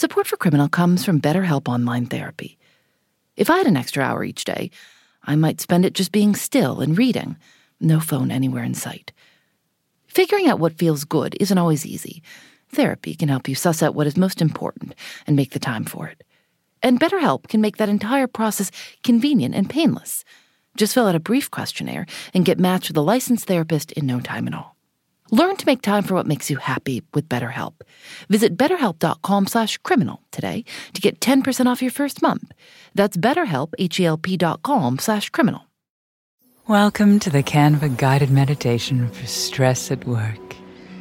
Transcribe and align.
Support 0.00 0.28
for 0.28 0.38
Criminal 0.38 0.70
comes 0.70 1.04
from 1.04 1.20
BetterHelp 1.20 1.68
Online 1.68 2.06
Therapy. 2.06 2.56
If 3.36 3.50
I 3.50 3.58
had 3.58 3.66
an 3.66 3.76
extra 3.76 4.02
hour 4.02 4.24
each 4.24 4.44
day, 4.44 4.70
I 5.24 5.36
might 5.36 5.60
spend 5.60 5.84
it 5.84 5.92
just 5.92 6.10
being 6.10 6.34
still 6.34 6.80
and 6.80 6.96
reading, 6.96 7.36
no 7.80 8.00
phone 8.00 8.30
anywhere 8.30 8.64
in 8.64 8.72
sight. 8.72 9.12
Figuring 10.06 10.48
out 10.48 10.58
what 10.58 10.78
feels 10.78 11.04
good 11.04 11.36
isn't 11.38 11.58
always 11.58 11.84
easy. 11.84 12.22
Therapy 12.70 13.14
can 13.14 13.28
help 13.28 13.46
you 13.46 13.54
suss 13.54 13.82
out 13.82 13.94
what 13.94 14.06
is 14.06 14.16
most 14.16 14.40
important 14.40 14.94
and 15.26 15.36
make 15.36 15.50
the 15.50 15.58
time 15.58 15.84
for 15.84 16.08
it. 16.08 16.24
And 16.82 16.98
BetterHelp 16.98 17.48
can 17.48 17.60
make 17.60 17.76
that 17.76 17.90
entire 17.90 18.26
process 18.26 18.70
convenient 19.04 19.54
and 19.54 19.68
painless. 19.68 20.24
Just 20.78 20.94
fill 20.94 21.08
out 21.08 21.14
a 21.14 21.20
brief 21.20 21.50
questionnaire 21.50 22.06
and 22.32 22.46
get 22.46 22.58
matched 22.58 22.88
with 22.88 22.96
a 22.96 23.02
licensed 23.02 23.44
therapist 23.44 23.92
in 23.92 24.06
no 24.06 24.18
time 24.18 24.48
at 24.48 24.54
all. 24.54 24.78
Learn 25.30 25.56
to 25.56 25.66
make 25.66 25.80
time 25.80 26.02
for 26.02 26.14
what 26.14 26.26
makes 26.26 26.50
you 26.50 26.56
happy 26.56 27.02
with 27.14 27.28
BetterHelp. 27.28 27.74
Visit 28.28 28.56
betterhelp.com 28.56 29.46
slash 29.46 29.78
criminal 29.78 30.22
today 30.32 30.64
to 30.94 31.00
get 31.00 31.20
10% 31.20 31.66
off 31.66 31.82
your 31.82 31.92
first 31.92 32.20
month. 32.20 32.50
That's 32.94 33.16
betterhelp, 33.16 33.72
H-E-L-P 33.78 34.36
dot 34.36 34.62
com 34.62 34.98
slash 34.98 35.30
criminal. 35.30 35.62
Welcome 36.66 37.18
to 37.20 37.30
the 37.30 37.42
Canva 37.42 37.96
guided 37.96 38.30
meditation 38.30 39.08
for 39.10 39.26
stress 39.26 39.90
at 39.90 40.06
work. 40.06 40.56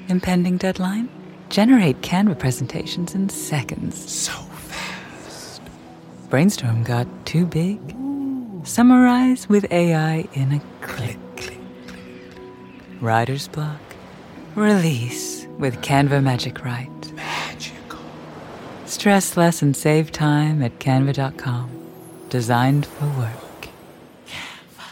Impending 0.08 0.58
deadline? 0.58 1.10
Generate 1.50 2.02
Canva 2.02 2.38
presentations 2.38 3.16
in 3.16 3.30
seconds. 3.30 4.12
So 4.12 4.32
fast. 4.32 5.62
Brainstorm 6.30 6.84
got 6.84 7.08
too 7.26 7.46
big? 7.46 7.80
Summarize 8.64 9.50
with 9.50 9.72
AI 9.72 10.28
in 10.34 10.52
a 10.52 10.60
click. 10.82 11.18
Click, 11.36 11.58
click. 11.88 12.38
Writer's 13.02 13.48
block? 13.48 13.80
Release 14.60 15.48
with 15.58 15.78
Canva 15.82 16.22
Magic 16.22 16.66
Write. 16.66 17.14
Magical. 17.14 18.02
Stress 18.86 19.38
less 19.38 19.62
and 19.62 19.74
save 19.74 20.12
time 20.12 20.62
at 20.62 20.80
canva.com. 20.80 21.70
Designed 22.28 22.86
for 22.86 23.06
work. 23.06 23.70
Canva. 24.28 24.84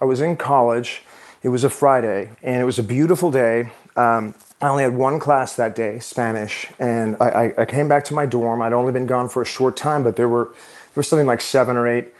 I 0.00 0.06
was 0.06 0.22
in 0.22 0.38
college. 0.38 1.02
It 1.42 1.50
was 1.50 1.64
a 1.64 1.70
Friday, 1.70 2.30
and 2.42 2.62
it 2.62 2.64
was 2.64 2.78
a 2.78 2.82
beautiful 2.82 3.30
day. 3.30 3.70
Um, 3.94 4.34
I 4.62 4.68
only 4.68 4.84
had 4.84 4.94
one 4.94 5.20
class 5.20 5.54
that 5.56 5.76
day, 5.76 5.98
Spanish, 5.98 6.66
and 6.78 7.14
I, 7.20 7.28
I, 7.28 7.54
I 7.58 7.64
came 7.66 7.88
back 7.88 8.06
to 8.06 8.14
my 8.14 8.24
dorm. 8.24 8.62
I'd 8.62 8.72
only 8.72 8.92
been 8.92 9.06
gone 9.06 9.28
for 9.28 9.42
a 9.42 9.46
short 9.46 9.76
time, 9.76 10.02
but 10.02 10.16
there 10.16 10.30
were 10.30 10.44
there 10.44 11.00
was 11.00 11.08
something 11.08 11.26
like 11.26 11.42
seven 11.42 11.76
or 11.76 11.86
eight 11.86 12.14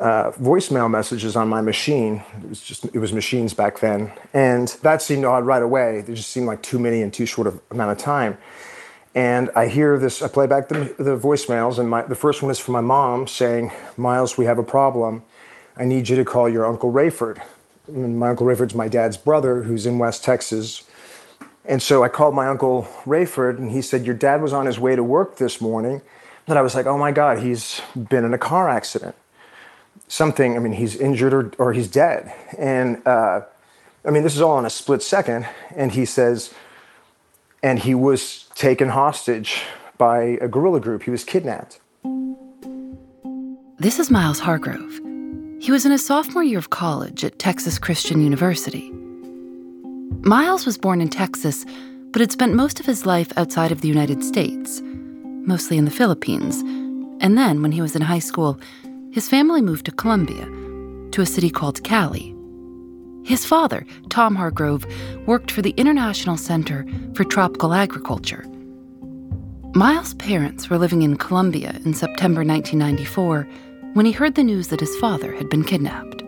uh, 0.00 0.30
voicemail 0.32 0.90
messages 0.90 1.34
on 1.34 1.48
my 1.48 1.60
machine. 1.60 2.22
It 2.42 2.48
was 2.48 2.60
just 2.60 2.84
it 2.84 2.98
was 2.98 3.12
machines 3.12 3.54
back 3.54 3.80
then, 3.80 4.12
and 4.32 4.68
that 4.82 5.02
seemed 5.02 5.24
odd 5.24 5.44
right 5.44 5.62
away. 5.62 6.02
They 6.02 6.14
just 6.14 6.30
seemed 6.30 6.46
like 6.46 6.62
too 6.62 6.78
many 6.78 7.00
in 7.00 7.10
too 7.10 7.26
short 7.26 7.46
of 7.46 7.60
amount 7.70 7.92
of 7.92 7.98
time. 7.98 8.38
And 9.14 9.50
I 9.56 9.66
hear 9.66 9.98
this. 9.98 10.22
I 10.22 10.28
play 10.28 10.46
back 10.46 10.68
the, 10.68 10.94
the 10.98 11.18
voicemails, 11.18 11.78
and 11.78 11.90
my, 11.90 12.02
the 12.02 12.14
first 12.14 12.42
one 12.42 12.50
is 12.50 12.58
from 12.58 12.74
my 12.74 12.80
mom 12.80 13.26
saying, 13.26 13.72
"Miles, 13.96 14.38
we 14.38 14.44
have 14.44 14.58
a 14.58 14.62
problem. 14.62 15.24
I 15.76 15.84
need 15.84 16.08
you 16.08 16.16
to 16.16 16.24
call 16.24 16.48
your 16.48 16.64
uncle 16.64 16.92
Rayford." 16.92 17.40
And 17.88 18.18
my 18.18 18.28
uncle 18.28 18.46
Rayford's 18.46 18.74
my 18.74 18.86
dad's 18.86 19.16
brother, 19.16 19.62
who's 19.62 19.86
in 19.86 19.98
West 19.98 20.22
Texas. 20.22 20.84
And 21.64 21.82
so 21.82 22.04
I 22.04 22.08
called 22.08 22.34
my 22.34 22.46
uncle 22.46 22.86
Rayford, 23.04 23.58
and 23.58 23.72
he 23.72 23.82
said, 23.82 24.06
"Your 24.06 24.14
dad 24.14 24.42
was 24.42 24.52
on 24.52 24.66
his 24.66 24.78
way 24.78 24.94
to 24.94 25.02
work 25.02 25.38
this 25.38 25.60
morning." 25.60 26.02
And 26.46 26.56
I 26.56 26.62
was 26.62 26.76
like, 26.76 26.86
"Oh 26.86 26.98
my 26.98 27.10
God, 27.10 27.40
he's 27.40 27.80
been 27.96 28.24
in 28.24 28.32
a 28.32 28.38
car 28.38 28.68
accident." 28.68 29.16
Something, 30.08 30.56
I 30.56 30.58
mean, 30.58 30.72
he's 30.72 30.96
injured 30.96 31.32
or, 31.32 31.52
or 31.58 31.72
he's 31.72 31.88
dead. 31.88 32.34
And 32.58 33.06
uh, 33.06 33.42
I 34.04 34.10
mean, 34.10 34.22
this 34.22 34.34
is 34.34 34.40
all 34.40 34.58
in 34.58 34.64
a 34.64 34.70
split 34.70 35.02
second. 35.02 35.46
And 35.76 35.92
he 35.92 36.04
says, 36.04 36.52
and 37.62 37.78
he 37.78 37.94
was 37.94 38.46
taken 38.54 38.88
hostage 38.88 39.62
by 39.98 40.38
a 40.40 40.48
guerrilla 40.48 40.80
group. 40.80 41.02
He 41.02 41.10
was 41.10 41.24
kidnapped. 41.24 41.80
This 43.78 43.98
is 43.98 44.10
Miles 44.10 44.40
Hargrove. 44.40 45.00
He 45.60 45.72
was 45.72 45.84
in 45.84 45.92
his 45.92 46.06
sophomore 46.06 46.44
year 46.44 46.58
of 46.58 46.70
college 46.70 47.24
at 47.24 47.38
Texas 47.38 47.78
Christian 47.78 48.20
University. 48.20 48.90
Miles 50.22 50.66
was 50.66 50.78
born 50.78 51.00
in 51.00 51.08
Texas, 51.08 51.64
but 52.12 52.20
had 52.20 52.32
spent 52.32 52.54
most 52.54 52.80
of 52.80 52.86
his 52.86 53.06
life 53.06 53.32
outside 53.36 53.70
of 53.70 53.80
the 53.80 53.88
United 53.88 54.24
States, 54.24 54.80
mostly 54.84 55.76
in 55.76 55.84
the 55.84 55.90
Philippines. 55.90 56.60
And 57.20 57.36
then, 57.36 57.60
when 57.60 57.72
he 57.72 57.82
was 57.82 57.96
in 57.96 58.02
high 58.02 58.18
school, 58.20 58.58
his 59.10 59.28
family 59.28 59.62
moved 59.62 59.86
to 59.86 59.92
Colombia, 59.92 60.44
to 61.12 61.22
a 61.22 61.26
city 61.26 61.50
called 61.50 61.82
Cali. 61.82 62.34
His 63.24 63.44
father, 63.44 63.86
Tom 64.10 64.34
Hargrove, 64.34 64.86
worked 65.26 65.50
for 65.50 65.62
the 65.62 65.74
International 65.76 66.36
Center 66.36 66.86
for 67.14 67.24
Tropical 67.24 67.72
Agriculture. 67.72 68.44
Miles' 69.74 70.14
parents 70.14 70.70
were 70.70 70.78
living 70.78 71.02
in 71.02 71.16
Colombia 71.16 71.78
in 71.84 71.94
September 71.94 72.42
1994 72.42 73.48
when 73.94 74.06
he 74.06 74.12
heard 74.12 74.34
the 74.34 74.42
news 74.42 74.68
that 74.68 74.80
his 74.80 74.94
father 74.96 75.34
had 75.34 75.48
been 75.48 75.64
kidnapped. 75.64 76.22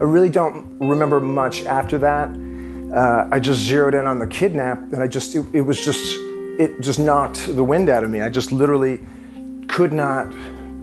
I 0.00 0.04
really 0.04 0.30
don't 0.30 0.78
remember 0.78 1.20
much 1.20 1.64
after 1.64 1.98
that. 1.98 2.28
Uh, 2.94 3.28
I 3.30 3.38
just 3.38 3.60
zeroed 3.60 3.94
in 3.94 4.06
on 4.06 4.18
the 4.18 4.26
kidnap, 4.26 4.78
and 4.92 5.02
I 5.02 5.06
just, 5.06 5.34
it, 5.34 5.44
it 5.52 5.60
was 5.60 5.84
just, 5.84 6.16
it 6.58 6.80
just 6.80 6.98
knocked 6.98 7.54
the 7.54 7.64
wind 7.64 7.88
out 7.88 8.04
of 8.04 8.10
me. 8.10 8.20
I 8.22 8.28
just 8.28 8.52
literally 8.52 9.00
could 9.68 9.92
not 9.92 10.32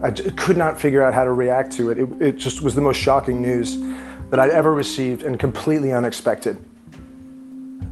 I 0.02 0.12
could 0.12 0.58
not 0.58 0.80
figure 0.80 1.04
out 1.04 1.14
how 1.14 1.24
to 1.24 1.32
react 1.32 1.72
to 1.74 1.90
it. 1.90 1.98
it. 1.98 2.10
It 2.22 2.38
just 2.38 2.62
was 2.62 2.76
the 2.76 2.82
most 2.82 2.98
shocking 2.98 3.42
news 3.42 3.78
that 4.30 4.40
I'd 4.40 4.52
ever 4.52 4.74
received 4.74 5.24
and 5.24 5.40
completely 5.40 5.92
unexpected. 5.92 6.58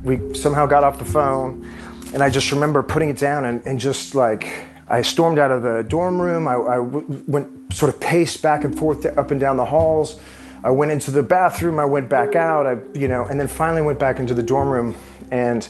We 0.03 0.35
somehow 0.35 0.67
got 0.67 0.83
off 0.83 0.99
the 0.99 1.05
phone, 1.05 1.67
and 2.13 2.21
I 2.21 2.29
just 2.29 2.51
remember 2.51 2.83
putting 2.83 3.09
it 3.09 3.17
down 3.17 3.45
and, 3.45 3.65
and 3.65 3.79
just 3.79 4.13
like, 4.13 4.65
I 4.87 5.01
stormed 5.01 5.39
out 5.39 5.49
of 5.51 5.63
the 5.63 5.83
dorm 5.83 6.21
room. 6.21 6.47
I, 6.47 6.53
I 6.53 6.79
went 6.79 7.73
sort 7.73 7.91
of 7.91 7.99
paced 7.99 8.41
back 8.43 8.63
and 8.63 8.77
forth 8.77 9.05
up 9.05 9.31
and 9.31 9.39
down 9.39 9.57
the 9.57 9.65
halls. 9.65 10.19
I 10.63 10.69
went 10.69 10.91
into 10.91 11.09
the 11.09 11.23
bathroom. 11.23 11.79
I 11.79 11.85
went 11.85 12.07
back 12.07 12.35
out. 12.35 12.67
I, 12.67 12.77
you 12.93 13.07
know, 13.07 13.25
and 13.25 13.39
then 13.39 13.47
finally 13.47 13.81
went 13.81 13.97
back 13.97 14.19
into 14.19 14.35
the 14.35 14.43
dorm 14.43 14.69
room 14.69 14.95
and 15.31 15.67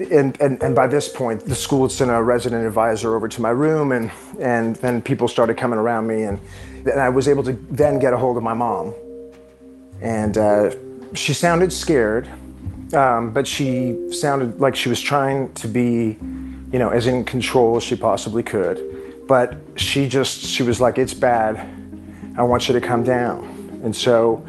and, 0.00 0.40
and, 0.40 0.62
and 0.62 0.74
by 0.74 0.86
this 0.86 1.08
point, 1.08 1.44
the 1.44 1.54
school 1.54 1.82
had 1.82 1.92
sent 1.92 2.10
a 2.10 2.22
resident 2.22 2.66
advisor 2.66 3.14
over 3.14 3.28
to 3.28 3.42
my 3.42 3.50
room, 3.50 3.92
and, 3.92 4.10
and 4.40 4.76
then 4.76 5.02
people 5.02 5.28
started 5.28 5.56
coming 5.56 5.78
around 5.78 6.06
me, 6.06 6.24
and, 6.24 6.40
and 6.78 7.00
I 7.00 7.08
was 7.08 7.28
able 7.28 7.42
to 7.44 7.52
then 7.70 7.98
get 7.98 8.12
a 8.12 8.16
hold 8.16 8.36
of 8.36 8.42
my 8.42 8.54
mom. 8.54 8.94
And 10.00 10.38
uh, 10.38 10.74
she 11.14 11.34
sounded 11.34 11.72
scared, 11.72 12.28
um, 12.94 13.32
but 13.32 13.46
she 13.46 14.12
sounded 14.12 14.60
like 14.60 14.76
she 14.76 14.88
was 14.88 15.00
trying 15.00 15.52
to 15.54 15.68
be, 15.68 16.18
you 16.72 16.78
know, 16.78 16.90
as 16.90 17.06
in 17.06 17.24
control 17.24 17.76
as 17.76 17.82
she 17.82 17.96
possibly 17.96 18.42
could. 18.42 19.26
But 19.26 19.58
she 19.76 20.08
just, 20.08 20.40
she 20.40 20.62
was 20.62 20.80
like, 20.80 20.98
it's 20.98 21.14
bad. 21.14 21.56
I 22.36 22.42
want 22.42 22.68
you 22.68 22.74
to 22.74 22.80
come 22.80 23.02
down. 23.04 23.80
And 23.84 23.94
so 23.94 24.46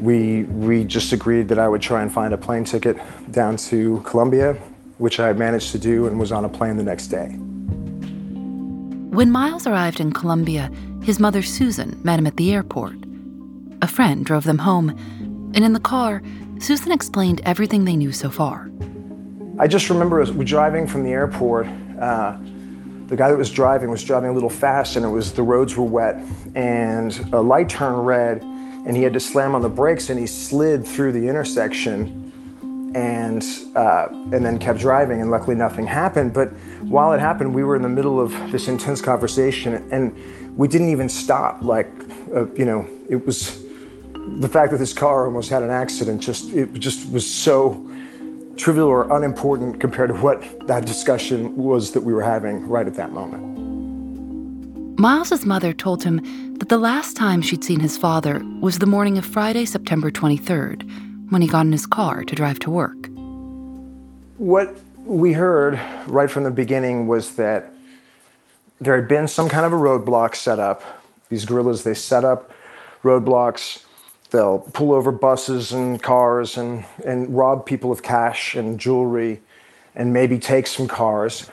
we, 0.00 0.44
we 0.44 0.84
just 0.84 1.12
agreed 1.12 1.48
that 1.48 1.58
I 1.58 1.68
would 1.68 1.82
try 1.82 2.02
and 2.02 2.12
find 2.12 2.34
a 2.34 2.38
plane 2.38 2.64
ticket 2.64 2.96
down 3.30 3.56
to 3.56 4.00
Colombia 4.00 4.58
which 4.98 5.20
I 5.20 5.32
managed 5.32 5.72
to 5.72 5.78
do 5.78 6.06
and 6.06 6.18
was 6.18 6.32
on 6.32 6.44
a 6.44 6.48
plane 6.48 6.76
the 6.76 6.82
next 6.82 7.08
day. 7.08 7.36
When 9.10 9.30
Miles 9.30 9.66
arrived 9.66 10.00
in 10.00 10.12
Colombia, 10.12 10.70
his 11.02 11.18
mother 11.20 11.42
Susan 11.42 12.00
met 12.02 12.18
him 12.18 12.26
at 12.26 12.36
the 12.36 12.52
airport. 12.52 12.96
A 13.82 13.86
friend 13.86 14.24
drove 14.24 14.44
them 14.44 14.58
home, 14.58 14.90
and 15.54 15.64
in 15.64 15.72
the 15.72 15.80
car, 15.80 16.22
Susan 16.58 16.92
explained 16.92 17.40
everything 17.44 17.84
they 17.84 17.96
knew 17.96 18.12
so 18.12 18.30
far. 18.30 18.70
I 19.58 19.66
just 19.68 19.88
remember 19.88 20.20
as 20.20 20.32
we 20.32 20.44
driving 20.44 20.86
from 20.86 21.02
the 21.02 21.10
airport. 21.10 21.66
Uh, 22.00 22.36
the 23.06 23.16
guy 23.16 23.30
that 23.30 23.38
was 23.38 23.50
driving 23.50 23.88
was 23.90 24.02
driving 24.02 24.30
a 24.30 24.32
little 24.32 24.50
fast, 24.50 24.96
and 24.96 25.04
it 25.04 25.08
was 25.08 25.32
the 25.32 25.42
roads 25.42 25.76
were 25.76 25.84
wet, 25.84 26.16
and 26.54 27.16
a 27.32 27.40
light 27.40 27.68
turned 27.68 28.06
red, 28.06 28.42
and 28.42 28.96
he 28.96 29.02
had 29.02 29.12
to 29.12 29.20
slam 29.20 29.54
on 29.54 29.62
the 29.62 29.68
brakes, 29.68 30.10
and 30.10 30.18
he 30.18 30.26
slid 30.26 30.86
through 30.86 31.12
the 31.12 31.28
intersection 31.28 32.25
and 32.96 33.44
uh, 33.76 34.08
and 34.32 34.44
then 34.44 34.58
kept 34.58 34.78
driving 34.78 35.20
and 35.20 35.30
luckily 35.30 35.54
nothing 35.54 35.86
happened. 35.86 36.32
But 36.32 36.48
while 36.80 37.12
it 37.12 37.20
happened 37.20 37.54
we 37.54 37.62
were 37.62 37.76
in 37.76 37.82
the 37.82 37.90
middle 37.90 38.18
of 38.18 38.30
this 38.50 38.68
intense 38.68 39.02
conversation 39.02 39.74
and 39.92 40.16
we 40.56 40.66
didn't 40.66 40.88
even 40.88 41.10
stop 41.10 41.62
like 41.62 41.92
uh, 42.34 42.46
you 42.54 42.64
know 42.64 42.88
it 43.10 43.26
was 43.26 43.62
the 44.38 44.48
fact 44.48 44.72
that 44.72 44.78
this 44.78 44.94
car 44.94 45.26
almost 45.26 45.50
had 45.50 45.62
an 45.62 45.70
accident 45.70 46.22
just 46.22 46.50
it 46.54 46.72
just 46.72 47.12
was 47.12 47.30
so 47.30 47.86
trivial 48.56 48.88
or 48.88 49.14
unimportant 49.14 49.78
compared 49.78 50.08
to 50.08 50.14
what 50.14 50.66
that 50.66 50.86
discussion 50.86 51.54
was 51.54 51.92
that 51.92 52.00
we 52.00 52.14
were 52.14 52.22
having 52.22 52.66
right 52.66 52.86
at 52.86 52.94
that 52.94 53.12
moment. 53.12 53.44
Miles's 54.98 55.44
mother 55.44 55.74
told 55.74 56.02
him 56.02 56.16
that 56.56 56.70
the 56.70 56.78
last 56.78 57.14
time 57.14 57.42
she'd 57.42 57.62
seen 57.62 57.80
his 57.80 57.98
father 57.98 58.40
was 58.62 58.78
the 58.78 58.86
morning 58.86 59.18
of 59.18 59.26
Friday, 59.26 59.66
September 59.66 60.10
23rd, 60.10 61.05
when 61.30 61.42
he 61.42 61.48
got 61.48 61.66
in 61.66 61.72
his 61.72 61.86
car 61.86 62.24
to 62.24 62.34
drive 62.34 62.58
to 62.60 62.70
work. 62.70 63.08
What 64.38 64.76
we 65.04 65.32
heard 65.32 65.80
right 66.06 66.30
from 66.30 66.44
the 66.44 66.50
beginning 66.50 67.06
was 67.06 67.36
that 67.36 67.72
there 68.80 68.96
had 68.96 69.08
been 69.08 69.28
some 69.28 69.48
kind 69.48 69.64
of 69.64 69.72
a 69.72 69.76
roadblock 69.76 70.34
set 70.34 70.58
up. 70.58 70.82
These 71.28 71.44
guerrillas, 71.44 71.82
they 71.82 71.94
set 71.94 72.24
up 72.24 72.52
roadblocks. 73.02 73.84
They'll 74.30 74.58
pull 74.58 74.92
over 74.92 75.12
buses 75.12 75.72
and 75.72 76.02
cars 76.02 76.56
and, 76.56 76.84
and 77.04 77.34
rob 77.34 77.64
people 77.64 77.90
of 77.92 78.02
cash 78.02 78.54
and 78.54 78.78
jewelry. 78.78 79.40
and 79.96 80.12
maybe 80.12 80.38
take 80.38 80.66
some 80.66 80.86
cars. 80.86 81.50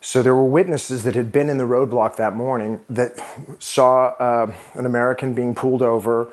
So 0.00 0.22
there 0.22 0.34
were 0.34 0.44
witnesses 0.44 1.04
that 1.04 1.14
had 1.14 1.32
been 1.32 1.48
in 1.48 1.56
the 1.56 1.64
roadblock 1.64 2.16
that 2.16 2.34
morning 2.34 2.80
that 2.90 3.12
saw 3.58 4.08
uh, 4.18 4.52
an 4.74 4.84
American 4.84 5.32
being 5.32 5.54
pulled 5.54 5.80
over, 5.80 6.28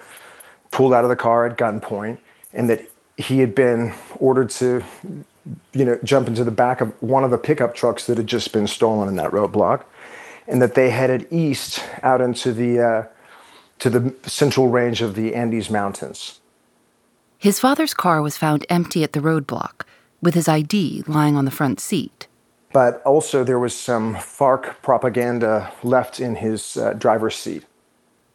pulled 0.71 0.93
out 0.93 1.05
of 1.05 1.09
the 1.09 1.15
car 1.15 1.45
at 1.45 1.57
gunpoint, 1.57 2.17
and 2.53 2.69
that 2.69 2.89
he 3.18 3.39
had 3.39 3.53
been 3.53 3.94
ordered 4.19 4.50
to, 4.50 4.83
you 5.74 5.86
know, 5.86 6.00
jump 6.03 6.27
into 6.27 6.44
the 6.44 6.51
back 6.51 6.81
of 6.81 6.89
one 7.01 7.24
of 7.24 7.31
the 7.31 7.38
pickup 7.38 7.75
trucks 7.75 8.06
that 8.07 8.18
had 8.18 8.27
just 8.27 8.51
been 8.51 8.68
stolen 8.68 9.07
in 9.07 9.15
that 9.15 9.31
roadblock, 9.31 9.83
and 10.48 10.62
that 10.62 10.75
they 10.75 10.89
headed 10.89 11.27
east 11.31 11.83
out 12.03 12.21
into 12.21 12.53
the 12.53 12.80
uh, 12.80 13.03
to 13.80 13.89
the 13.89 14.13
central 14.30 14.69
range 14.69 15.01
of 15.01 15.15
the 15.15 15.33
Andes 15.33 15.69
Mountains. 15.69 16.39
His 17.38 17.59
father's 17.59 17.95
car 17.95 18.21
was 18.21 18.38
found 18.38 18.65
empty 18.69 19.03
at 19.03 19.13
the 19.13 19.19
roadblock, 19.19 19.86
with 20.21 20.36
his 20.36 20.48
ID 20.48 21.03
lying 21.07 21.36
on 21.36 21.45
the 21.45 21.51
front 21.51 21.80
seat. 21.80 22.27
But 22.71 23.01
also, 23.03 23.44
there 23.44 23.59
was 23.59 23.75
some 23.75 24.15
FARC 24.15 24.75
propaganda 24.81 25.74
left 25.83 26.19
in 26.19 26.36
his 26.36 26.77
uh, 26.77 26.94
driver's 26.94 27.36
seat. 27.36 27.65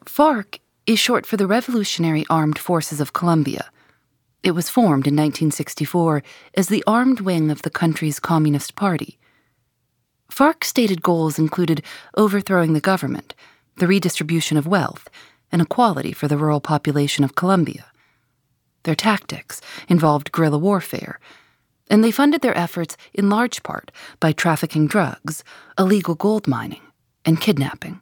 FARC 0.05 0.59
is 0.85 0.99
short 0.99 1.25
for 1.25 1.37
the 1.37 1.47
Revolutionary 1.47 2.25
Armed 2.29 2.59
Forces 2.59 3.01
of 3.01 3.13
Colombia. 3.13 3.69
It 4.47 4.55
was 4.55 4.69
formed 4.69 5.05
in 5.07 5.13
1964 5.13 6.23
as 6.53 6.69
the 6.69 6.81
armed 6.87 7.19
wing 7.19 7.51
of 7.51 7.63
the 7.63 7.69
country's 7.69 8.17
Communist 8.17 8.75
Party. 8.75 9.19
FARC's 10.31 10.69
stated 10.69 11.01
goals 11.01 11.37
included 11.37 11.83
overthrowing 12.15 12.71
the 12.71 12.79
government, 12.79 13.35
the 13.75 13.87
redistribution 13.87 14.55
of 14.55 14.65
wealth, 14.65 15.09
and 15.51 15.61
equality 15.61 16.13
for 16.13 16.29
the 16.29 16.37
rural 16.37 16.61
population 16.61 17.25
of 17.25 17.35
Colombia. 17.35 17.87
Their 18.83 18.95
tactics 18.95 19.59
involved 19.89 20.31
guerrilla 20.31 20.59
warfare, 20.59 21.19
and 21.89 22.01
they 22.01 22.11
funded 22.11 22.39
their 22.39 22.57
efforts 22.57 22.95
in 23.13 23.29
large 23.29 23.63
part 23.63 23.91
by 24.21 24.31
trafficking 24.31 24.87
drugs, 24.87 25.43
illegal 25.77 26.15
gold 26.15 26.47
mining, 26.47 26.83
and 27.25 27.41
kidnapping. 27.41 27.99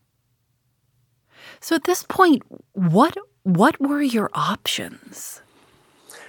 So 1.59 1.73
at 1.73 1.85
this 1.85 2.03
point, 2.03 2.43
what 2.73 3.17
what 3.41 3.81
were 3.81 4.03
your 4.03 4.29
options? 4.35 5.41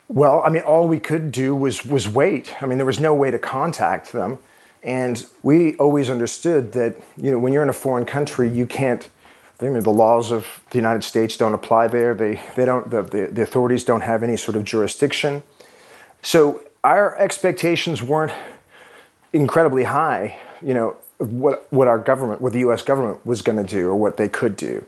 Well, 0.09 0.43
I 0.45 0.51
mean, 0.51 0.63
all 0.63 0.87
we 0.87 1.01
could 1.01 1.33
do 1.33 1.55
was 1.55 1.85
was 1.85 2.09
wait. 2.09 2.63
I 2.63 2.67
mean, 2.67 2.79
there 2.79 2.87
was 2.87 3.01
no 3.01 3.15
way 3.15 3.31
to 3.31 3.39
contact 3.39 4.13
them, 4.13 4.39
and 4.83 5.27
we 5.43 5.75
always 5.77 6.09
understood 6.11 6.73
that 6.73 6.97
you 7.17 7.31
know 7.31 7.39
when 7.39 7.53
you're 7.53 7.63
in 7.63 7.69
a 7.69 7.75
foreign 7.75 8.07
country, 8.07 8.49
you 8.49 8.67
can't 8.67 9.09
I 9.61 9.65
mean, 9.65 9.83
the 9.83 9.91
laws 9.91 10.33
of 10.33 10.47
the 10.71 10.77
United 10.77 11.03
States 11.03 11.37
don't 11.37 11.55
apply 11.55 11.89
there. 11.89 12.15
They, 12.15 12.41
they 12.57 12.67
don't, 12.67 12.91
the, 12.91 13.03
the, 13.03 13.27
the 13.33 13.43
authorities 13.43 13.85
don't 13.85 14.03
have 14.03 14.23
any 14.23 14.37
sort 14.37 14.57
of 14.57 14.65
jurisdiction. 14.65 15.43
So 16.23 16.63
our 16.85 17.17
expectations 17.17 18.03
weren't 18.03 18.33
incredibly 19.33 19.85
high, 19.85 20.39
you 20.61 20.75
know, 20.75 20.97
what, 21.19 21.67
what 21.73 21.89
our 21.89 21.99
government, 21.99 22.43
what 22.43 22.53
the 22.53 22.59
US 22.61 22.83
government 22.83 23.25
was 23.25 23.41
going 23.41 23.57
to 23.57 23.65
do 23.65 23.89
or 23.89 23.97
what 23.97 24.19
they 24.19 24.29
could 24.29 24.57
do. 24.57 24.85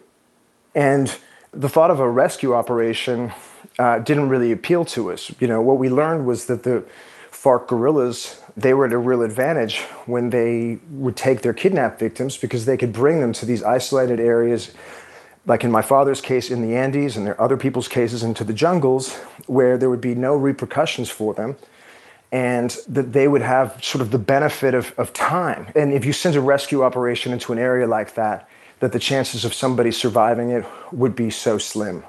And 0.74 1.16
the 1.52 1.68
thought 1.68 1.90
of 1.90 1.98
a 1.98 2.10
rescue 2.10 2.52
operation 2.52 3.32
uh, 3.78 3.98
didn't 4.00 4.28
really 4.28 4.52
appeal 4.52 4.84
to 4.84 5.12
us. 5.12 5.32
You 5.40 5.46
know, 5.46 5.60
what 5.60 5.78
we 5.78 5.88
learned 5.88 6.26
was 6.26 6.46
that 6.46 6.62
the 6.62 6.84
FARC 7.30 7.68
guerrillas 7.68 8.40
they 8.58 8.74
were 8.74 8.86
at 8.86 8.92
a 8.92 8.98
real 8.98 9.22
advantage 9.22 9.78
when 10.06 10.30
they 10.30 10.80
would 10.90 11.16
take 11.16 11.42
their 11.42 11.54
kidnapped 11.54 12.00
victims 12.00 12.36
because 12.36 12.64
they 12.64 12.76
could 12.76 12.92
bring 12.92 13.20
them 13.20 13.32
to 13.34 13.46
these 13.46 13.62
isolated 13.62 14.18
areas, 14.18 14.72
like 15.46 15.62
in 15.62 15.70
my 15.70 15.80
father's 15.80 16.20
case 16.20 16.50
in 16.50 16.60
the 16.60 16.76
Andes, 16.76 17.16
and 17.16 17.24
there 17.24 17.34
are 17.34 17.40
other 17.40 17.56
people's 17.56 17.86
cases 17.86 18.24
into 18.24 18.42
the 18.42 18.52
jungles, 18.52 19.14
where 19.46 19.78
there 19.78 19.88
would 19.88 20.00
be 20.00 20.16
no 20.16 20.34
repercussions 20.34 21.08
for 21.08 21.34
them. 21.34 21.56
And 22.32 22.76
that 22.88 23.12
they 23.12 23.26
would 23.26 23.40
have 23.42 23.82
sort 23.82 24.02
of 24.02 24.10
the 24.10 24.18
benefit 24.18 24.74
of, 24.74 24.92
of 24.98 25.14
time. 25.14 25.68
And 25.74 25.94
if 25.94 26.04
you 26.04 26.12
send 26.12 26.36
a 26.36 26.42
rescue 26.42 26.82
operation 26.82 27.32
into 27.32 27.52
an 27.52 27.58
area 27.58 27.86
like 27.86 28.14
that, 28.16 28.48
that 28.80 28.92
the 28.92 28.98
chances 28.98 29.46
of 29.46 29.54
somebody 29.54 29.92
surviving 29.92 30.50
it 30.50 30.66
would 30.92 31.16
be 31.16 31.30
so 31.30 31.56
slim. 31.56 32.04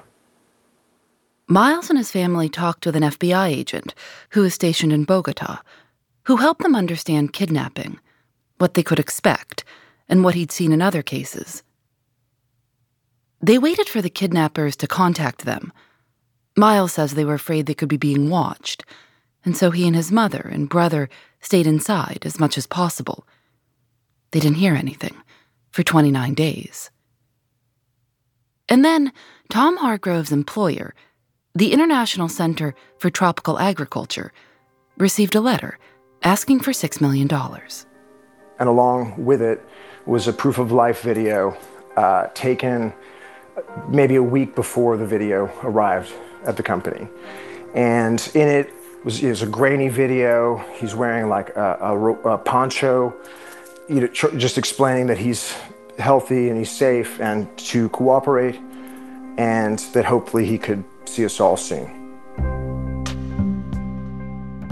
Miles 1.50 1.90
and 1.90 1.98
his 1.98 2.12
family 2.12 2.48
talked 2.48 2.86
with 2.86 2.94
an 2.94 3.02
FBI 3.02 3.48
agent 3.48 3.92
who 4.30 4.42
was 4.42 4.54
stationed 4.54 4.92
in 4.92 5.02
Bogota 5.02 5.58
who 6.26 6.36
helped 6.36 6.62
them 6.62 6.76
understand 6.76 7.32
kidnapping, 7.32 7.98
what 8.58 8.74
they 8.74 8.84
could 8.84 9.00
expect, 9.00 9.64
and 10.08 10.22
what 10.22 10.36
he'd 10.36 10.52
seen 10.52 10.70
in 10.70 10.80
other 10.80 11.02
cases. 11.02 11.64
They 13.42 13.58
waited 13.58 13.88
for 13.88 14.00
the 14.00 14.08
kidnappers 14.08 14.76
to 14.76 14.86
contact 14.86 15.44
them. 15.44 15.72
Miles 16.56 16.92
says 16.92 17.14
they 17.14 17.24
were 17.24 17.34
afraid 17.34 17.66
they 17.66 17.74
could 17.74 17.88
be 17.88 17.96
being 17.96 18.30
watched, 18.30 18.84
and 19.44 19.56
so 19.56 19.72
he 19.72 19.88
and 19.88 19.96
his 19.96 20.12
mother 20.12 20.48
and 20.52 20.68
brother 20.68 21.08
stayed 21.40 21.66
inside 21.66 22.22
as 22.24 22.38
much 22.38 22.56
as 22.56 22.68
possible. 22.68 23.26
They 24.30 24.38
didn't 24.38 24.58
hear 24.58 24.76
anything 24.76 25.16
for 25.72 25.82
29 25.82 26.32
days. 26.34 26.92
And 28.68 28.84
then 28.84 29.12
Tom 29.48 29.78
Hargrove's 29.78 30.30
employer, 30.30 30.94
the 31.54 31.72
International 31.72 32.28
Center 32.28 32.74
for 32.98 33.10
Tropical 33.10 33.58
Agriculture, 33.58 34.32
received 34.96 35.34
a 35.34 35.40
letter 35.40 35.78
asking 36.22 36.60
for 36.60 36.70
$6 36.70 37.00
million. 37.00 37.28
And 38.58 38.68
along 38.68 39.24
with 39.24 39.42
it 39.42 39.60
was 40.06 40.28
a 40.28 40.32
proof 40.32 40.58
of 40.58 40.70
life 40.70 41.02
video 41.02 41.56
uh, 41.96 42.28
taken 42.34 42.92
maybe 43.88 44.16
a 44.16 44.22
week 44.22 44.54
before 44.54 44.96
the 44.96 45.06
video 45.06 45.50
arrived 45.62 46.12
at 46.44 46.56
the 46.56 46.62
company. 46.62 47.08
And 47.74 48.30
in 48.34 48.48
it 48.48 48.72
was, 49.04 49.22
it 49.22 49.28
was 49.28 49.42
a 49.42 49.46
grainy 49.46 49.88
video. 49.88 50.58
He's 50.74 50.94
wearing 50.94 51.28
like 51.28 51.50
a, 51.56 51.78
a, 51.80 52.12
a 52.34 52.38
poncho, 52.38 53.14
you 53.88 54.02
know, 54.02 54.06
tr- 54.06 54.36
just 54.36 54.56
explaining 54.56 55.06
that 55.06 55.18
he's 55.18 55.54
healthy 55.98 56.48
and 56.48 56.58
he's 56.58 56.70
safe 56.70 57.20
and 57.20 57.46
to 57.58 57.88
cooperate, 57.90 58.58
and 59.36 59.78
that 59.94 60.04
hopefully 60.04 60.46
he 60.46 60.58
could 60.58 60.84
see 61.06 61.24
us 61.24 61.40
all 61.40 61.56
soon. 61.56 62.00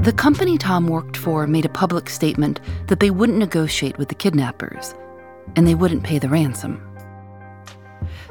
The 0.03 0.13
company 0.13 0.57
Tom 0.57 0.87
worked 0.87 1.17
for 1.17 1.47
made 1.47 1.65
a 1.65 1.69
public 1.69 2.09
statement 2.09 2.61
that 2.87 3.01
they 3.01 3.11
wouldn't 3.11 3.39
negotiate 3.39 3.99
with 3.99 4.09
the 4.09 4.15
kidnappers 4.15 4.95
and 5.57 5.67
they 5.67 5.75
wouldn't 5.75 6.05
pay 6.05 6.19
the 6.19 6.29
ransom. 6.29 6.83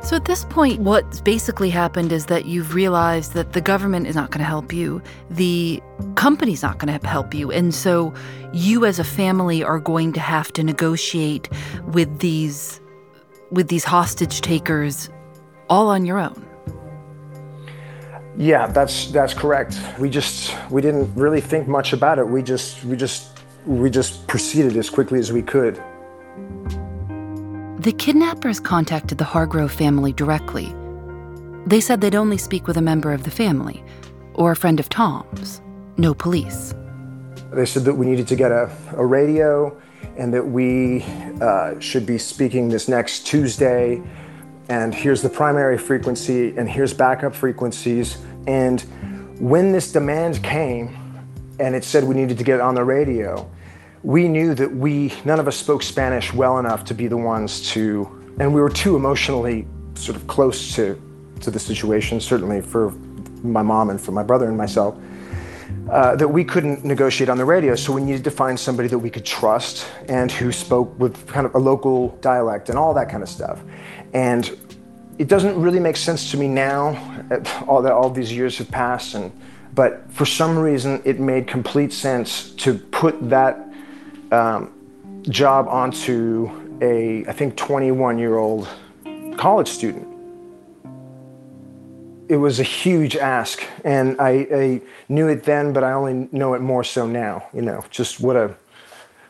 So 0.01 0.15
at 0.15 0.25
this 0.25 0.45
point, 0.45 0.79
what's 0.79 1.19
basically 1.19 1.69
happened 1.69 2.11
is 2.11 2.27
that 2.27 2.45
you've 2.45 2.73
realized 2.73 3.33
that 3.33 3.53
the 3.53 3.61
government 3.61 4.07
is 4.07 4.15
not 4.15 4.31
going 4.31 4.39
to 4.39 4.45
help 4.45 4.71
you, 4.71 5.01
the 5.29 5.81
company's 6.15 6.63
not 6.63 6.77
going 6.77 6.97
to 6.97 7.07
help 7.07 7.33
you, 7.33 7.51
and 7.51 7.75
so 7.75 8.13
you 8.53 8.85
as 8.85 8.99
a 8.99 9.03
family 9.03 9.63
are 9.63 9.79
going 9.79 10.13
to 10.13 10.19
have 10.19 10.53
to 10.53 10.63
negotiate 10.63 11.49
with 11.87 12.19
these 12.19 12.79
with 13.51 13.67
these 13.67 13.83
hostage 13.83 14.41
takers 14.41 15.09
all 15.69 15.89
on 15.89 16.05
your 16.05 16.19
own. 16.19 16.46
Yeah, 18.37 18.67
that's 18.67 19.07
that's 19.07 19.33
correct. 19.33 19.81
We 19.97 20.09
just 20.09 20.55
we 20.69 20.81
didn't 20.81 21.13
really 21.15 21.41
think 21.41 21.67
much 21.67 21.91
about 21.91 22.19
it. 22.19 22.27
We 22.27 22.43
just 22.43 22.83
we 22.83 22.95
just 22.95 23.39
we 23.65 23.89
just 23.89 24.27
proceeded 24.27 24.77
as 24.77 24.89
quickly 24.89 25.19
as 25.19 25.33
we 25.33 25.41
could. 25.41 25.81
The 27.79 27.93
kidnappers 27.97 28.59
contacted 28.59 29.17
the 29.17 29.23
Hargrove 29.23 29.71
family 29.71 30.13
directly. 30.13 30.73
They 31.65 31.81
said 31.81 31.99
they'd 31.99 32.15
only 32.15 32.37
speak 32.37 32.67
with 32.67 32.77
a 32.77 32.81
member 32.81 33.11
of 33.11 33.23
the 33.23 33.31
family 33.31 33.83
or 34.35 34.51
a 34.51 34.55
friend 34.55 34.79
of 34.79 34.87
Tom's, 34.87 35.61
no 35.97 36.13
police. 36.13 36.75
They 37.51 37.65
said 37.65 37.83
that 37.85 37.95
we 37.95 38.05
needed 38.05 38.27
to 38.27 38.35
get 38.35 38.51
a, 38.51 38.69
a 38.95 39.05
radio 39.05 39.75
and 40.17 40.33
that 40.33 40.45
we 40.45 41.03
uh, 41.41 41.79
should 41.79 42.05
be 42.05 42.17
speaking 42.17 42.69
this 42.69 42.87
next 42.87 43.25
Tuesday 43.25 44.01
and 44.69 44.93
here's 44.93 45.21
the 45.21 45.29
primary 45.29 45.77
frequency, 45.77 46.55
and 46.57 46.69
here's 46.69 46.93
backup 46.93 47.33
frequencies. 47.33 48.17
And 48.47 48.81
when 49.39 49.71
this 49.71 49.91
demand 49.91 50.43
came 50.43 50.97
and 51.59 51.75
it 51.75 51.83
said 51.83 52.03
we 52.03 52.15
needed 52.15 52.37
to 52.37 52.43
get 52.43 52.59
on 52.59 52.75
the 52.75 52.83
radio, 52.83 53.49
we 54.03 54.27
knew 54.27 54.53
that 54.55 54.73
we, 54.73 55.13
none 55.25 55.39
of 55.39 55.47
us 55.47 55.55
spoke 55.55 55.83
Spanish 55.83 56.33
well 56.33 56.59
enough 56.59 56.85
to 56.85 56.93
be 56.93 57.07
the 57.07 57.17
ones 57.17 57.69
to, 57.71 58.07
and 58.39 58.53
we 58.53 58.61
were 58.61 58.69
too 58.69 58.95
emotionally 58.95 59.67
sort 59.95 60.15
of 60.15 60.27
close 60.27 60.75
to, 60.75 61.01
to 61.41 61.51
the 61.51 61.59
situation, 61.59 62.19
certainly 62.19 62.61
for 62.61 62.91
my 63.43 63.61
mom 63.61 63.89
and 63.89 63.99
for 63.99 64.11
my 64.11 64.23
brother 64.23 64.47
and 64.47 64.57
myself. 64.57 64.97
Uh, 65.91 66.15
that 66.17 66.27
we 66.27 66.43
couldn't 66.43 66.83
negotiate 66.83 67.29
on 67.29 67.37
the 67.37 67.45
radio, 67.45 67.73
so 67.73 67.93
we 67.93 68.03
needed 68.03 68.23
to 68.23 68.31
find 68.31 68.59
somebody 68.59 68.89
that 68.89 68.99
we 68.99 69.09
could 69.09 69.25
trust 69.25 69.87
and 70.09 70.31
who 70.31 70.51
spoke 70.51 70.97
with 70.99 71.25
kind 71.27 71.45
of 71.45 71.55
a 71.55 71.57
local 71.57 72.09
dialect 72.19 72.67
and 72.67 72.77
all 72.77 72.93
that 72.93 73.09
kind 73.09 73.23
of 73.23 73.29
stuff. 73.29 73.61
And 74.17 74.57
it 75.19 75.27
doesn't 75.27 75.61
really 75.61 75.79
make 75.79 75.95
sense 75.95 76.31
to 76.31 76.37
me 76.37 76.47
now, 76.47 76.81
all 77.67 77.83
that 77.83 77.91
all 77.91 78.09
these 78.09 78.33
years 78.33 78.57
have 78.57 78.71
passed, 78.71 79.13
and 79.13 79.31
but 79.75 80.11
for 80.11 80.25
some 80.25 80.57
reason 80.57 81.03
it 81.05 81.19
made 81.19 81.45
complete 81.47 81.93
sense 81.93 82.49
to 82.63 82.79
put 82.79 83.29
that 83.29 83.71
um, 84.31 84.73
job 85.29 85.67
onto 85.67 86.49
a 86.81 87.27
I 87.27 87.31
think 87.31 87.55
21 87.57 88.17
year 88.17 88.37
old 88.37 88.67
college 89.37 89.67
student. 89.67 90.07
It 92.27 92.37
was 92.37 92.59
a 92.59 92.63
huge 92.63 93.15
ask, 93.15 93.63
and 93.85 94.19
I, 94.19 94.31
I 94.51 94.81
knew 95.09 95.27
it 95.27 95.43
then, 95.43 95.73
but 95.73 95.83
I 95.83 95.91
only 95.91 96.27
know 96.31 96.55
it 96.55 96.61
more 96.61 96.83
so 96.83 97.05
now. 97.05 97.47
You 97.53 97.61
know, 97.61 97.85
just 97.91 98.19
what 98.19 98.35
a 98.35 98.55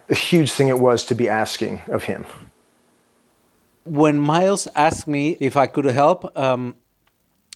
a 0.08 0.16
huge 0.16 0.52
thing 0.54 0.70
it 0.70 0.80
was 0.80 1.04
to 1.08 1.16
be 1.16 1.28
asking 1.28 1.82
of 1.90 2.04
him. 2.04 2.26
When 3.90 4.20
Miles 4.20 4.68
asked 4.76 5.08
me 5.08 5.38
if 5.40 5.56
I 5.56 5.68
could 5.68 5.86
help, 5.86 6.38
um, 6.38 6.76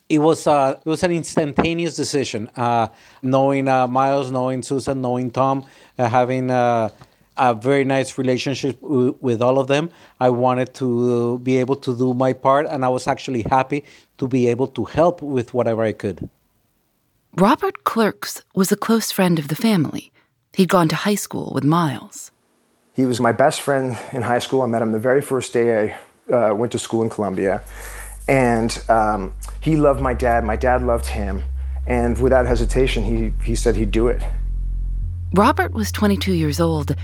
it 0.10 0.20
was 0.20 0.48
uh, 0.48 0.80
it 0.86 0.90
was 0.90 1.04
an 1.04 1.12
instantaneous 1.12 1.96
decision. 1.96 2.50
Uh, 2.56 2.88
knowing 3.22 3.68
uh, 3.68 3.88
Miles, 3.88 4.32
knowing 4.32 4.62
Susan, 4.62 5.02
knowing 5.02 5.32
Tom, 5.32 5.66
uh, 5.98 6.10
having 6.10 6.52
uh, 6.52 6.90
a 7.38 7.54
very 7.54 7.84
nice 7.84 8.18
relationship 8.18 8.80
w- 8.82 9.18
with 9.22 9.42
all 9.42 9.58
of 9.60 9.68
them, 9.68 9.90
I 10.20 10.30
wanted 10.30 10.74
to 10.76 11.40
be 11.40 11.58
able 11.58 11.78
to 11.78 11.98
do 11.98 12.14
my 12.14 12.34
part, 12.34 12.66
and 12.68 12.84
I 12.84 12.90
was 12.90 13.08
actually 13.08 13.44
happy 13.44 13.84
to 14.18 14.28
be 14.28 14.48
able 14.48 14.68
to 14.68 14.86
help 14.86 15.22
with 15.22 15.54
whatever 15.54 15.84
I 15.84 15.94
could. 15.94 16.30
Robert 17.38 17.86
Clerks 17.86 18.44
was 18.54 18.72
a 18.72 18.76
close 18.76 19.12
friend 19.12 19.40
of 19.40 19.48
the 19.48 19.56
family. 19.56 20.12
He'd 20.54 20.68
gone 20.68 20.90
to 20.90 20.96
high 20.96 21.16
school 21.16 21.52
with 21.56 21.64
Miles. 21.64 22.32
He 22.94 23.06
was 23.06 23.22
my 23.22 23.32
best 23.32 23.62
friend 23.62 23.98
in 24.12 24.22
high 24.22 24.40
school. 24.40 24.62
I 24.62 24.66
met 24.66 24.82
him 24.82 24.92
the 24.92 25.00
very 25.00 25.22
first 25.22 25.54
day 25.54 25.68
I 25.84 25.98
uh, 26.32 26.54
went 26.56 26.72
to 26.72 26.80
school 26.80 27.02
in 27.04 27.10
Colombia. 27.10 27.62
And 28.28 28.82
um, 28.90 29.34
he 29.60 29.76
loved 29.76 30.02
my 30.02 30.14
dad. 30.14 30.44
My 30.44 30.56
dad 30.56 30.84
loved 30.84 31.06
him. 31.06 31.44
And 31.88 32.18
without 32.20 32.46
hesitation, 32.46 33.04
he, 33.04 33.34
he 33.44 33.56
said 33.56 33.76
he'd 33.76 33.92
do 33.92 34.08
it. 34.08 34.22
Robert 35.34 35.74
was 35.74 35.92
22 35.92 36.34
years 36.34 36.60
old 36.60 36.96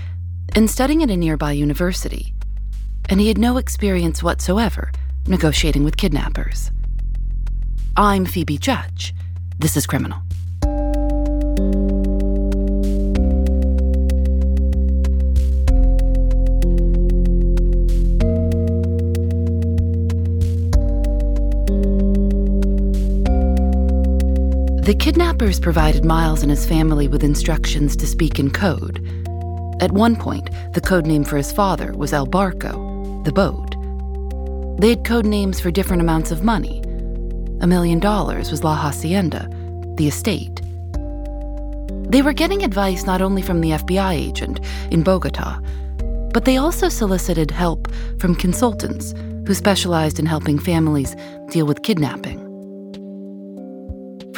and 0.54 0.70
studying 0.70 1.02
at 1.02 1.10
a 1.10 1.16
nearby 1.16 1.52
university. 1.52 2.34
And 3.08 3.20
he 3.20 3.28
had 3.28 3.38
no 3.38 3.56
experience 3.56 4.22
whatsoever 4.22 4.92
negotiating 5.26 5.84
with 5.84 5.96
kidnappers. 5.96 6.70
I'm 7.96 8.24
Phoebe 8.24 8.58
Judge. 8.58 9.14
This 9.58 9.76
is 9.76 9.86
Criminal. 9.86 10.20
The 24.88 24.94
kidnappers 24.94 25.60
provided 25.60 26.06
Miles 26.06 26.40
and 26.40 26.50
his 26.50 26.64
family 26.64 27.08
with 27.08 27.22
instructions 27.22 27.94
to 27.96 28.06
speak 28.06 28.38
in 28.38 28.50
code. 28.50 29.04
At 29.82 29.92
one 29.92 30.16
point, 30.16 30.48
the 30.72 30.80
code 30.80 31.04
name 31.04 31.24
for 31.24 31.36
his 31.36 31.52
father 31.52 31.92
was 31.92 32.14
El 32.14 32.26
Barco, 32.26 33.22
the 33.22 33.30
boat. 33.30 33.76
They 34.80 34.88
had 34.88 35.04
code 35.04 35.26
names 35.26 35.60
for 35.60 35.70
different 35.70 36.00
amounts 36.00 36.30
of 36.30 36.42
money. 36.42 36.80
A 37.60 37.66
million 37.66 37.98
dollars 37.98 38.50
was 38.50 38.64
La 38.64 38.76
Hacienda, 38.76 39.46
the 39.98 40.08
estate. 40.08 40.62
They 42.10 42.22
were 42.22 42.32
getting 42.32 42.62
advice 42.62 43.04
not 43.04 43.20
only 43.20 43.42
from 43.42 43.60
the 43.60 43.72
FBI 43.72 44.14
agent 44.14 44.58
in 44.90 45.02
Bogota, 45.02 45.60
but 46.32 46.46
they 46.46 46.56
also 46.56 46.88
solicited 46.88 47.50
help 47.50 47.92
from 48.18 48.34
consultants 48.34 49.12
who 49.46 49.52
specialized 49.52 50.18
in 50.18 50.24
helping 50.24 50.58
families 50.58 51.14
deal 51.50 51.66
with 51.66 51.82
kidnapping. 51.82 52.47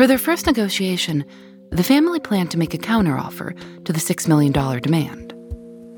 For 0.01 0.07
their 0.07 0.17
first 0.17 0.47
negotiation, 0.47 1.27
the 1.69 1.83
family 1.83 2.21
planned 2.21 2.51
to 2.53 2.59
make 2.59 2.73
a 2.73 2.79
counteroffer 2.79 3.85
to 3.85 3.93
the 3.93 3.99
$6 4.01 4.29
million 4.29 4.51
demand. 4.81 5.35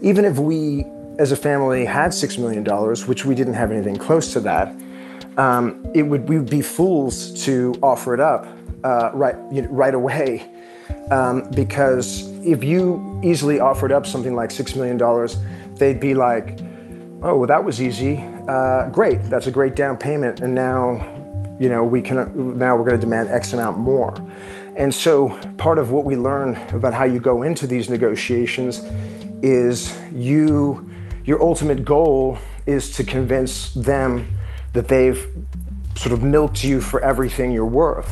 Even 0.01 0.25
if 0.25 0.41
we, 0.41 0.85
as 1.21 1.31
a 1.31 1.37
family, 1.37 1.85
had 1.85 2.11
$6 2.11 2.37
million, 2.37 2.65
which 3.07 3.25
we 3.25 3.37
didn't 3.37 3.55
have 3.55 3.71
anything 3.71 3.95
close 3.95 4.33
to 4.33 4.41
that, 4.41 4.75
um, 5.37 5.87
it 5.95 6.03
would, 6.03 6.29
we 6.29 6.37
would 6.37 6.51
be 6.51 6.63
fools 6.63 7.45
to 7.45 7.77
offer 7.81 8.13
it 8.13 8.19
up 8.19 8.45
uh, 8.83 9.13
right, 9.15 9.37
you 9.53 9.63
know, 9.63 9.69
right 9.69 9.95
away. 9.95 10.51
Um, 11.13 11.49
because 11.53 12.29
if 12.45 12.65
you 12.65 13.21
easily 13.23 13.61
offered 13.61 13.93
up 13.93 14.05
something 14.05 14.35
like 14.35 14.51
$6 14.51 14.75
million, 14.75 14.99
they'd 15.77 16.01
be 16.01 16.15
like, 16.15 16.59
oh, 17.23 17.37
well, 17.37 17.47
that 17.47 17.63
was 17.63 17.81
easy. 17.81 18.19
Uh, 18.49 18.89
great, 18.89 19.23
that's 19.31 19.47
a 19.47 19.53
great 19.53 19.77
down 19.77 19.97
payment. 19.97 20.41
And 20.41 20.57
now 20.57 21.12
you 21.63 21.69
know, 21.69 21.85
we 21.85 22.03
can 22.03 22.17
now 22.59 22.75
we're 22.77 22.85
going 22.85 23.01
to 23.01 23.07
demand 23.07 23.29
X 23.29 23.53
amount 23.53 23.79
more. 23.79 24.13
And 24.75 24.93
so 24.93 25.29
part 25.59 25.79
of 25.79 25.93
what 25.93 26.05
we 26.05 26.17
learn 26.17 26.57
about 26.73 26.93
how 26.93 27.05
you 27.05 27.21
go 27.21 27.43
into 27.43 27.69
these 27.69 27.89
negotiations 27.89 28.83
is 29.43 29.97
you 30.13 30.91
your 31.25 31.41
ultimate 31.41 31.85
goal 31.85 32.37
is 32.67 32.91
to 32.97 33.05
convince 33.05 33.73
them 33.75 34.27
that 34.73 34.89
they've 34.89 35.25
sort 35.95 36.13
of 36.13 36.25
milked 36.25 36.65
you 36.65 36.81
for 36.81 37.01
everything 37.01 37.53
you're 37.53 37.75
worth. 37.85 38.11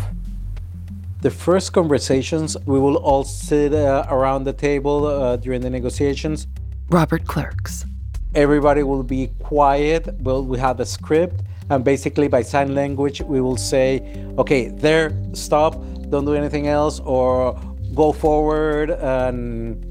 The 1.23 1.31
first 1.31 1.73
conversations, 1.73 2.57
we 2.67 2.79
will 2.79 2.99
all 2.99 3.25
sit 3.25 3.75
uh, 3.75 4.07
around 4.09 4.45
the 4.45 4.53
table 4.53 5.07
uh, 5.07 5.37
during 5.37 5.61
the 5.61 5.71
negotiations. 5.71 6.47
Robert 6.89 7.27
Clerks. 7.27 7.85
Everybody 8.33 8.85
will 8.85 9.03
be 9.03 9.33
quiet. 9.43 10.21
Well, 10.21 10.45
we 10.45 10.59
have 10.61 10.79
a 10.79 10.87
script 10.87 11.43
and 11.71 11.85
basically, 11.85 12.27
by 12.27 12.43
sign 12.43 12.75
language, 12.75 13.23
we 13.23 13.41
will 13.41 13.57
say, 13.57 14.03
okay, 14.39 14.69
there, 14.69 15.17
stop, 15.33 15.75
don't 16.11 16.25
do 16.25 16.35
anything 16.35 16.67
else, 16.67 16.99
or 17.01 17.59
go 17.95 18.13
forward. 18.13 18.91
And, 18.91 19.87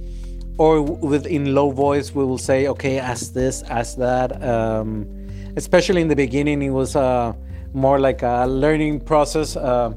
or 0.58 0.82
with 0.82 1.26
in 1.26 1.56
low 1.56 1.72
voice, 1.72 2.14
we 2.14 2.26
will 2.26 2.38
say, 2.38 2.68
okay, 2.68 3.00
ask 3.00 3.34
this, 3.34 3.64
ask 3.64 3.98
that. 3.98 4.44
Um, 4.44 5.08
especially 5.56 6.02
in 6.02 6.10
the 6.10 6.18
beginning, 6.18 6.62
it 6.62 6.72
was 6.72 6.98
uh, 6.98 7.34
more 7.74 7.98
like 7.98 8.24
a 8.24 8.46
learning 8.46 9.00
process. 9.00 9.56
Uh, 9.56 9.94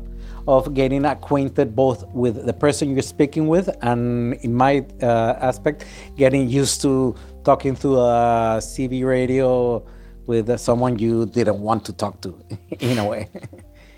of 0.49 0.75
getting 0.75 1.05
acquainted 1.05 1.77
both 1.77 2.05
with 2.09 2.45
the 2.47 2.53
person 2.53 2.91
you're 2.91 3.01
speaking 3.01 3.47
with 3.47 3.71
and 3.83 4.35
in 4.43 4.53
my 4.53 4.85
uh, 5.01 5.37
aspect 5.41 5.85
getting 6.17 6.49
used 6.49 6.83
to 6.83 7.15
talking 7.45 7.77
through 7.77 7.97
a 7.97 8.59
cb 8.59 9.07
radio 9.07 9.81
with 10.27 10.59
someone 10.59 10.99
you 10.99 11.27
didn't 11.27 11.61
want 11.61 11.85
to 11.87 11.93
talk 11.93 12.21
to, 12.23 12.39
in 12.81 12.99
a 12.99 13.05
way. 13.05 13.29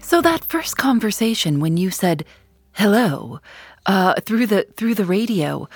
So 0.00 0.20
that 0.20 0.44
first 0.44 0.76
conversation 0.76 1.60
when 1.60 1.76
you 1.76 1.90
said 1.90 2.24
hello 2.72 3.40
uh, 3.86 4.14
through 4.20 4.46
the 4.46 4.66
through 4.76 4.94
the 4.94 5.04
radio, 5.04 5.68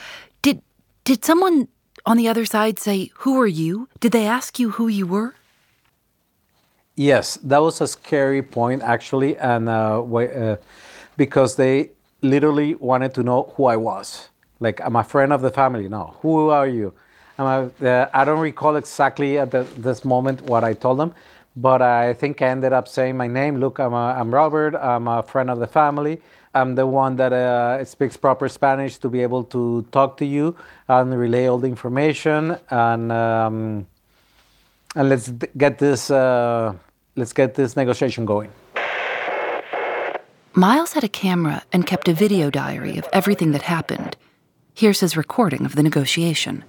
did 0.42 0.62
did 1.04 1.24
someone 1.24 1.68
on 2.04 2.16
the 2.16 2.28
other 2.28 2.44
side 2.44 2.78
say, 2.78 3.10
"Who 3.20 3.40
are 3.40 3.46
you"? 3.46 3.88
Did 4.00 4.12
they 4.12 4.26
ask 4.26 4.58
you 4.58 4.70
who 4.70 4.88
you 4.88 5.06
were? 5.06 5.34
Yes, 6.94 7.38
that 7.44 7.62
was 7.62 7.80
a 7.80 7.86
scary 7.86 8.42
point 8.42 8.82
actually, 8.82 9.36
and 9.38 9.68
uh, 9.68 10.02
uh, 10.02 10.56
because 11.16 11.56
they 11.56 11.90
literally 12.22 12.74
wanted 12.74 13.14
to 13.14 13.22
know 13.22 13.52
who 13.56 13.66
I 13.66 13.76
was. 13.76 14.28
Like, 14.60 14.80
I'm 14.80 14.96
a 14.96 15.04
friend 15.04 15.32
of 15.32 15.40
the 15.40 15.50
family. 15.50 15.88
No, 15.88 16.16
who 16.20 16.48
are 16.50 16.66
you? 16.66 16.92
Uh, 17.38 17.68
I 18.12 18.24
don't 18.24 18.40
recall 18.40 18.76
exactly 18.76 19.38
at 19.38 19.52
the, 19.52 19.62
this 19.76 20.04
moment 20.04 20.42
what 20.42 20.64
I 20.64 20.74
told 20.74 20.98
them, 20.98 21.14
but 21.56 21.80
I 21.80 22.14
think 22.14 22.42
I 22.42 22.48
ended 22.48 22.72
up 22.72 22.88
saying 22.88 23.16
my 23.16 23.28
name. 23.28 23.60
Look, 23.60 23.78
I'm, 23.78 23.92
a, 23.92 24.16
I'm 24.18 24.34
Robert. 24.34 24.74
I'm 24.74 25.06
a 25.06 25.22
friend 25.22 25.48
of 25.48 25.60
the 25.60 25.68
family. 25.68 26.20
I'm 26.54 26.74
the 26.74 26.86
one 26.86 27.16
that 27.16 27.32
uh, 27.32 27.84
speaks 27.84 28.16
proper 28.16 28.48
Spanish 28.48 28.96
to 28.98 29.08
be 29.08 29.22
able 29.22 29.44
to 29.44 29.86
talk 29.92 30.16
to 30.16 30.24
you 30.24 30.56
and 30.88 31.16
relay 31.16 31.46
all 31.46 31.58
the 31.58 31.68
information. 31.68 32.56
And 32.70 33.12
um, 33.12 33.86
and 34.96 35.08
let's 35.08 35.30
get 35.56 35.78
this 35.78 36.10
uh, 36.10 36.74
let's 37.16 37.32
get 37.32 37.54
this 37.54 37.76
negotiation 37.76 38.24
going. 38.24 38.50
Miles 40.54 40.94
had 40.94 41.04
a 41.04 41.08
camera 41.08 41.62
and 41.72 41.86
kept 41.86 42.08
a 42.08 42.14
video 42.14 42.50
diary 42.50 42.98
of 42.98 43.06
everything 43.12 43.52
that 43.52 43.62
happened. 43.62 44.16
Here's 44.74 45.00
his 45.00 45.16
recording 45.16 45.64
of 45.64 45.76
the 45.76 45.82
negotiation. 45.82 46.64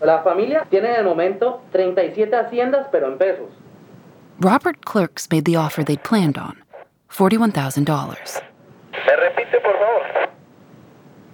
La 0.00 0.22
familia 0.22 0.66
tiene 0.70 0.90
en 0.90 0.96
el 0.96 1.04
momento 1.04 1.62
37 1.72 2.36
haciendas, 2.36 2.86
pero 2.92 3.08
en 3.08 3.18
pesos. 3.18 3.48
Robert 4.40 4.78
Clerks 4.84 5.28
made 5.30 5.42
the 5.42 5.56
offer 5.56 5.84
they'd 5.84 6.02
planned 6.02 6.38
on 6.38 6.62
$41,000. 7.10 7.82
¿Me 8.92 9.16
repite, 9.16 9.60
por 9.60 9.72
favor? 9.72 10.02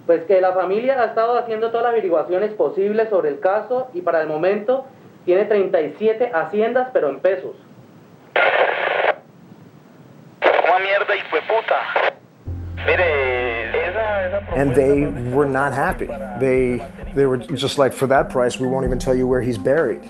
Pues 0.07 0.23
que 0.23 0.41
la 0.41 0.53
familia 0.53 0.99
ha 1.01 1.05
estado 1.05 1.37
haciendo 1.37 1.69
todas 1.69 1.83
las 1.83 1.91
averiguaciones 1.91 2.53
posibles 2.53 3.09
sobre 3.09 3.29
el 3.29 3.39
caso 3.39 3.89
y 3.93 4.01
para 4.01 4.21
el 4.21 4.27
momento 4.27 4.85
tiene 5.25 5.45
37 5.45 6.31
haciendas, 6.33 6.89
pero 6.93 7.09
en 7.09 7.19
pesos. 7.19 7.55
And 14.55 14.73
they 14.73 15.05
were 15.31 15.45
not 15.45 15.73
happy. 15.73 16.05
They, 16.39 16.87
they 17.13 17.25
were 17.25 17.37
just 17.37 17.77
like, 17.77 17.91
for 17.91 18.07
that 18.07 18.29
price, 18.29 18.57
we 18.57 18.67
won't 18.67 18.85
even 18.85 18.97
tell 18.97 19.13
you 19.13 19.27
where 19.27 19.41
he's 19.41 19.57
buried. 19.57 20.01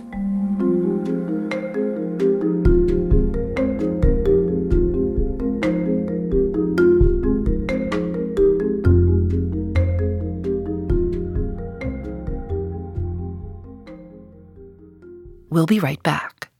We'll 15.50 15.66
be 15.66 15.80
right 15.80 16.04
back. 16.04 16.52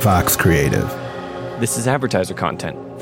Vox 0.00 0.36
Creative. 0.36 0.88
This 1.60 1.76
is 1.76 1.86
advertiser 1.86 2.34
content 2.34 2.83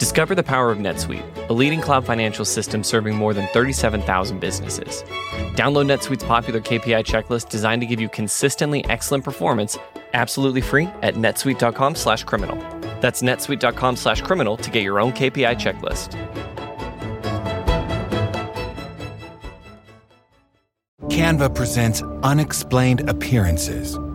Discover 0.00 0.34
the 0.34 0.42
power 0.42 0.72
of 0.72 0.78
NetSuite, 0.78 1.50
a 1.50 1.52
leading 1.52 1.82
cloud 1.82 2.06
financial 2.06 2.46
system 2.46 2.82
serving 2.82 3.14
more 3.14 3.34
than 3.34 3.46
37,000 3.48 4.40
businesses. 4.40 5.02
Download 5.56 5.84
NetSuite's 5.84 6.24
popular 6.24 6.58
KPI 6.58 7.04
checklist 7.04 7.50
designed 7.50 7.82
to 7.82 7.86
give 7.86 8.00
you 8.00 8.08
consistently 8.08 8.82
excellent 8.86 9.24
performance 9.24 9.76
absolutely 10.14 10.62
free 10.62 10.88
at 11.02 11.16
netsuite.com/criminal. 11.16 12.56
That's 13.00 13.20
netsuite.com/criminal 13.20 14.56
to 14.56 14.70
get 14.70 14.82
your 14.82 15.00
own 15.00 15.12
KPI 15.12 15.54
checklist. 15.54 16.16
Canva 21.10 21.54
presents 21.54 22.02
Unexplained 22.22 23.08
Appearances. 23.08 23.98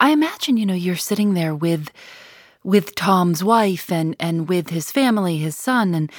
I 0.00 0.10
imagine, 0.10 0.56
you 0.56 0.66
know, 0.66 0.74
you're 0.74 0.96
sitting 0.96 1.34
there 1.34 1.54
with 1.54 1.90
with 2.64 2.94
Tom's 2.94 3.44
wife 3.44 3.92
and 3.92 4.16
and 4.18 4.48
with 4.48 4.70
his 4.70 4.90
family, 4.90 5.36
his 5.36 5.56
son, 5.56 5.94
and 5.94 6.10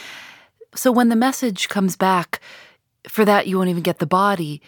so 0.76 0.92
when 0.92 1.10
the 1.10 1.16
message 1.16 1.68
comes 1.68 1.98
back, 1.98 2.40
for 3.08 3.26
that 3.26 3.48
you 3.48 3.58
won't 3.58 3.70
even 3.70 3.84
get 3.84 4.00
the 4.00 4.06
body. 4.06 4.62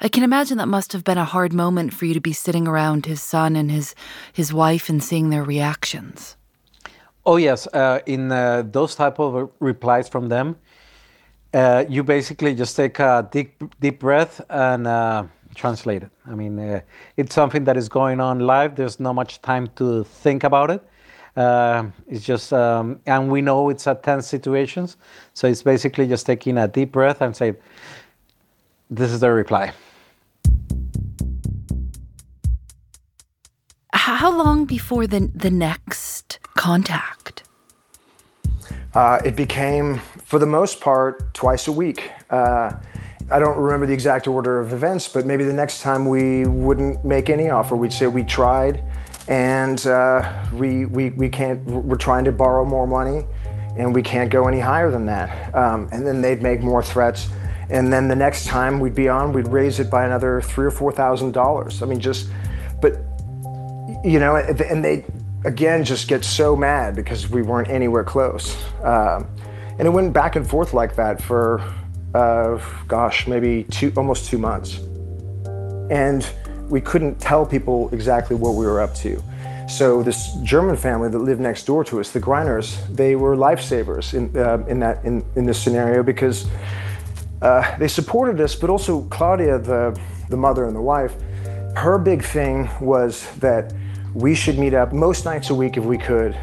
I 0.00 0.08
can 0.08 0.22
imagine 0.22 0.58
that 0.58 0.68
must 0.68 0.92
have 0.92 1.02
been 1.02 1.18
a 1.18 1.24
hard 1.24 1.52
moment 1.52 1.92
for 1.92 2.04
you 2.04 2.14
to 2.14 2.20
be 2.20 2.32
sitting 2.32 2.68
around 2.68 3.06
his 3.06 3.20
son 3.20 3.56
and 3.56 3.70
his 3.70 3.94
his 4.32 4.52
wife 4.52 4.88
and 4.88 5.02
seeing 5.02 5.30
their 5.30 5.42
reactions. 5.42 6.36
Oh 7.26 7.36
yes, 7.36 7.66
uh, 7.68 8.00
in 8.06 8.30
uh, 8.30 8.62
those 8.70 8.94
type 8.94 9.18
of 9.18 9.50
replies 9.60 10.08
from 10.08 10.28
them, 10.28 10.56
uh, 11.52 11.84
you 11.88 12.04
basically 12.04 12.54
just 12.54 12.76
take 12.76 12.98
a 13.00 13.28
deep 13.30 13.62
deep 13.80 13.98
breath 13.98 14.40
and 14.48 14.86
uh, 14.86 15.24
translate 15.54 16.02
it. 16.02 16.10
I 16.26 16.34
mean, 16.34 16.58
uh, 16.58 16.80
it's 17.16 17.34
something 17.34 17.64
that 17.64 17.76
is 17.76 17.88
going 17.88 18.20
on 18.20 18.40
live. 18.40 18.76
There's 18.76 19.00
not 19.00 19.14
much 19.14 19.40
time 19.42 19.68
to 19.76 20.04
think 20.04 20.44
about 20.44 20.70
it. 20.70 20.82
Uh, 21.36 21.84
it's 22.08 22.24
just, 22.24 22.52
um, 22.52 23.00
and 23.06 23.30
we 23.30 23.40
know 23.40 23.68
it's 23.68 23.86
a 23.86 23.94
tense 23.94 24.26
situations. 24.26 24.96
So 25.34 25.46
it's 25.46 25.62
basically 25.62 26.08
just 26.08 26.26
taking 26.26 26.58
a 26.58 26.66
deep 26.66 26.92
breath 26.92 27.20
and 27.20 27.36
say, 27.36 27.54
"This 28.90 29.12
is 29.12 29.20
the 29.20 29.30
reply." 29.30 29.72
How 33.92 34.32
long 34.36 34.64
before 34.64 35.06
the 35.06 35.30
the 35.34 35.50
next 35.50 36.40
contact? 36.56 37.44
Uh, 38.94 39.20
it 39.24 39.36
became, 39.36 39.98
for 40.24 40.38
the 40.38 40.46
most 40.46 40.80
part, 40.80 41.32
twice 41.34 41.68
a 41.68 41.72
week. 41.72 42.10
I 43.30 43.38
don't 43.38 43.58
remember 43.58 43.84
the 43.86 43.92
exact 43.92 44.26
order 44.26 44.58
of 44.58 44.72
events, 44.72 45.06
but 45.06 45.26
maybe 45.26 45.44
the 45.44 45.52
next 45.52 45.82
time 45.82 46.08
we 46.08 46.46
wouldn't 46.46 47.04
make 47.04 47.28
any 47.28 47.50
offer. 47.50 47.76
We'd 47.76 47.92
say 47.92 48.06
we 48.06 48.24
tried, 48.24 48.82
and 49.28 49.86
uh, 49.86 50.46
we, 50.54 50.86
we, 50.86 51.10
we 51.10 51.28
can't. 51.28 51.62
We're 51.64 51.96
trying 51.96 52.24
to 52.24 52.32
borrow 52.32 52.64
more 52.64 52.86
money, 52.86 53.26
and 53.76 53.94
we 53.94 54.02
can't 54.02 54.30
go 54.30 54.48
any 54.48 54.60
higher 54.60 54.90
than 54.90 55.04
that. 55.06 55.54
Um, 55.54 55.88
and 55.92 56.06
then 56.06 56.22
they'd 56.22 56.42
make 56.42 56.62
more 56.62 56.82
threats, 56.82 57.28
and 57.68 57.92
then 57.92 58.08
the 58.08 58.16
next 58.16 58.46
time 58.46 58.80
we'd 58.80 58.94
be 58.94 59.10
on, 59.10 59.34
we'd 59.34 59.48
raise 59.48 59.78
it 59.78 59.90
by 59.90 60.06
another 60.06 60.40
three 60.40 60.66
or 60.66 60.70
four 60.70 60.90
thousand 60.90 61.32
dollars. 61.32 61.82
I 61.82 61.86
mean, 61.86 62.00
just, 62.00 62.30
but 62.80 62.94
you 64.04 64.20
know, 64.20 64.36
and 64.36 64.82
they 64.82 65.04
again 65.44 65.84
just 65.84 66.08
get 66.08 66.24
so 66.24 66.56
mad 66.56 66.96
because 66.96 67.28
we 67.28 67.42
weren't 67.42 67.68
anywhere 67.68 68.04
close. 68.04 68.56
Um, 68.82 69.28
and 69.78 69.86
it 69.86 69.90
went 69.90 70.12
back 70.12 70.34
and 70.34 70.48
forth 70.48 70.74
like 70.74 70.96
that 70.96 71.22
for, 71.22 71.62
uh, 72.14 72.58
gosh, 72.86 73.26
maybe 73.26 73.64
two, 73.64 73.92
almost 73.96 74.26
two 74.26 74.38
months. 74.38 74.78
And 75.90 76.28
we 76.68 76.80
couldn't 76.80 77.20
tell 77.20 77.46
people 77.46 77.88
exactly 77.92 78.36
what 78.36 78.54
we 78.54 78.66
were 78.66 78.80
up 78.80 78.94
to. 78.96 79.22
So 79.68 80.02
this 80.02 80.32
German 80.42 80.76
family 80.76 81.10
that 81.10 81.18
lived 81.18 81.40
next 81.40 81.64
door 81.66 81.84
to 81.84 82.00
us, 82.00 82.10
the 82.10 82.20
Greiners, 82.20 82.78
they 82.94 83.16
were 83.16 83.36
lifesavers 83.36 84.14
in, 84.14 84.34
uh, 84.36 84.64
in 84.66 84.80
that 84.80 85.04
in, 85.04 85.22
in 85.36 85.44
this 85.44 85.62
scenario 85.62 86.02
because 86.02 86.46
uh, 87.42 87.76
they 87.78 87.88
supported 87.88 88.40
us, 88.40 88.54
but 88.54 88.70
also 88.70 89.02
Claudia, 89.04 89.58
the, 89.58 89.98
the 90.30 90.36
mother 90.36 90.64
and 90.64 90.74
the 90.74 90.80
wife, 90.80 91.14
her 91.76 91.98
big 91.98 92.24
thing 92.24 92.68
was 92.80 93.30
that 93.36 93.72
we 94.14 94.34
should 94.34 94.58
meet 94.58 94.74
up 94.74 94.92
most 94.92 95.24
nights 95.24 95.50
a 95.50 95.54
week 95.54 95.76
if 95.76 95.84
we 95.84 95.98
could 95.98 96.36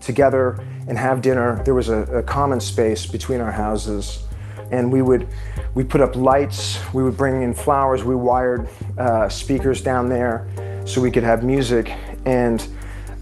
together 0.00 0.58
and 0.88 0.98
have 0.98 1.20
dinner. 1.20 1.62
There 1.64 1.74
was 1.74 1.90
a, 1.90 2.02
a 2.16 2.22
common 2.22 2.60
space 2.60 3.06
between 3.06 3.40
our 3.40 3.52
houses, 3.52 4.24
and 4.70 4.90
we 4.90 5.02
would 5.02 5.28
we 5.74 5.84
put 5.84 6.00
up 6.00 6.16
lights. 6.16 6.78
We 6.92 7.02
would 7.02 7.16
bring 7.16 7.42
in 7.42 7.54
flowers. 7.54 8.04
We 8.04 8.14
wired 8.14 8.68
uh, 8.98 9.28
speakers 9.28 9.80
down 9.80 10.08
there 10.08 10.48
so 10.86 11.00
we 11.00 11.10
could 11.10 11.22
have 11.22 11.44
music, 11.44 11.92
and 12.24 12.66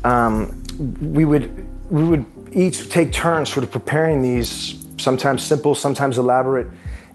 um, 0.04 0.62
we 1.00 1.24
would 1.24 1.66
we 1.90 2.04
would 2.04 2.24
each 2.52 2.88
take 2.88 3.12
turns 3.12 3.52
sort 3.52 3.64
of 3.64 3.70
preparing 3.70 4.22
these 4.22 4.87
sometimes 4.98 5.42
simple, 5.42 5.74
sometimes 5.74 6.18
elaborate 6.18 6.66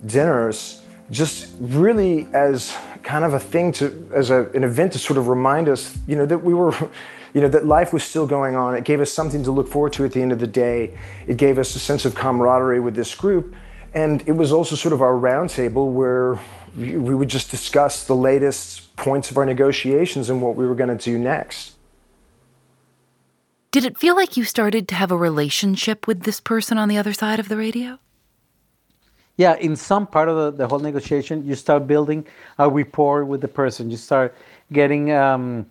dinners, 0.05 0.81
just 1.11 1.49
really 1.59 2.27
as 2.33 2.75
kind 3.03 3.25
of 3.25 3.33
a 3.33 3.39
thing 3.39 3.71
to, 3.73 4.09
as 4.13 4.29
a, 4.29 4.49
an 4.51 4.63
event 4.63 4.93
to 4.93 4.99
sort 4.99 5.17
of 5.17 5.27
remind 5.27 5.67
us, 5.67 5.97
you 6.07 6.15
know, 6.15 6.25
that 6.25 6.37
we 6.37 6.53
were, 6.53 6.73
you 7.33 7.41
know, 7.41 7.47
that 7.49 7.65
life 7.65 7.93
was 7.93 8.03
still 8.03 8.25
going 8.25 8.55
on. 8.55 8.75
It 8.75 8.83
gave 8.83 9.01
us 9.01 9.11
something 9.11 9.43
to 9.43 9.51
look 9.51 9.67
forward 9.67 9.93
to 9.93 10.05
at 10.05 10.13
the 10.13 10.21
end 10.21 10.31
of 10.31 10.39
the 10.39 10.47
day. 10.47 10.97
It 11.27 11.37
gave 11.37 11.57
us 11.57 11.75
a 11.75 11.79
sense 11.79 12.05
of 12.05 12.15
camaraderie 12.15 12.79
with 12.79 12.95
this 12.95 13.13
group. 13.13 13.55
And 13.93 14.23
it 14.27 14.31
was 14.31 14.51
also 14.51 14.75
sort 14.75 14.93
of 14.93 15.01
our 15.01 15.13
roundtable 15.13 15.91
where 15.91 16.39
we, 16.75 16.97
we 16.97 17.13
would 17.13 17.29
just 17.29 17.51
discuss 17.51 18.05
the 18.05 18.15
latest 18.15 18.95
points 18.95 19.29
of 19.29 19.37
our 19.37 19.45
negotiations 19.45 20.29
and 20.29 20.41
what 20.41 20.55
we 20.55 20.65
were 20.65 20.75
going 20.75 20.95
to 20.95 21.03
do 21.03 21.17
next. 21.19 21.73
Did 23.71 23.85
it 23.85 23.97
feel 23.97 24.15
like 24.15 24.37
you 24.37 24.43
started 24.43 24.87
to 24.89 24.95
have 24.95 25.11
a 25.11 25.17
relationship 25.17 26.05
with 26.07 26.23
this 26.23 26.39
person 26.39 26.77
on 26.77 26.89
the 26.89 26.97
other 26.97 27.13
side 27.13 27.39
of 27.39 27.49
the 27.49 27.57
radio? 27.57 27.97
Yeah, 29.35 29.55
in 29.55 29.75
some 29.75 30.05
part 30.05 30.29
of 30.29 30.37
the, 30.37 30.51
the 30.51 30.67
whole 30.67 30.77
negotiation, 30.77 31.43
you 31.43 31.55
start 31.55 31.87
building 31.87 32.25
a 32.59 32.69
rapport 32.69 33.25
with 33.25 33.41
the 33.41 33.47
person. 33.47 33.89
You 33.89 33.97
start 33.97 34.35
getting 34.71 35.11
um, 35.11 35.65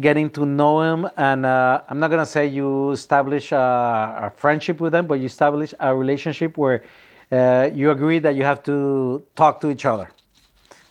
getting 0.00 0.30
to 0.30 0.46
know 0.46 0.80
him, 0.80 1.06
and 1.18 1.44
uh, 1.44 1.82
I'm 1.88 2.00
not 2.00 2.10
gonna 2.10 2.24
say 2.24 2.46
you 2.46 2.92
establish 2.92 3.52
a, 3.52 4.22
a, 4.22 4.32
friendship 4.34 4.80
with 4.80 4.92
them, 4.92 5.06
but 5.06 5.20
you 5.20 5.26
establish 5.26 5.74
a 5.78 5.94
relationship 5.94 6.56
where 6.56 6.82
uh, 7.34 7.70
you 7.74 7.90
agree 7.90 8.18
that 8.20 8.34
you 8.34 8.44
have 8.44 8.62
to 8.62 9.24
talk 9.34 9.60
to 9.60 9.70
each 9.70 9.84
other. 9.84 10.10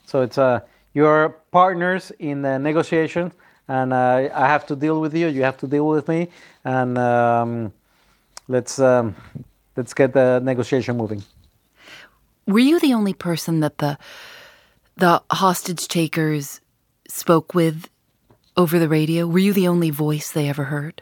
So 0.06 0.22
it's 0.22 0.38
uh, 0.38 0.60
partners 1.52 2.12
in 2.20 2.42
the 2.42 2.60
negotiation, 2.60 3.32
and 3.68 3.94
uh, 3.94 4.30
I 4.34 4.48
have 4.48 4.66
to 4.68 4.76
deal 4.76 5.00
with 5.00 5.16
you. 5.16 5.28
You 5.28 5.44
have 5.44 5.58
to 5.58 5.68
deal 5.68 5.88
with 5.88 6.08
me, 6.08 6.30
and 6.64 6.98
um, 6.98 7.74
let's 8.48 8.80
um, 8.80 9.16
let's 9.76 9.94
get 9.94 10.14
the 10.14 10.40
negotiation 10.44 10.98
moving. 10.98 11.24
Were 12.46 12.60
you 12.60 12.80
the 12.80 12.94
only 12.94 13.14
person 13.14 13.62
that 13.62 13.78
the 13.78 13.98
the 14.98 15.24
hostage 15.32 15.88
takers 15.88 16.62
spoke 17.08 17.54
with 17.54 17.90
over 18.56 18.78
the 18.80 18.90
radio? 18.90 19.26
Were 19.26 19.40
you 19.40 19.54
the 19.54 19.68
only 19.68 19.90
voice 19.90 20.32
they 20.32 20.50
ever 20.50 20.66
heard? 20.66 21.02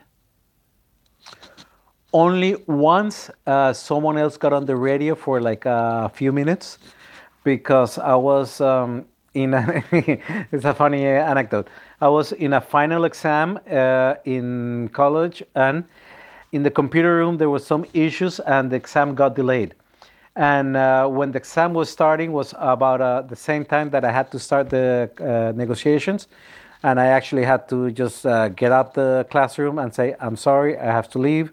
Only 2.14 2.56
once 2.68 3.30
uh, 3.48 3.72
someone 3.72 4.18
else 4.18 4.36
got 4.36 4.52
on 4.52 4.66
the 4.66 4.76
radio 4.76 5.16
for 5.16 5.40
like 5.40 5.66
a 5.66 6.12
few 6.14 6.34
minutes 6.34 6.78
because 7.46 7.98
I 7.98 8.16
was 8.16 8.60
um, 8.60 9.06
in 9.34 9.54
a, 9.54 9.84
it's 10.52 10.66
a 10.66 10.74
funny 10.74 11.06
anecdote. 11.06 11.70
I 12.02 12.10
was 12.10 12.34
in 12.34 12.52
a 12.52 12.60
final 12.60 13.06
exam 13.06 13.60
uh, 13.72 14.16
in 14.26 14.90
college 14.92 15.42
and 15.56 15.86
in 16.52 16.64
the 16.64 16.72
computer 16.72 17.16
room 17.16 17.38
there 17.38 17.50
was 17.50 17.66
some 17.66 17.86
issues 17.94 18.42
and 18.42 18.70
the 18.70 18.76
exam 18.76 19.16
got 19.16 19.36
delayed. 19.36 19.74
And 20.36 20.76
uh, 20.76 21.08
when 21.08 21.32
the 21.32 21.38
exam 21.38 21.74
was 21.74 21.90
starting 21.90 22.34
was 22.34 22.54
about 22.58 23.00
uh, 23.00 23.22
the 23.22 23.38
same 23.38 23.64
time 23.64 23.90
that 23.92 24.04
I 24.04 24.12
had 24.12 24.32
to 24.32 24.40
start 24.40 24.70
the 24.70 25.10
uh, 25.20 25.58
negotiations 25.58 26.28
and 26.84 27.00
I 27.00 27.08
actually 27.08 27.46
had 27.46 27.70
to 27.70 27.90
just 27.92 28.26
uh, 28.26 28.50
get 28.50 28.74
out 28.74 28.96
the 28.96 29.26
classroom 29.30 29.78
and 29.78 29.94
say, 29.94 30.16
"I'm 30.20 30.36
sorry, 30.36 30.78
I 30.78 30.86
have 30.86 31.08
to 31.12 31.20
leave." 31.20 31.52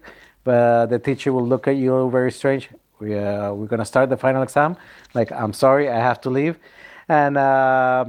But 0.48 0.86
the 0.86 0.98
teacher 0.98 1.30
will 1.36 1.46
look 1.46 1.68
at 1.68 1.76
you 1.76 2.08
very 2.10 2.32
strange. 2.32 2.70
We, 3.00 3.08
uh, 3.14 3.52
we're 3.52 3.66
gonna 3.66 3.90
start 3.94 4.08
the 4.08 4.16
final 4.16 4.42
exam. 4.42 4.70
Like, 5.12 5.30
I'm 5.30 5.52
sorry, 5.52 5.90
I 5.90 6.00
have 6.08 6.22
to 6.22 6.30
leave, 6.30 6.56
and 7.06 7.36
uh, 7.36 8.06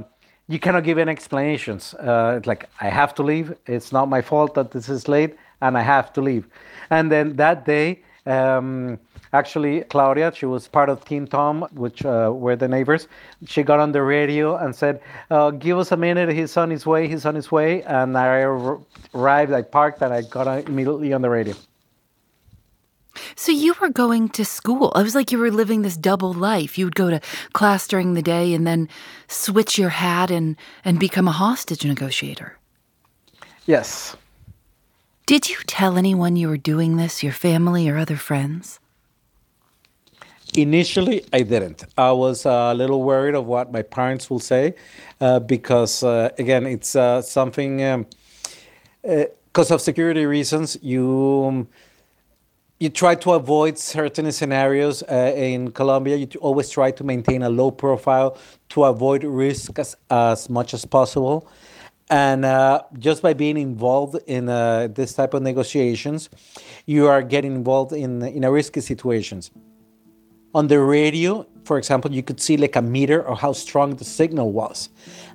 you 0.48 0.58
cannot 0.58 0.84
give 0.84 0.96
any 0.96 1.12
explanations. 1.12 1.82
Uh, 1.92 2.36
it's 2.38 2.46
like 2.46 2.62
I 2.80 2.88
have 3.00 3.12
to 3.16 3.22
leave. 3.22 3.46
It's 3.66 3.92
not 3.92 4.08
my 4.08 4.22
fault 4.22 4.54
that 4.54 4.70
this 4.70 4.88
is 4.88 5.06
late, 5.06 5.32
and 5.60 5.76
I 5.76 5.82
have 5.82 6.14
to 6.14 6.20
leave. 6.22 6.44
And 6.88 7.12
then 7.12 7.36
that 7.36 7.66
day. 7.66 7.88
Um, 8.26 8.98
Actually, 9.32 9.82
Claudia, 9.92 10.32
she 10.34 10.44
was 10.44 10.66
part 10.66 10.88
of 10.88 11.04
Team 11.04 11.24
Tom, 11.24 11.64
which 11.74 12.04
uh, 12.04 12.32
were 12.34 12.56
the 12.56 12.66
neighbors. 12.66 13.06
She 13.46 13.62
got 13.62 13.78
on 13.78 13.92
the 13.92 14.02
radio 14.02 14.56
and 14.56 14.74
said, 14.74 15.00
uh, 15.30 15.52
"Give 15.52 15.78
us 15.78 15.92
a 15.92 15.96
minute. 15.96 16.28
He's 16.30 16.56
on 16.56 16.68
his 16.68 16.84
way. 16.84 17.06
He's 17.06 17.24
on 17.24 17.36
his 17.36 17.48
way." 17.52 17.84
And 17.84 18.18
I 18.18 18.40
arrived. 19.14 19.52
I 19.52 19.62
parked, 19.62 20.02
and 20.02 20.12
I 20.12 20.22
got 20.22 20.46
immediately 20.68 21.12
on 21.12 21.22
the 21.22 21.30
radio. 21.30 21.54
So 23.40 23.52
you 23.52 23.74
were 23.80 23.88
going 23.88 24.28
to 24.36 24.44
school. 24.44 24.92
It 24.92 25.02
was 25.02 25.14
like 25.14 25.32
you 25.32 25.38
were 25.38 25.50
living 25.50 25.80
this 25.80 25.96
double 25.96 26.34
life. 26.34 26.76
You 26.76 26.84
would 26.84 26.94
go 26.94 27.08
to 27.08 27.22
class 27.54 27.86
during 27.86 28.12
the 28.12 28.20
day 28.20 28.52
and 28.52 28.66
then 28.66 28.86
switch 29.28 29.78
your 29.78 29.88
hat 29.88 30.30
and, 30.30 30.56
and 30.84 31.00
become 31.00 31.26
a 31.26 31.32
hostage 31.32 31.82
negotiator. 31.82 32.58
Yes. 33.64 34.14
Did 35.24 35.48
you 35.48 35.56
tell 35.66 35.96
anyone 35.96 36.36
you 36.36 36.50
were 36.50 36.58
doing 36.58 36.98
this, 36.98 37.22
your 37.22 37.32
family 37.32 37.88
or 37.88 37.96
other 37.96 38.16
friends? 38.16 38.78
Initially, 40.52 41.24
I 41.32 41.40
didn't. 41.40 41.84
I 41.96 42.12
was 42.12 42.44
a 42.44 42.74
little 42.74 43.02
worried 43.02 43.34
of 43.34 43.46
what 43.46 43.72
my 43.72 43.80
parents 43.80 44.28
will 44.28 44.40
say 44.40 44.74
uh, 45.18 45.40
because, 45.40 46.02
uh, 46.02 46.28
again, 46.38 46.66
it's 46.66 46.94
uh, 46.94 47.22
something 47.22 47.78
because 49.00 49.70
um, 49.70 49.72
uh, 49.72 49.74
of 49.74 49.80
security 49.80 50.26
reasons. 50.26 50.76
You 50.82 51.44
um, 51.48 51.68
you 52.80 52.88
try 52.88 53.14
to 53.14 53.32
avoid 53.32 53.78
certain 53.78 54.32
scenarios 54.32 55.02
uh, 55.02 55.32
in 55.36 55.70
Colombia. 55.70 56.16
You 56.16 56.26
always 56.40 56.70
try 56.70 56.90
to 56.92 57.04
maintain 57.04 57.42
a 57.42 57.50
low 57.50 57.70
profile 57.70 58.38
to 58.70 58.84
avoid 58.84 59.22
risk 59.22 59.78
as, 59.78 59.94
as 60.08 60.48
much 60.48 60.72
as 60.72 60.86
possible. 60.86 61.46
And 62.08 62.44
uh, 62.44 62.82
just 62.98 63.22
by 63.22 63.34
being 63.34 63.58
involved 63.58 64.16
in 64.26 64.46
this 64.46 65.14
type 65.14 65.34
of 65.34 65.42
negotiations, 65.42 66.30
you 66.86 67.06
are 67.06 67.22
getting 67.22 67.54
involved 67.54 67.92
in 67.92 68.22
in 68.22 68.44
risky 68.50 68.80
situations. 68.80 69.52
On 70.52 70.66
the 70.66 70.80
radio, 70.80 71.46
for 71.62 71.78
example, 71.78 72.10
you 72.10 72.24
could 72.24 72.40
see 72.40 72.56
like 72.56 72.74
a 72.74 72.82
meter 72.82 73.20
of 73.22 73.38
how 73.38 73.52
strong 73.52 73.94
the 73.94 74.04
signal 74.04 74.50
was. 74.50 74.88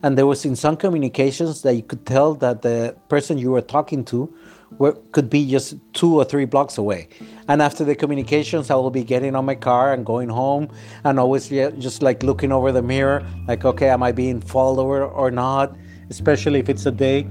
And 0.03 0.17
there 0.17 0.25
was 0.25 0.43
in 0.43 0.57
some 0.57 0.75
communications 0.75 1.61
that 1.61 1.75
you 1.75 1.83
could 1.83 2.05
tell 2.05 2.33
that 2.35 2.61
the 2.61 2.93
person 3.07 3.37
you 3.37 3.51
were 3.51 3.61
talking 3.61 4.03
to 4.05 4.35
were, 4.77 4.93
could 5.11 5.29
be 5.29 5.49
just 5.49 5.75
two 5.93 6.15
or 6.15 6.25
three 6.25 6.45
blocks 6.45 6.77
away. 6.77 7.07
And 7.47 7.61
after 7.61 7.83
the 7.83 7.95
communications, 7.95 8.69
I 8.69 8.75
will 8.75 8.91
be 8.91 9.03
getting 9.03 9.35
on 9.35 9.45
my 9.45 9.55
car 9.55 9.93
and 9.93 10.05
going 10.05 10.29
home 10.29 10.69
and 11.03 11.19
always 11.19 11.49
just 11.49 12.01
like 12.01 12.23
looking 12.23 12.51
over 12.51 12.71
the 12.71 12.81
mirror, 12.81 13.25
like, 13.47 13.65
okay, 13.65 13.89
am 13.89 14.03
I 14.03 14.11
being 14.11 14.41
followed 14.41 15.03
or 15.05 15.31
not? 15.31 15.75
Especially 16.09 16.59
if 16.59 16.69
it's 16.69 16.85
a 16.85 16.91
day 16.91 17.23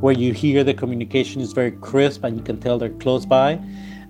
where 0.00 0.14
you 0.14 0.32
hear 0.32 0.64
the 0.64 0.74
communication 0.74 1.40
is 1.40 1.52
very 1.52 1.72
crisp 1.72 2.24
and 2.24 2.36
you 2.36 2.42
can 2.42 2.58
tell 2.58 2.78
they're 2.78 2.90
close 2.90 3.24
by 3.24 3.60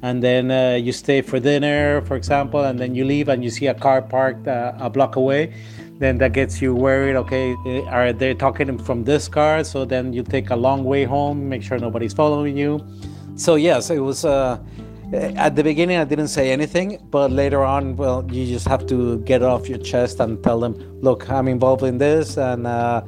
and 0.03 0.21
then 0.23 0.51
uh, 0.51 0.75
you 0.75 0.93
stay 0.93 1.23
for 1.23 1.39
dinner, 1.39 2.03
for 2.03 2.17
example, 2.17 2.65
and 2.65 2.79
then 2.79 2.95
you 2.95 3.05
leave 3.05 3.29
and 3.29 3.43
you 3.43 3.51
see 3.51 3.69
a 3.69 3.75
car 3.75 4.03
parked 4.03 4.49
uh, 4.49 4.73
a 4.79 4.91
block 4.91 5.15
away, 5.15 5.55
then 6.03 6.19
that 6.19 6.33
gets 6.33 6.61
you 6.61 6.75
worried. 6.75 7.15
Okay, 7.15 7.55
uh, 7.65 7.85
are 7.85 8.13
they 8.13 8.35
talking 8.35 8.77
from 8.77 9.05
this 9.05 9.29
car? 9.29 9.63
So 9.63 9.85
then 9.85 10.13
you 10.13 10.25
take 10.25 10.51
a 10.51 10.57
long 10.57 10.83
way 10.83 11.05
home, 11.05 11.49
make 11.49 11.63
sure 11.63 11.79
nobody's 11.79 12.13
following 12.13 12.57
you. 12.57 12.85
So 13.37 13.55
yes, 13.55 13.91
it 13.91 14.01
was. 14.01 14.25
Uh, 14.25 14.59
at 15.15 15.57
the 15.57 15.63
beginning, 15.63 15.99
I 15.99 16.05
didn't 16.05 16.29
say 16.29 16.51
anything, 16.51 16.99
but 17.11 17.31
later 17.31 17.63
on, 17.63 17.97
well, 17.97 18.27
you 18.33 18.47
just 18.47 18.67
have 18.67 18.87
to 18.87 19.19
get 19.21 19.43
off 19.43 19.69
your 19.69 19.79
chest 19.79 20.21
and 20.21 20.43
tell 20.43 20.59
them, 20.59 20.75
"Look, 21.03 21.31
I'm 21.31 21.49
involved 21.49 21.85
in 21.85 21.99
this," 21.99 22.37
and 22.37 22.67
uh, 22.67 23.03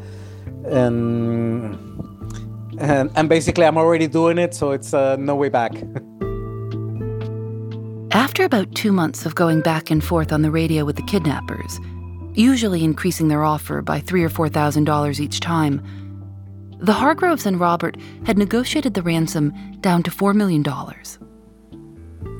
and 0.66 1.76
and 2.78 3.10
and 3.16 3.28
basically, 3.28 3.64
I'm 3.64 3.78
already 3.78 4.06
doing 4.06 4.38
it, 4.38 4.54
so 4.54 4.70
it's 4.70 4.94
uh, 4.94 5.16
no 5.16 5.34
way 5.34 5.48
back. 5.48 5.72
After 8.12 8.44
about 8.44 8.72
two 8.76 8.92
months 8.92 9.26
of 9.26 9.34
going 9.34 9.62
back 9.62 9.90
and 9.90 10.04
forth 10.04 10.30
on 10.30 10.42
the 10.42 10.50
radio 10.50 10.84
with 10.84 10.96
the 10.96 11.02
kidnappers, 11.02 11.80
usually 12.34 12.84
increasing 12.84 13.28
their 13.28 13.42
offer 13.42 13.82
by 13.82 14.00
three 14.00 14.24
or 14.24 14.28
four 14.28 14.48
thousand 14.48 14.84
dollars 14.84 15.20
each 15.20 15.40
time, 15.40 15.82
the 16.80 16.92
Hargroves 16.92 17.46
and 17.46 17.58
Robert 17.58 17.96
had 18.26 18.36
negotiated 18.36 18.94
the 18.94 19.02
ransom 19.02 19.52
down 19.80 20.02
to 20.02 20.10
four 20.10 20.34
million 20.34 20.62
dollars. 20.62 21.18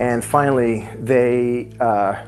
And 0.01 0.25
finally, 0.25 0.89
they 0.99 1.71
uh, 1.81 2.25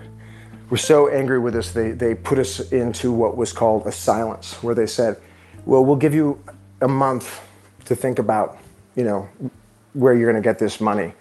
were 0.71 0.77
so 0.77 1.09
angry 1.09 1.39
with 1.39 1.57
us, 1.57 1.73
they, 1.73 1.93
they 1.93 2.15
put 2.15 2.39
us 2.39 2.61
into 2.73 3.13
what 3.13 3.37
was 3.37 3.53
called 3.53 3.87
a 3.87 3.93
silence, 3.93 4.55
where 4.63 4.75
they 4.75 4.87
said, 4.87 5.17
Well, 5.65 5.85
we'll 5.85 5.97
give 5.97 6.15
you 6.15 6.43
a 6.81 6.89
month 6.89 7.41
to 7.87 7.95
think 7.95 8.19
about, 8.19 8.59
you 8.95 9.05
know, 9.05 9.29
where 9.95 10.15
you're 10.15 10.31
going 10.31 10.43
to 10.43 10.47
get 10.47 10.59
this 10.59 10.81
money. 10.81 11.13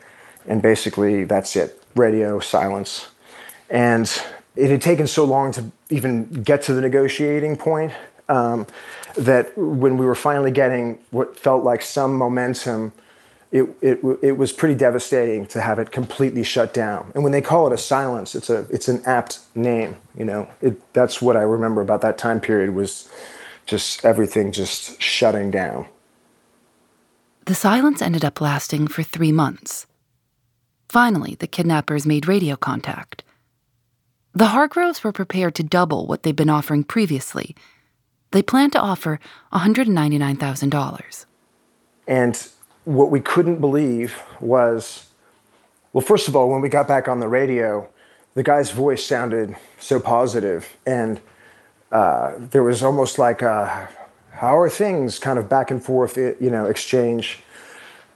And 0.47 0.61
basically, 0.61 1.23
that's 1.23 1.55
it 1.55 1.81
radio 1.95 2.39
silence. 2.39 3.07
And 3.69 4.11
it 4.55 4.69
had 4.69 4.81
taken 4.81 5.07
so 5.07 5.25
long 5.25 5.51
to 5.53 5.71
even 5.89 6.25
get 6.43 6.61
to 6.63 6.73
the 6.73 6.81
negotiating 6.81 7.57
point 7.57 7.91
um, 8.29 8.65
that 9.15 9.55
when 9.57 9.97
we 9.97 10.05
were 10.05 10.15
finally 10.15 10.51
getting 10.51 10.99
what 11.11 11.37
felt 11.37 11.63
like 11.63 11.81
some 11.81 12.15
momentum, 12.15 12.91
it, 13.51 13.63
it, 13.81 13.99
it 14.21 14.37
was 14.37 14.51
pretty 14.51 14.75
devastating 14.75 15.45
to 15.47 15.61
have 15.61 15.79
it 15.79 15.91
completely 15.91 16.43
shut 16.43 16.73
down. 16.73 17.11
And 17.13 17.23
when 17.23 17.31
they 17.31 17.41
call 17.41 17.67
it 17.67 17.73
a 17.73 17.77
silence, 17.77 18.35
it's, 18.35 18.49
a, 18.49 18.65
it's 18.69 18.87
an 18.87 19.01
apt 19.05 19.39
name. 19.55 19.95
You 20.17 20.25
know, 20.25 20.49
it, 20.61 20.93
that's 20.93 21.21
what 21.21 21.37
I 21.37 21.41
remember 21.41 21.81
about 21.81 22.01
that 22.01 22.17
time 22.17 22.39
period 22.41 22.73
was 22.73 23.09
just 23.65 24.03
everything 24.03 24.51
just 24.51 25.01
shutting 25.01 25.51
down. 25.51 25.87
The 27.45 27.55
silence 27.55 28.01
ended 28.01 28.25
up 28.25 28.41
lasting 28.41 28.87
for 28.87 29.03
three 29.03 29.31
months. 29.31 29.85
Finally, 30.89 31.35
the 31.35 31.47
kidnappers 31.47 32.05
made 32.05 32.27
radio 32.27 32.55
contact. 32.55 33.23
The 34.35 34.47
Hargroves 34.47 35.01
were 35.01 35.13
prepared 35.13 35.55
to 35.55 35.63
double 35.63 36.05
what 36.07 36.23
they'd 36.23 36.35
been 36.35 36.49
offering 36.49 36.83
previously. 36.83 37.55
They 38.31 38.41
planned 38.41 38.73
to 38.73 38.79
offer 38.81 39.21
$199,000. 39.53 41.25
And 42.05 42.47
what 42.83 43.11
we 43.11 43.21
couldn't 43.21 43.61
believe 43.61 44.21
was 44.41 45.05
well, 45.93 46.01
first 46.01 46.27
of 46.27 46.35
all, 46.35 46.49
when 46.49 46.59
we 46.59 46.67
got 46.67 46.89
back 46.89 47.07
on 47.07 47.21
the 47.21 47.29
radio, 47.29 47.87
the 48.33 48.43
guy's 48.43 48.71
voice 48.71 49.01
sounded 49.01 49.55
so 49.79 49.97
positive, 49.97 50.75
and 50.85 51.21
uh, 51.89 52.33
there 52.37 52.63
was 52.63 52.83
almost 52.83 53.17
like 53.17 53.41
a 53.41 53.87
"How 54.31 54.57
are 54.57 54.69
things?" 54.69 55.17
kind 55.17 55.39
of 55.39 55.47
back 55.47 55.71
and 55.71 55.81
forth, 55.81 56.17
you 56.17 56.49
know, 56.51 56.65
exchange. 56.65 57.39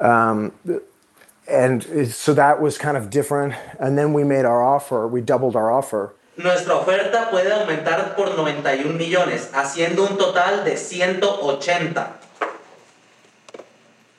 Um, 0.01 0.51
and 1.49 2.11
so 2.11 2.33
that 2.33 2.61
was 2.61 2.77
kind 2.77 2.95
of 2.95 3.09
different. 3.09 3.55
And 3.79 3.97
then 3.97 4.13
we 4.13 4.23
made 4.23 4.45
our 4.45 4.63
offer, 4.63 5.07
we 5.07 5.21
doubled 5.21 5.55
our 5.55 5.71
offer. 5.71 6.13
Nuestra 6.37 6.75
oferta 6.75 7.29
puede 7.29 7.51
aumentar 7.51 8.15
por 8.15 8.27
91 8.27 8.97
millones, 8.97 9.49
haciendo 9.51 10.09
un 10.09 10.17
total 10.17 10.63
de 10.63 10.77
180. 10.77 12.13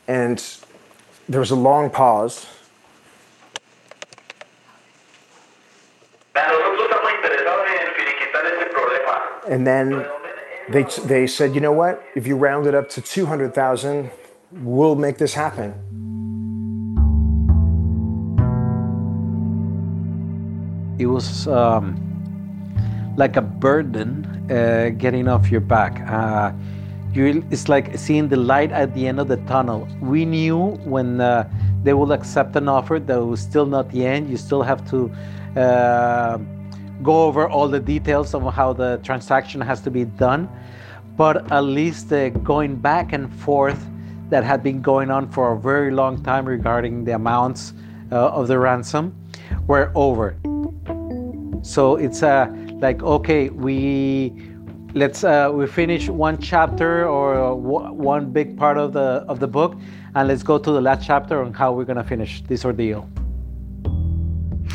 And 0.07 0.43
there 1.29 1.41
was 1.41 1.51
a 1.51 1.57
long 1.57 1.89
pause. 1.89 2.47
And 9.49 9.67
then 9.67 10.07
they, 10.69 10.85
they 11.05 11.27
said, 11.27 11.55
you 11.55 11.61
know 11.61 11.73
what? 11.73 12.03
If 12.15 12.27
you 12.27 12.37
round 12.37 12.67
it 12.67 12.75
up 12.75 12.89
to 12.91 13.01
200,000, 13.01 14.11
we'll 14.53 14.95
make 14.95 15.19
this 15.19 15.35
happen. 15.35 15.90
It 21.01 21.07
was 21.07 21.49
um, 21.49 21.97
like 23.17 23.37
a 23.37 23.43
burden 23.43 24.25
uh, 24.51 24.91
getting 24.99 25.29
off 25.29 25.51
your 25.51 25.61
back. 25.61 26.01
Uh, 26.09 26.53
you, 27.13 27.45
it's 27.51 27.69
like 27.69 27.99
seeing 27.99 28.29
the 28.29 28.37
light 28.37 28.71
at 28.71 28.95
the 28.95 29.09
end 29.09 29.19
of 29.19 29.29
the 29.29 29.39
tunnel. 29.39 29.89
We 30.01 30.25
knew 30.25 30.77
when 30.85 31.21
uh, 31.21 31.51
they 31.83 31.95
will 31.95 32.13
accept 32.13 32.55
an 32.55 32.69
offer 32.69 33.01
that 33.01 33.25
was 33.25 33.41
still 33.41 33.67
not 33.67 33.91
the 33.91 34.07
end. 34.07 34.31
You 34.31 34.37
still 34.37 34.63
have 34.63 34.89
to 34.91 35.11
uh, 35.59 36.39
go 37.03 37.25
over 37.25 37.49
all 37.49 37.67
the 37.67 37.81
details 37.81 38.35
of 38.35 38.43
how 38.53 38.75
the 38.75 39.01
transaction 39.03 39.61
has 39.61 39.81
to 39.83 39.91
be 39.91 40.05
done. 40.05 40.49
But 41.17 41.51
at 41.51 41.65
least 41.65 42.13
uh, 42.13 42.29
going 42.29 42.77
back 42.77 43.13
and 43.13 43.33
forth 43.41 43.83
that 44.29 44.45
had 44.45 44.63
been 44.63 44.81
going 44.81 45.11
on 45.11 45.29
for 45.31 45.53
a 45.53 45.59
very 45.59 45.91
long 45.91 46.23
time 46.23 46.45
regarding 46.45 47.05
the 47.05 47.15
amounts 47.15 47.73
uh, 48.13 48.29
of 48.29 48.49
the 48.49 48.59
ransom 48.59 49.17
were 49.67 49.91
over. 49.95 50.37
So 51.63 51.97
it's 51.97 52.23
uh, 52.23 52.47
like 52.81 53.03
okay, 53.03 53.51
we 53.51 54.33
let's 54.95 55.25
uh, 55.25 55.51
we 55.53 55.67
finish 55.67 56.09
one 56.09 56.41
chapter 56.41 57.07
or 57.07 57.55
one 57.55 58.31
big 58.33 58.57
part 58.57 58.77
of 58.79 58.93
the 58.93 59.25
of 59.29 59.41
the 59.41 59.49
book, 59.49 59.77
and 60.15 60.29
let's 60.29 60.43
go 60.43 60.59
to 60.59 60.71
the 60.71 60.81
last 60.81 61.07
chapter 61.07 61.43
on 61.43 61.53
how 61.53 61.73
we're 61.73 61.85
gonna 61.85 62.05
finish 62.05 62.43
this 62.43 62.65
ordeal. 62.65 63.09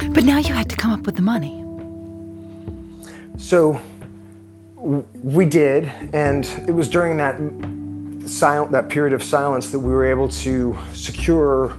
But 0.09 0.23
now 0.23 0.37
you 0.37 0.53
had 0.53 0.69
to 0.69 0.75
come 0.75 0.91
up 0.91 1.05
with 1.05 1.15
the 1.15 1.21
money. 1.21 1.61
So 3.37 3.81
we 5.23 5.45
did, 5.45 5.91
and 6.13 6.45
it 6.67 6.71
was 6.71 6.89
during 6.89 7.17
that 7.17 7.35
silent 8.29 8.71
that 8.71 8.89
period 8.89 9.13
of 9.13 9.23
silence 9.23 9.69
that 9.71 9.79
we 9.79 9.91
were 9.91 10.05
able 10.05 10.29
to 10.29 10.77
secure 10.93 11.77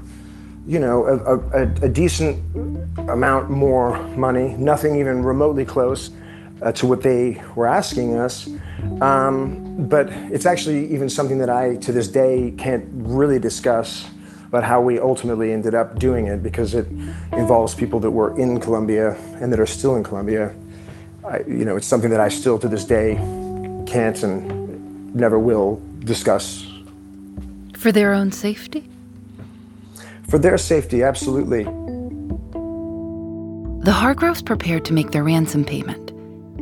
you 0.66 0.78
know, 0.80 1.06
a, 1.06 1.62
a, 1.62 1.84
a, 1.84 1.88
decent 1.88 2.42
amount 3.08 3.50
more 3.50 4.02
money, 4.08 4.56
nothing 4.58 4.96
even 4.96 5.22
remotely 5.22 5.64
close 5.64 6.10
uh, 6.60 6.72
to 6.72 6.86
what 6.86 7.02
they 7.02 7.40
were 7.54 7.68
asking 7.68 8.16
us. 8.16 8.48
Um, 9.00 9.86
but 9.86 10.08
it's 10.10 10.44
actually 10.44 10.92
even 10.92 11.08
something 11.08 11.38
that 11.38 11.50
I, 11.50 11.76
to 11.76 11.92
this 11.92 12.08
day, 12.08 12.52
can't 12.58 12.84
really 12.90 13.38
discuss 13.38 14.06
about 14.48 14.64
how 14.64 14.80
we 14.80 14.98
ultimately 14.98 15.52
ended 15.52 15.74
up 15.74 15.98
doing 15.98 16.26
it 16.26 16.42
because 16.42 16.74
it 16.74 16.86
involves 17.32 17.74
people 17.74 18.00
that 18.00 18.10
were 18.10 18.38
in 18.38 18.58
Colombia 18.58 19.14
and 19.40 19.52
that 19.52 19.60
are 19.60 19.66
still 19.66 19.96
in 19.96 20.02
Colombia. 20.02 20.54
You 21.46 21.64
know, 21.64 21.76
it's 21.76 21.86
something 21.86 22.10
that 22.10 22.20
I 22.20 22.28
still 22.28 22.58
to 22.58 22.68
this 22.68 22.84
day 22.84 23.16
can't 23.86 24.20
and 24.22 25.14
never 25.14 25.38
will 25.38 25.80
discuss. 26.00 26.66
For 27.74 27.92
their 27.92 28.12
own 28.12 28.32
safety? 28.32 28.88
For 30.28 30.38
their 30.38 30.58
safety, 30.58 31.02
absolutely. 31.02 31.64
The 33.84 33.92
Hargroves 33.92 34.42
prepared 34.42 34.84
to 34.86 34.92
make 34.92 35.12
their 35.12 35.22
ransom 35.22 35.64
payment. 35.64 36.12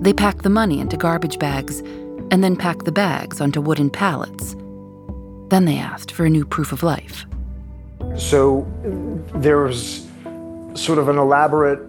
They 0.03 0.13
packed 0.13 0.43
the 0.43 0.51
money 0.51 0.81
into 0.81 0.97
garbage 0.97 1.39
bags 1.39 1.81
and 2.31 2.45
then 2.45 2.57
packed 2.57 2.85
the 2.85 2.93
bags 2.93 3.41
onto 3.41 3.61
wooden 3.61 3.89
pallets. 3.89 4.55
Then 5.49 5.65
they 5.65 5.79
asked 5.79 6.13
for 6.13 6.27
a 6.27 6.31
new 6.31 6.45
proof 6.45 6.73
of 6.73 6.83
life. 6.83 7.25
So 8.17 8.67
there 9.35 9.59
was 9.59 10.07
sort 10.75 10.99
of 10.99 11.09
an 11.09 11.17
elaborate 11.17 11.81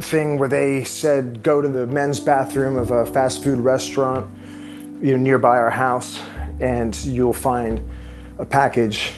thing 0.00 0.38
where 0.38 0.48
they 0.48 0.84
said 0.84 1.42
go 1.42 1.60
to 1.60 1.68
the 1.68 1.86
men's 1.86 2.20
bathroom 2.20 2.76
of 2.76 2.90
a 2.90 3.06
fast 3.06 3.42
food 3.42 3.58
restaurant 3.58 4.30
you 5.00 5.12
know 5.12 5.16
nearby 5.16 5.56
our 5.56 5.70
house 5.70 6.20
and 6.60 6.94
you'll 7.04 7.32
find 7.32 7.82
a 8.38 8.44
package 8.44 9.12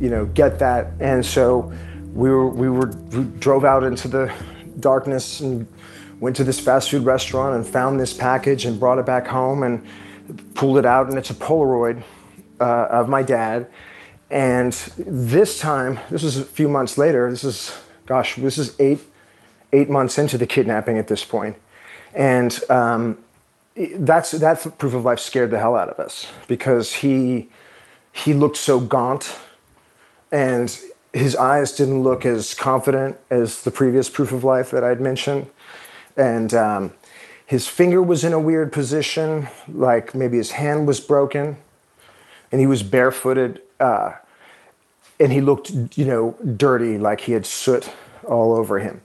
you 0.00 0.10
know, 0.10 0.26
get 0.26 0.58
that. 0.58 0.92
And 1.00 1.24
so 1.24 1.72
we 2.12 2.30
were, 2.30 2.48
we 2.48 2.68
were, 2.68 2.88
we 2.88 3.24
drove 3.38 3.64
out 3.64 3.82
into 3.82 4.08
the 4.08 4.32
darkness 4.80 5.40
and 5.40 5.66
went 6.20 6.36
to 6.36 6.44
this 6.44 6.58
fast 6.58 6.90
food 6.90 7.04
restaurant 7.04 7.56
and 7.56 7.66
found 7.66 8.00
this 8.00 8.12
package 8.12 8.64
and 8.64 8.80
brought 8.80 8.98
it 8.98 9.06
back 9.06 9.26
home 9.26 9.62
and 9.62 9.86
pulled 10.54 10.78
it 10.78 10.86
out. 10.86 11.08
And 11.08 11.18
it's 11.18 11.30
a 11.30 11.34
Polaroid 11.34 12.02
uh, 12.60 12.86
of 12.90 13.08
my 13.08 13.22
dad. 13.22 13.66
And 14.30 14.72
this 14.96 15.58
time, 15.58 16.00
this 16.10 16.22
was 16.22 16.36
a 16.36 16.44
few 16.44 16.68
months 16.68 16.98
later. 16.98 17.30
This 17.30 17.44
is, 17.44 17.78
gosh, 18.06 18.36
this 18.36 18.58
is 18.58 18.74
eight, 18.80 19.00
eight 19.72 19.88
months 19.88 20.18
into 20.18 20.36
the 20.36 20.46
kidnapping 20.46 20.98
at 20.98 21.06
this 21.06 21.24
point. 21.24 21.56
And 22.14 22.58
um, 22.70 23.18
that's 23.76 24.30
that 24.32 24.78
proof 24.78 24.94
of 24.94 25.04
life 25.04 25.20
scared 25.20 25.50
the 25.50 25.58
hell 25.58 25.76
out 25.76 25.90
of 25.90 26.00
us 26.00 26.26
because 26.48 26.94
he 26.94 27.48
he 28.12 28.32
looked 28.32 28.56
so 28.56 28.80
gaunt 28.80 29.38
and 30.30 30.78
his 31.12 31.34
eyes 31.34 31.72
didn't 31.72 32.02
look 32.02 32.26
as 32.26 32.54
confident 32.54 33.16
as 33.30 33.62
the 33.62 33.70
previous 33.70 34.08
proof 34.10 34.32
of 34.32 34.44
life 34.44 34.70
that 34.70 34.84
I'd 34.84 35.00
mentioned. 35.00 35.48
And 36.16 36.52
um, 36.52 36.92
his 37.46 37.66
finger 37.66 38.02
was 38.02 38.24
in 38.24 38.32
a 38.32 38.40
weird 38.40 38.72
position, 38.72 39.48
like 39.68 40.14
maybe 40.14 40.36
his 40.36 40.52
hand 40.52 40.86
was 40.86 41.00
broken, 41.00 41.56
and 42.52 42.60
he 42.60 42.66
was 42.66 42.82
barefooted. 42.82 43.62
Uh, 43.80 44.12
and 45.18 45.32
he 45.32 45.40
looked, 45.40 45.70
you 45.96 46.04
know, 46.04 46.36
dirty, 46.56 46.98
like 46.98 47.22
he 47.22 47.32
had 47.32 47.46
soot 47.46 47.90
all 48.24 48.54
over 48.54 48.78
him. 48.78 49.00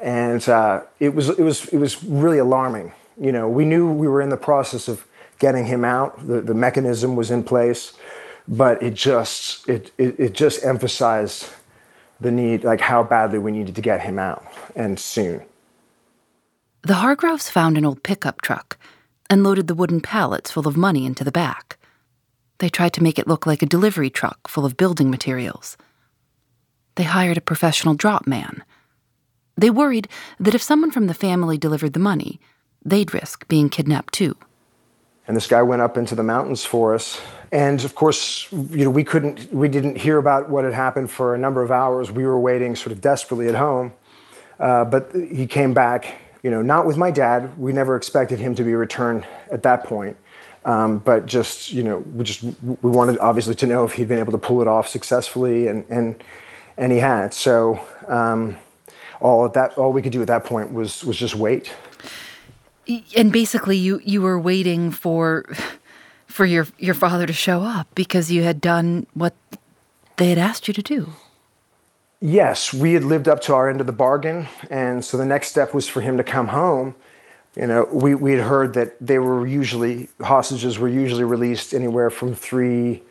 And 0.00 0.48
uh, 0.48 0.82
it 0.98 1.14
was 1.14 1.28
it 1.30 1.42
was 1.42 1.68
it 1.68 1.78
was 1.78 2.02
really 2.04 2.38
alarming. 2.38 2.92
You 3.20 3.32
know, 3.32 3.48
we 3.48 3.64
knew 3.64 3.90
we 3.92 4.08
were 4.08 4.22
in 4.22 4.30
the 4.30 4.36
process 4.36 4.88
of 4.88 5.04
getting 5.38 5.66
him 5.66 5.84
out. 5.84 6.26
The 6.26 6.40
the 6.40 6.54
mechanism 6.54 7.16
was 7.16 7.30
in 7.30 7.42
place 7.42 7.92
but 8.50 8.82
it 8.82 8.94
just 8.94 9.66
it, 9.68 9.92
it, 9.96 10.18
it 10.18 10.32
just 10.32 10.64
emphasized 10.64 11.48
the 12.20 12.32
need 12.32 12.64
like 12.64 12.80
how 12.80 13.02
badly 13.02 13.38
we 13.38 13.52
needed 13.52 13.76
to 13.76 13.80
get 13.80 14.02
him 14.02 14.18
out 14.18 14.44
and 14.74 14.98
soon. 14.98 15.42
The 16.82 16.94
hargroves 16.94 17.48
found 17.48 17.78
an 17.78 17.86
old 17.86 18.02
pickup 18.02 18.42
truck 18.42 18.76
and 19.30 19.44
loaded 19.44 19.68
the 19.68 19.74
wooden 19.74 20.00
pallets 20.00 20.50
full 20.50 20.66
of 20.66 20.76
money 20.76 21.06
into 21.06 21.22
the 21.22 21.32
back. 21.32 21.78
They 22.58 22.68
tried 22.68 22.92
to 22.94 23.02
make 23.02 23.18
it 23.18 23.28
look 23.28 23.46
like 23.46 23.62
a 23.62 23.66
delivery 23.66 24.10
truck 24.10 24.48
full 24.48 24.66
of 24.66 24.76
building 24.76 25.10
materials. 25.10 25.76
They 26.96 27.04
hired 27.04 27.38
a 27.38 27.42
professional 27.42 27.94
drop 27.94 28.26
man. 28.26 28.64
They 29.56 29.70
worried 29.70 30.08
that 30.40 30.54
if 30.54 30.62
someone 30.62 30.90
from 30.90 31.06
the 31.06 31.14
family 31.14 31.56
delivered 31.56 31.92
the 31.92 32.00
money 32.00 32.40
they'd 32.84 33.14
risk 33.14 33.46
being 33.46 33.68
kidnapped 33.68 34.12
too 34.12 34.36
and 35.30 35.36
this 35.36 35.46
guy 35.46 35.62
went 35.62 35.80
up 35.80 35.96
into 35.96 36.16
the 36.16 36.24
mountains 36.24 36.64
for 36.64 36.92
us 36.92 37.20
and 37.52 37.84
of 37.84 37.94
course, 37.94 38.50
you 38.52 38.84
know, 38.84 38.90
we 38.90 39.02
couldn't, 39.02 39.52
we 39.52 39.68
didn't 39.68 39.96
hear 39.96 40.18
about 40.18 40.48
what 40.48 40.64
had 40.64 40.72
happened 40.72 41.10
for 41.10 41.34
a 41.34 41.38
number 41.38 41.62
of 41.62 41.70
hours. 41.70 42.10
We 42.10 42.24
were 42.24 42.38
waiting 42.38 42.76
sort 42.76 42.92
of 42.92 43.00
desperately 43.00 43.48
at 43.48 43.56
home. 43.56 43.92
Uh, 44.58 44.84
but 44.84 45.10
he 45.14 45.46
came 45.46 45.74
back, 45.74 46.20
you 46.42 46.50
know, 46.50 46.62
not 46.62 46.86
with 46.86 46.96
my 46.96 47.10
dad. 47.10 47.58
We 47.58 47.72
never 47.72 47.96
expected 47.96 48.38
him 48.38 48.54
to 48.54 48.62
be 48.62 48.74
returned 48.74 49.26
at 49.50 49.62
that 49.64 49.84
point. 49.84 50.16
Um, 50.64 50.98
but 50.98 51.26
just, 51.26 51.72
you 51.72 51.82
know, 51.82 51.98
we 51.98 52.22
just, 52.22 52.42
we 52.42 52.90
wanted 52.90 53.18
obviously 53.18 53.54
to 53.56 53.66
know 53.66 53.84
if 53.84 53.94
he'd 53.94 54.08
been 54.08 54.18
able 54.18 54.32
to 54.32 54.38
pull 54.38 54.60
it 54.60 54.68
off 54.68 54.86
successfully 54.86 55.66
and, 55.66 55.84
and, 55.88 56.22
and 56.76 56.92
he 56.92 56.98
had. 56.98 57.32
So, 57.32 57.80
um, 58.06 58.58
all 59.20 59.44
at 59.44 59.54
that, 59.54 59.76
all 59.76 59.92
we 59.92 60.02
could 60.02 60.12
do 60.12 60.20
at 60.20 60.28
that 60.28 60.44
point 60.44 60.72
was, 60.72 61.02
was 61.04 61.16
just 61.16 61.34
wait. 61.34 61.72
And 63.16 63.32
basically 63.32 63.76
you, 63.76 64.00
you 64.04 64.22
were 64.22 64.38
waiting 64.38 64.90
for, 64.90 65.44
for 66.26 66.46
your 66.46 66.66
your 66.78 66.94
father 66.94 67.26
to 67.26 67.32
show 67.32 67.62
up 67.62 67.88
because 67.94 68.30
you 68.30 68.42
had 68.42 68.60
done 68.60 69.06
what 69.14 69.34
they 70.16 70.28
had 70.28 70.38
asked 70.38 70.68
you 70.68 70.74
to 70.74 70.82
do. 70.82 71.12
Yes, 72.20 72.72
we 72.74 72.92
had 72.92 73.04
lived 73.04 73.28
up 73.28 73.40
to 73.42 73.54
our 73.54 73.68
end 73.70 73.80
of 73.80 73.86
the 73.86 73.92
bargain, 73.92 74.46
and 74.68 75.02
so 75.04 75.16
the 75.16 75.24
next 75.24 75.48
step 75.48 75.72
was 75.72 75.88
for 75.88 76.02
him 76.02 76.18
to 76.18 76.24
come 76.24 76.48
home. 76.48 76.94
You 77.56 77.66
know, 77.66 77.88
we 77.90 78.14
we 78.14 78.32
had 78.32 78.42
heard 78.42 78.74
that 78.74 78.94
they 79.00 79.18
were 79.18 79.46
usually 79.46 80.08
hostages 80.20 80.78
were 80.78 80.88
usually 80.88 81.24
released 81.24 81.72
anywhere 81.74 82.10
from 82.10 82.34
three 82.34 83.02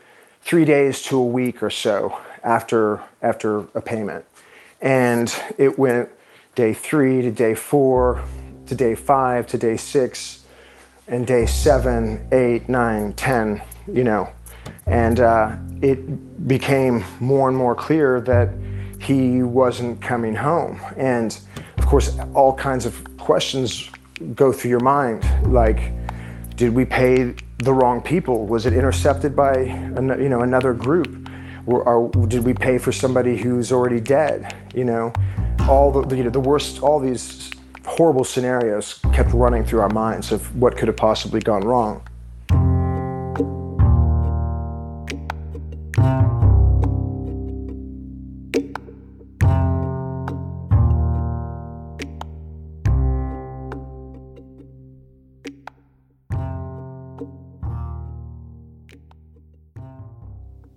three 0.42 0.64
days 0.64 1.02
to 1.02 1.18
a 1.18 1.24
week 1.24 1.62
or 1.62 1.70
so 1.70 2.16
after 2.42 3.00
after 3.20 3.66
a 3.74 3.80
payment, 3.80 4.24
and 4.80 5.34
it 5.58 5.78
went 5.78 6.08
day 6.54 6.72
three 6.72 7.20
to 7.22 7.30
day 7.30 7.54
four 7.54 8.22
to 8.70 8.76
day 8.76 8.94
five 8.94 9.48
to 9.48 9.58
day 9.58 9.76
six 9.76 10.44
and 11.08 11.26
day 11.26 11.44
seven, 11.44 12.24
eight, 12.30 12.68
nine, 12.68 13.12
ten, 13.14 13.60
you 13.92 14.04
know. 14.04 14.30
And 14.86 15.18
uh, 15.18 15.56
it 15.82 16.46
became 16.46 17.04
more 17.18 17.48
and 17.48 17.58
more 17.58 17.74
clear 17.74 18.20
that 18.20 18.50
he 19.00 19.42
wasn't 19.42 20.00
coming 20.00 20.36
home. 20.36 20.80
And 20.96 21.36
of 21.78 21.84
course, 21.86 22.16
all 22.32 22.54
kinds 22.54 22.86
of 22.86 23.02
questions 23.18 23.90
go 24.36 24.52
through 24.52 24.70
your 24.70 24.80
mind 24.80 25.24
like, 25.52 25.92
did 26.54 26.72
we 26.72 26.84
pay 26.84 27.34
the 27.58 27.74
wrong 27.74 28.00
people? 28.00 28.46
Was 28.46 28.66
it 28.66 28.72
intercepted 28.72 29.34
by 29.34 29.62
you 29.62 30.28
know 30.28 30.42
another 30.42 30.74
group? 30.74 31.28
Or, 31.66 31.82
or 31.82 32.26
did 32.28 32.44
we 32.44 32.54
pay 32.54 32.78
for 32.78 32.92
somebody 32.92 33.36
who's 33.36 33.72
already 33.72 34.00
dead? 34.00 34.54
You 34.76 34.84
know, 34.84 35.12
all 35.68 35.90
the 35.90 36.16
you 36.16 36.22
know 36.22 36.30
the 36.30 36.38
worst, 36.38 36.84
all 36.84 37.00
these 37.00 37.49
horrible 38.00 38.24
scenarios 38.24 38.98
kept 39.12 39.30
running 39.34 39.62
through 39.62 39.80
our 39.80 39.90
minds 39.90 40.32
of 40.32 40.56
what 40.56 40.74
could 40.74 40.88
have 40.88 40.96
possibly 40.96 41.38
gone 41.38 41.60
wrong. 41.60 42.00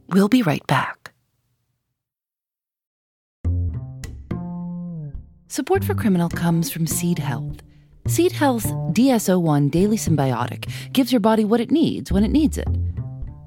We'll 0.10 0.28
be 0.28 0.42
right 0.42 0.68
back. 0.68 1.03
Support 5.54 5.86
for 5.86 5.94
Criminal 5.94 6.30
comes 6.30 6.72
from 6.72 6.88
Seed 6.88 7.20
Health. 7.20 7.62
Seed 8.08 8.32
Health's 8.32 8.74
DS-01 8.94 9.70
Daily 9.70 9.98
Symbiotic 9.98 10.68
gives 10.94 11.12
your 11.14 11.20
body 11.20 11.46
what 11.46 11.60
it 11.60 11.70
needs 11.70 12.12
when 12.12 12.24
it 12.24 12.32
needs 12.32 12.58
it. 12.58 12.68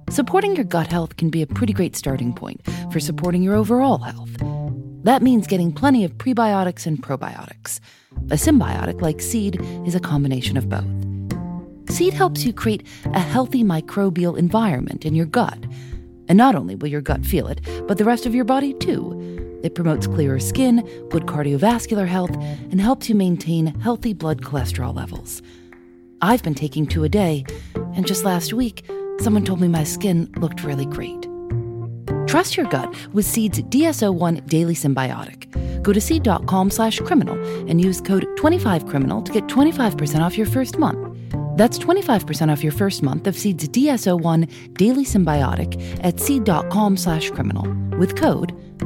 Supporting 0.08 0.54
your 0.54 0.66
gut 0.66 0.86
health 0.86 1.16
can 1.16 1.30
be 1.30 1.42
a 1.42 1.48
pretty 1.48 1.72
great 1.72 1.96
starting 1.96 2.32
point 2.32 2.60
for 2.92 3.00
supporting 3.00 3.42
your 3.42 3.56
overall 3.56 3.98
health. 3.98 4.30
That 5.02 5.20
means 5.20 5.48
getting 5.48 5.72
plenty 5.72 6.04
of 6.04 6.16
prebiotics 6.16 6.86
and 6.86 7.02
probiotics. 7.02 7.80
A 8.30 8.36
symbiotic 8.36 9.00
like 9.00 9.20
Seed 9.20 9.60
is 9.84 9.96
a 9.96 10.00
combination 10.00 10.56
of 10.56 10.68
both. 10.68 11.92
Seed 11.92 12.14
helps 12.14 12.44
you 12.44 12.52
create 12.52 12.86
a 13.14 13.18
healthy 13.18 13.64
microbial 13.64 14.38
environment 14.38 15.04
in 15.04 15.16
your 15.16 15.26
gut. 15.26 15.58
And 16.28 16.38
not 16.38 16.54
only 16.54 16.76
will 16.76 16.86
your 16.86 17.00
gut 17.00 17.26
feel 17.26 17.48
it, 17.48 17.60
but 17.88 17.98
the 17.98 18.04
rest 18.04 18.26
of 18.26 18.34
your 18.34 18.44
body 18.44 18.74
too. 18.74 19.45
It 19.62 19.74
promotes 19.74 20.06
clearer 20.06 20.38
skin, 20.38 20.82
good 21.10 21.24
cardiovascular 21.24 22.06
health, 22.06 22.34
and 22.36 22.80
helps 22.80 23.08
you 23.08 23.14
maintain 23.14 23.66
healthy 23.80 24.12
blood 24.12 24.42
cholesterol 24.42 24.94
levels. 24.94 25.42
I've 26.22 26.42
been 26.42 26.54
taking 26.54 26.86
two 26.86 27.04
a 27.04 27.08
day, 27.08 27.44
and 27.74 28.06
just 28.06 28.24
last 28.24 28.52
week, 28.52 28.84
someone 29.20 29.44
told 29.44 29.60
me 29.60 29.68
my 29.68 29.84
skin 29.84 30.30
looked 30.36 30.64
really 30.64 30.86
great. 30.86 31.26
Trust 32.26 32.56
your 32.56 32.66
gut 32.66 32.94
with 33.12 33.24
Seed's 33.24 33.62
DS-01 33.62 34.46
Daily 34.46 34.74
Symbiotic. 34.74 35.82
Go 35.82 35.92
to 35.92 36.00
seed.com 36.00 36.70
slash 36.70 36.98
criminal 37.00 37.36
and 37.68 37.80
use 37.82 38.00
code 38.00 38.26
25criminal 38.36 39.24
to 39.24 39.32
get 39.32 39.44
25% 39.46 40.20
off 40.20 40.36
your 40.36 40.46
first 40.46 40.78
month. 40.78 41.16
That's 41.56 41.78
25% 41.78 42.50
off 42.50 42.62
your 42.62 42.72
first 42.72 43.02
month 43.02 43.26
of 43.26 43.36
Seed's 43.36 43.68
DS-01 43.68 44.74
Daily 44.74 45.04
Symbiotic 45.04 46.00
at 46.04 46.18
seed.com 46.20 46.96
slash 46.96 47.30
criminal 47.30 47.72
with 47.96 48.16
code 48.16 48.54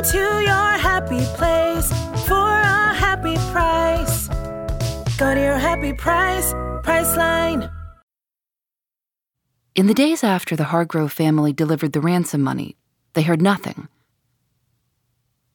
Go 0.00 0.12
to 0.12 0.40
your 0.40 0.78
happy 0.78 1.20
place 1.36 1.92
for 2.26 2.48
a 2.48 2.94
happy 2.94 3.36
price. 3.52 4.28
Go 5.18 5.34
to 5.34 5.38
your 5.38 5.58
happy 5.58 5.92
price, 5.92 6.54
Priceline. 6.82 7.70
In 9.74 9.88
the 9.88 9.92
days 9.92 10.24
after 10.24 10.56
the 10.56 10.64
Hargrove 10.64 11.12
family 11.12 11.52
delivered 11.52 11.92
the 11.92 12.00
ransom 12.00 12.40
money, 12.40 12.78
they 13.12 13.20
heard 13.20 13.42
nothing. 13.42 13.88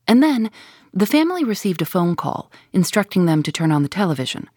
And 0.08 0.22
then 0.22 0.52
the 0.94 1.08
family 1.08 1.44
received 1.44 1.82
a 1.82 1.86
phone 1.86 2.16
call 2.16 2.52
instructing 2.72 3.26
them 3.26 3.42
to 3.42 3.52
turn 3.52 3.72
on 3.72 3.82
the 3.82 3.90
television. 3.90 4.48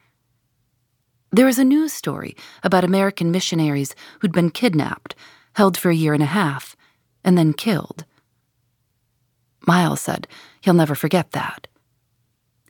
There 1.33 1.47
was 1.47 1.59
a 1.59 1.65
news 1.65 1.95
story 1.95 2.37
about 2.63 2.85
American 2.85 3.31
missionaries 3.31 3.95
who'd 4.21 4.33
been 4.33 4.51
kidnapped, 4.51 5.15
held 5.55 5.79
for 5.79 5.89
a 5.89 5.95
year 5.95 6.13
and 6.13 6.23
a 6.23 6.27
half, 6.27 6.77
and 7.25 7.39
then 7.39 7.55
killed. 7.55 8.05
Miles 9.69 10.01
said 10.01 10.27
he'll 10.63 10.73
never 10.73 10.95
forget 10.95 11.33
that. 11.33 11.67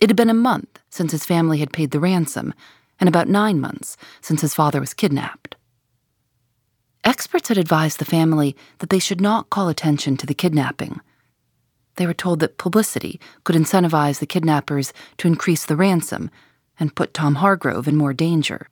It 0.01 0.11
had 0.11 0.17
been 0.17 0.29
a 0.29 0.45
month 0.51 0.81
since 0.91 1.13
his 1.13 1.25
family 1.25 1.59
had 1.59 1.73
paid 1.73 1.93
the 1.93 2.01
ransom, 2.01 2.53
and 2.99 3.09
about 3.09 3.29
nine 3.29 3.61
months 3.61 3.97
since 4.21 4.41
his 4.41 4.53
father 4.53 4.81
was 4.81 4.95
kidnapped. 4.95 5.55
Experts 7.05 7.49
had 7.49 7.57
advised 7.57 8.01
the 8.01 8.05
family 8.17 8.57
that 8.81 8.91
they 8.91 8.99
should 8.99 9.21
not 9.21 9.49
call 9.49 9.69
attention 9.69 10.17
to 10.17 10.27
the 10.27 10.35
kidnapping. 10.35 11.01
They 11.95 12.07
were 12.07 12.23
told 12.25 12.41
that 12.41 12.59
publicity 12.59 13.21
could 13.45 13.55
incentivize 13.55 14.19
the 14.19 14.27
kidnappers 14.27 14.93
to 15.19 15.29
increase 15.29 15.65
the 15.65 15.77
ransom 15.77 16.33
and 16.81 16.97
put 16.97 17.15
Tom 17.15 17.37
Hargrove 17.37 17.87
in 17.87 17.97
more 17.97 18.13
danger. 18.13 18.69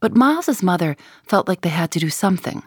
But 0.00 0.16
Miles's 0.16 0.60
mother 0.60 0.96
felt 1.24 1.46
like 1.46 1.60
they 1.60 1.68
had 1.80 1.92
to 1.92 2.00
do 2.00 2.10
something. 2.10 2.64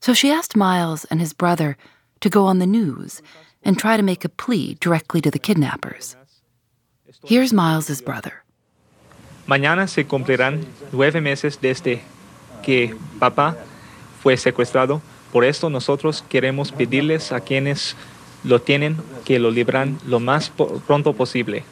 So 0.00 0.14
she 0.14 0.30
asked 0.30 0.56
Miles 0.56 1.04
and 1.06 1.20
his 1.20 1.34
brother 1.34 1.76
to 2.20 2.28
go 2.28 2.46
on 2.46 2.58
the 2.58 2.66
news 2.66 3.22
and 3.64 3.78
try 3.78 3.96
to 3.96 4.02
make 4.02 4.24
a 4.24 4.28
plea 4.28 4.76
directly 4.80 5.20
to 5.20 5.30
the 5.30 5.38
kidnappers. 5.38 6.16
Here's 7.24 7.52
Miles's 7.52 8.02
brother. 8.02 8.44
Mañana 9.46 9.88
se 9.88 10.04
cumplirán 10.04 10.64
nueve 10.92 11.20
meses 11.20 11.60
desde 11.60 12.02
que 12.62 12.94
papá 13.18 13.56
fue 14.22 14.36
secuestrado. 14.36 15.02
Por 15.32 15.44
esto 15.44 15.68
nosotros 15.68 16.22
queremos 16.28 16.72
pedirles 16.72 17.32
a 17.32 17.40
quienes 17.40 17.94
lo 18.44 18.60
tienen 18.60 18.96
que 19.24 19.38
lo 19.38 19.50
libran 19.50 19.98
lo 20.06 20.20
más 20.20 20.50
pronto 20.86 21.12
posible. 21.12 21.64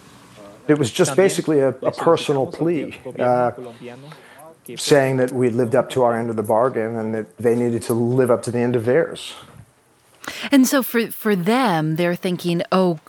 It 0.69 0.79
was 0.79 0.91
just 0.91 1.17
basically 1.17 1.61
a, 1.61 1.71
a 1.71 1.91
personal 1.91 2.47
plea, 2.47 2.95
uh, 3.19 3.51
saying 4.77 5.17
that 5.17 5.33
we 5.33 5.51
lived 5.51 5.75
up 5.75 5.91
to 5.91 6.03
our 6.03 6.17
end 6.17 6.31
of 6.31 6.37
the 6.37 6.43
bargain 6.43 6.97
and 6.97 7.15
that 7.15 7.37
they 7.37 7.57
needed 7.57 7.83
to 7.83 7.95
live 7.95 8.31
up 8.31 8.43
to 8.45 8.51
the 8.51 8.61
end 8.61 8.77
of 8.77 8.85
theirs. 8.85 9.35
And 10.51 10.67
so 10.67 10.83
for 10.83 11.11
for 11.11 11.35
them, 11.37 11.97
they're 11.97 12.15
thinking, 12.17 12.63
oh, 12.73 13.01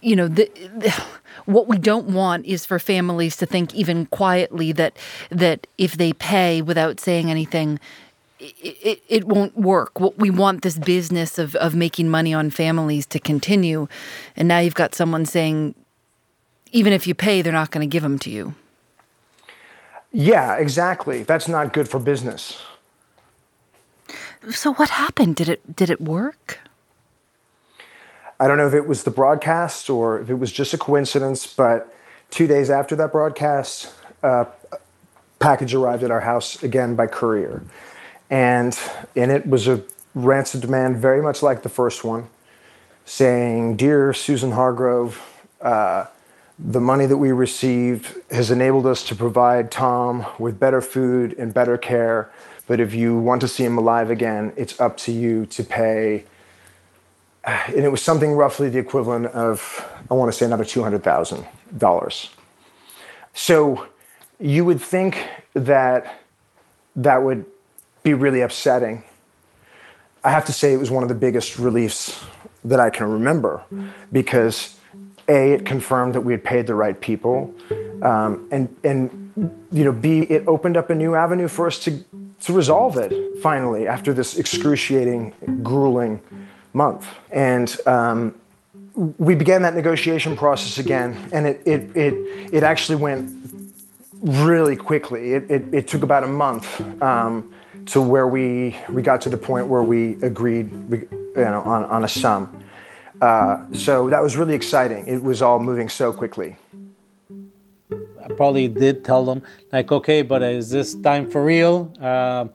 you 0.00 0.16
know, 0.16 0.28
the, 0.28 0.50
the, 0.76 1.02
what 1.44 1.66
we 1.66 1.78
don't 1.78 2.08
want 2.08 2.46
is 2.46 2.64
for 2.66 2.78
families 2.78 3.36
to 3.36 3.46
think 3.46 3.74
even 3.74 4.06
quietly 4.06 4.72
that 4.72 4.96
that 5.30 5.66
if 5.78 5.96
they 5.96 6.12
pay 6.12 6.62
without 6.62 7.00
saying 7.00 7.30
anything, 7.30 7.80
it, 8.38 8.54
it, 8.82 9.02
it 9.08 9.24
won't 9.24 9.56
work. 9.56 10.00
What 10.00 10.18
we 10.18 10.30
want 10.30 10.62
this 10.62 10.78
business 10.78 11.38
of 11.38 11.54
of 11.56 11.74
making 11.74 12.08
money 12.08 12.34
on 12.34 12.50
families 12.50 13.06
to 13.06 13.18
continue, 13.18 13.88
and 14.36 14.48
now 14.48 14.58
you've 14.58 14.74
got 14.74 14.94
someone 14.94 15.26
saying, 15.26 15.74
even 16.72 16.92
if 16.92 17.06
you 17.06 17.14
pay, 17.14 17.42
they're 17.42 17.52
not 17.52 17.70
going 17.70 17.88
to 17.88 17.92
give 17.92 18.02
them 18.02 18.18
to 18.20 18.30
you. 18.30 18.54
Yeah, 20.12 20.56
exactly. 20.56 21.22
That's 21.22 21.48
not 21.48 21.72
good 21.72 21.88
for 21.88 21.98
business. 21.98 22.60
So 24.50 24.74
what 24.74 24.90
happened? 24.90 25.36
Did 25.36 25.48
it 25.48 25.76
did 25.76 25.90
it 25.90 26.00
work? 26.00 26.58
I 28.40 28.48
don't 28.48 28.56
know 28.56 28.66
if 28.66 28.74
it 28.74 28.86
was 28.88 29.04
the 29.04 29.10
broadcast 29.10 29.88
or 29.88 30.20
if 30.20 30.28
it 30.28 30.34
was 30.34 30.50
just 30.50 30.74
a 30.74 30.78
coincidence, 30.78 31.46
but 31.46 31.94
two 32.30 32.48
days 32.48 32.70
after 32.70 32.96
that 32.96 33.12
broadcast, 33.12 33.92
uh, 34.24 34.46
a 34.72 34.78
package 35.38 35.74
arrived 35.74 36.02
at 36.02 36.10
our 36.10 36.20
house 36.20 36.60
again 36.62 36.96
by 36.96 37.06
courier, 37.06 37.62
and 38.30 38.76
in 39.14 39.30
it 39.30 39.46
was 39.46 39.68
a 39.68 39.82
ransom 40.14 40.60
demand 40.60 40.96
very 40.96 41.22
much 41.22 41.42
like 41.42 41.62
the 41.62 41.68
first 41.68 42.02
one, 42.02 42.26
saying, 43.04 43.76
"Dear 43.76 44.12
Susan 44.12 44.52
Hargrove." 44.52 45.20
Uh, 45.60 46.06
the 46.58 46.80
money 46.80 47.06
that 47.06 47.16
we 47.16 47.32
received 47.32 48.14
has 48.30 48.50
enabled 48.50 48.86
us 48.86 49.02
to 49.04 49.14
provide 49.14 49.70
Tom 49.70 50.26
with 50.38 50.60
better 50.60 50.80
food 50.80 51.34
and 51.38 51.52
better 51.52 51.76
care 51.76 52.30
but 52.66 52.80
if 52.80 52.94
you 52.94 53.18
want 53.18 53.40
to 53.42 53.48
see 53.48 53.64
him 53.64 53.76
alive 53.76 54.10
again, 54.10 54.52
it's 54.56 54.80
up 54.80 54.96
to 54.98 55.12
you 55.12 55.46
to 55.46 55.64
pay. 55.64 56.24
And 57.44 57.84
it 57.84 57.90
was 57.90 58.00
something 58.00 58.32
roughly 58.32 58.68
the 58.68 58.78
equivalent 58.78 59.26
of, 59.26 59.84
I 60.10 60.14
want 60.14 60.32
to 60.32 60.38
say, 60.38 60.46
another 60.46 60.64
$200,000. 60.64 62.28
So 63.34 63.86
you 64.38 64.64
would 64.64 64.80
think 64.80 65.26
that 65.54 66.20
that 66.94 67.22
would 67.22 67.44
be 68.02 68.14
really 68.14 68.42
upsetting. 68.42 69.02
I 70.22 70.30
have 70.30 70.44
to 70.46 70.52
say, 70.52 70.72
it 70.72 70.78
was 70.78 70.90
one 70.90 71.02
of 71.02 71.08
the 71.08 71.16
biggest 71.16 71.58
reliefs 71.58 72.24
that 72.64 72.78
I 72.78 72.90
can 72.90 73.10
remember 73.10 73.64
mm. 73.72 73.90
because 74.12 74.78
A, 75.32 75.52
it 75.52 75.64
confirmed 75.64 76.14
that 76.14 76.20
we 76.20 76.32
had 76.32 76.44
paid 76.44 76.66
the 76.66 76.74
right 76.74 76.98
people, 77.00 77.54
um, 78.02 78.46
and, 78.50 78.64
and 78.84 79.64
you 79.72 79.84
know, 79.84 79.92
B, 79.92 80.20
it 80.22 80.46
opened 80.46 80.76
up 80.76 80.90
a 80.90 80.94
new 80.94 81.14
avenue 81.14 81.48
for 81.48 81.66
us 81.66 81.78
to 81.84 82.04
to 82.42 82.52
resolve 82.52 82.96
it 82.96 83.12
finally 83.40 83.86
after 83.86 84.12
this 84.12 84.36
excruciating, 84.36 85.32
grueling 85.62 86.20
month. 86.72 87.06
And 87.30 87.74
um, 87.86 88.34
we 88.94 89.34
began 89.34 89.62
that 89.62 89.74
negotiation 89.74 90.36
process 90.36 90.78
again, 90.78 91.16
and 91.32 91.46
it, 91.46 91.62
it, 91.64 91.96
it, 91.96 92.14
it 92.52 92.62
actually 92.62 92.96
went 92.96 93.30
really 94.20 94.76
quickly. 94.76 95.34
It, 95.34 95.50
it, 95.50 95.62
it 95.72 95.88
took 95.88 96.02
about 96.02 96.24
a 96.24 96.28
month 96.28 96.66
um, 97.02 97.52
to 97.86 98.00
where 98.00 98.26
we, 98.26 98.76
we 98.90 99.02
got 99.02 99.20
to 99.22 99.28
the 99.28 99.36
point 99.36 99.68
where 99.68 99.82
we 99.82 100.20
agreed 100.22 100.70
you 100.90 101.08
know, 101.36 101.62
on, 101.62 101.84
on 101.84 102.04
a 102.04 102.08
sum. 102.08 102.61
Uh, 103.22 103.64
so 103.72 104.10
that 104.10 104.20
was 104.20 104.36
really 104.36 104.54
exciting. 104.54 105.06
It 105.06 105.22
was 105.22 105.42
all 105.42 105.60
moving 105.60 105.88
so 105.88 106.12
quickly. 106.12 106.56
I 108.24 108.28
probably 108.36 108.66
did 108.66 109.04
tell 109.04 109.24
them, 109.24 109.42
like, 109.72 109.92
okay, 109.92 110.22
but 110.22 110.42
is 110.42 110.70
this 110.70 110.94
time 110.94 111.30
for 111.30 111.44
real? 111.44 111.92
Uh, 112.00 112.48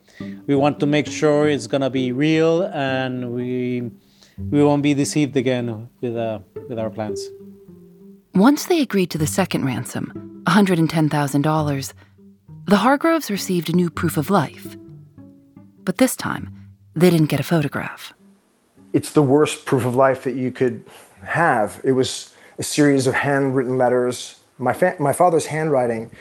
we 0.46 0.56
want 0.56 0.80
to 0.82 0.86
make 0.86 1.08
sure 1.08 1.48
it's 1.48 1.68
gonna 1.68 1.90
be 1.90 2.12
real, 2.12 2.64
and 2.74 3.32
we 3.34 3.92
we 4.52 4.62
won't 4.62 4.84
be 4.84 4.94
deceived 4.94 5.38
again 5.38 5.88
with 6.02 6.18
uh, 6.18 6.40
with 6.68 6.78
our 6.78 6.90
plans. 6.90 7.22
Once 8.36 8.66
they 8.66 8.82
agreed 8.82 9.10
to 9.12 9.18
the 9.18 9.26
second 9.26 9.66
ransom, 9.66 10.44
$110,000, 10.48 11.94
the 12.66 12.78
Hargroves 12.78 13.32
received 13.32 13.70
a 13.70 13.76
new 13.76 13.90
proof 13.90 14.18
of 14.18 14.30
life. 14.30 14.78
But 15.84 15.98
this 15.98 16.16
time, 16.16 16.54
they 16.94 17.10
didn't 17.10 17.32
get 17.34 17.40
a 17.40 17.44
photograph. 17.44 18.14
It's 18.94 19.12
the 19.12 19.22
worst 19.22 19.66
proof 19.66 19.86
of 19.86 19.96
life 19.96 20.24
that 20.24 20.36
you 20.36 20.52
could 20.52 20.84
have. 21.24 21.82
It 21.84 21.94
was 21.94 22.34
a 22.58 22.64
series 22.64 23.08
of 23.08 23.14
handwritten 23.14 23.78
letters. 23.78 24.40
My, 24.58 24.74
fa- 24.74 24.96
my 25.00 25.14
father's 25.14 25.48
handwriting 25.48 26.12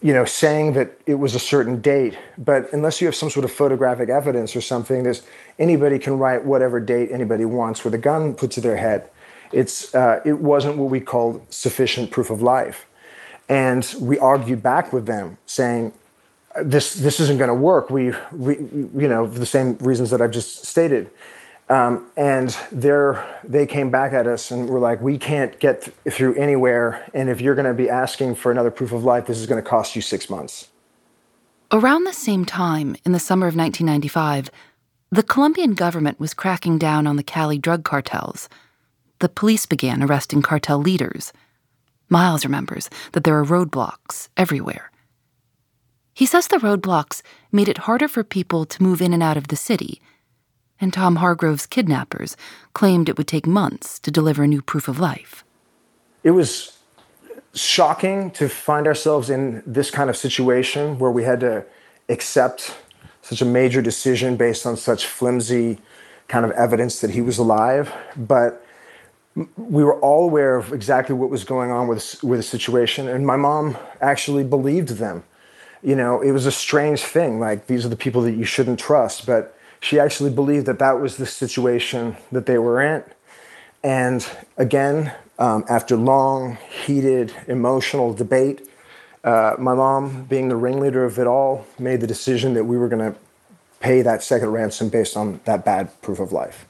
you 0.00 0.12
know, 0.12 0.24
saying 0.24 0.72
that 0.72 0.98
it 1.06 1.14
was 1.14 1.34
a 1.34 1.38
certain 1.38 1.80
date. 1.80 2.16
But 2.38 2.72
unless 2.72 3.00
you 3.00 3.06
have 3.06 3.14
some 3.14 3.30
sort 3.30 3.44
of 3.44 3.52
photographic 3.52 4.08
evidence 4.08 4.56
or 4.56 4.60
something, 4.60 5.02
there's 5.02 5.22
anybody 5.58 5.98
can 5.98 6.18
write 6.18 6.44
whatever 6.44 6.80
date 6.80 7.10
anybody 7.12 7.44
wants 7.44 7.84
with 7.84 7.94
a 7.94 7.98
gun 7.98 8.34
put 8.34 8.50
to 8.52 8.60
their 8.60 8.76
head. 8.76 9.08
It's 9.52 9.94
uh, 9.94 10.20
it 10.24 10.38
wasn't 10.38 10.78
what 10.78 10.90
we 10.90 11.00
called 11.00 11.42
sufficient 11.52 12.10
proof 12.10 12.30
of 12.30 12.42
life, 12.42 12.86
and 13.48 13.94
we 14.00 14.18
argued 14.18 14.62
back 14.62 14.92
with 14.92 15.06
them, 15.06 15.38
saying 15.46 15.92
this 16.62 16.94
this 16.94 17.20
isn't 17.20 17.38
going 17.38 17.48
to 17.48 17.54
work. 17.54 17.90
We 17.90 18.14
we 18.32 18.56
you 18.56 19.08
know 19.08 19.28
for 19.28 19.38
the 19.38 19.46
same 19.46 19.76
reasons 19.78 20.10
that 20.10 20.20
I've 20.20 20.32
just 20.32 20.64
stated. 20.64 21.10
Um, 21.68 22.10
and 22.16 22.56
they 22.72 23.66
came 23.66 23.90
back 23.90 24.12
at 24.12 24.26
us 24.26 24.50
and 24.50 24.68
were 24.68 24.78
like, 24.78 25.00
we 25.00 25.16
can't 25.16 25.58
get 25.58 25.82
th- 25.82 26.14
through 26.14 26.34
anywhere. 26.34 27.08
And 27.14 27.30
if 27.30 27.40
you're 27.40 27.54
going 27.54 27.66
to 27.66 27.74
be 27.74 27.88
asking 27.88 28.34
for 28.34 28.52
another 28.52 28.70
proof 28.70 28.92
of 28.92 29.02
life, 29.04 29.26
this 29.26 29.38
is 29.38 29.46
going 29.46 29.62
to 29.62 29.68
cost 29.68 29.96
you 29.96 30.02
six 30.02 30.28
months. 30.28 30.68
Around 31.72 32.04
the 32.04 32.12
same 32.12 32.44
time, 32.44 32.96
in 33.06 33.12
the 33.12 33.18
summer 33.18 33.46
of 33.46 33.56
1995, 33.56 34.50
the 35.10 35.22
Colombian 35.22 35.74
government 35.74 36.20
was 36.20 36.34
cracking 36.34 36.76
down 36.76 37.06
on 37.06 37.16
the 37.16 37.22
Cali 37.22 37.56
drug 37.56 37.82
cartels. 37.82 38.48
The 39.20 39.28
police 39.30 39.64
began 39.64 40.02
arresting 40.02 40.42
cartel 40.42 40.78
leaders. 40.78 41.32
Miles 42.10 42.44
remembers 42.44 42.90
that 43.12 43.24
there 43.24 43.38
are 43.38 43.44
roadblocks 43.44 44.28
everywhere. 44.36 44.90
He 46.12 46.26
says 46.26 46.46
the 46.46 46.58
roadblocks 46.58 47.22
made 47.50 47.68
it 47.68 47.78
harder 47.78 48.06
for 48.06 48.22
people 48.22 48.66
to 48.66 48.82
move 48.82 49.00
in 49.00 49.14
and 49.14 49.22
out 49.22 49.38
of 49.38 49.48
the 49.48 49.56
city 49.56 50.02
and 50.80 50.92
Tom 50.92 51.16
Hargrove's 51.16 51.66
kidnappers 51.66 52.36
claimed 52.72 53.08
it 53.08 53.16
would 53.16 53.28
take 53.28 53.46
months 53.46 53.98
to 54.00 54.10
deliver 54.10 54.46
new 54.46 54.62
proof 54.62 54.88
of 54.88 54.98
life. 54.98 55.44
It 56.22 56.32
was 56.32 56.78
shocking 57.54 58.30
to 58.32 58.48
find 58.48 58.86
ourselves 58.86 59.30
in 59.30 59.62
this 59.66 59.90
kind 59.90 60.10
of 60.10 60.16
situation 60.16 60.98
where 60.98 61.10
we 61.10 61.22
had 61.22 61.40
to 61.40 61.64
accept 62.08 62.76
such 63.22 63.40
a 63.40 63.44
major 63.44 63.80
decision 63.80 64.36
based 64.36 64.66
on 64.66 64.76
such 64.76 65.06
flimsy 65.06 65.78
kind 66.28 66.44
of 66.44 66.50
evidence 66.52 67.00
that 67.00 67.10
he 67.10 67.20
was 67.20 67.38
alive. 67.38 67.92
But 68.16 68.64
we 69.56 69.82
were 69.82 69.98
all 70.00 70.24
aware 70.24 70.56
of 70.56 70.72
exactly 70.72 71.14
what 71.14 71.30
was 71.30 71.44
going 71.44 71.70
on 71.70 71.88
with, 71.88 72.22
with 72.22 72.38
the 72.38 72.44
situation, 72.44 73.08
and 73.08 73.26
my 73.26 73.36
mom 73.36 73.76
actually 74.00 74.44
believed 74.44 74.90
them. 74.90 75.24
You 75.82 75.96
know, 75.96 76.20
it 76.20 76.32
was 76.32 76.46
a 76.46 76.52
strange 76.52 77.02
thing. 77.02 77.40
Like, 77.40 77.66
these 77.66 77.84
are 77.84 77.88
the 77.88 77.96
people 77.96 78.22
that 78.22 78.32
you 78.32 78.44
shouldn't 78.44 78.78
trust. 78.78 79.26
But 79.26 79.56
she 79.84 80.00
actually 80.00 80.30
believed 80.30 80.64
that 80.64 80.78
that 80.78 80.98
was 80.98 81.18
the 81.18 81.26
situation 81.26 82.16
that 82.32 82.46
they 82.46 82.56
were 82.56 82.80
in. 82.80 83.04
And 83.82 84.26
again, 84.56 85.12
um, 85.38 85.62
after 85.68 85.94
long, 85.94 86.56
heated, 86.86 87.34
emotional 87.48 88.14
debate, 88.14 88.66
uh, 89.24 89.56
my 89.58 89.74
mom, 89.74 90.24
being 90.24 90.48
the 90.48 90.56
ringleader 90.56 91.04
of 91.04 91.18
it 91.18 91.26
all, 91.26 91.66
made 91.78 92.00
the 92.00 92.06
decision 92.06 92.54
that 92.54 92.64
we 92.64 92.78
were 92.78 92.88
going 92.88 93.12
to 93.12 93.18
pay 93.80 94.00
that 94.00 94.22
second 94.22 94.48
ransom 94.52 94.88
based 94.88 95.18
on 95.18 95.40
that 95.44 95.66
bad 95.66 95.90
proof 96.00 96.18
of 96.18 96.32
life. 96.32 96.66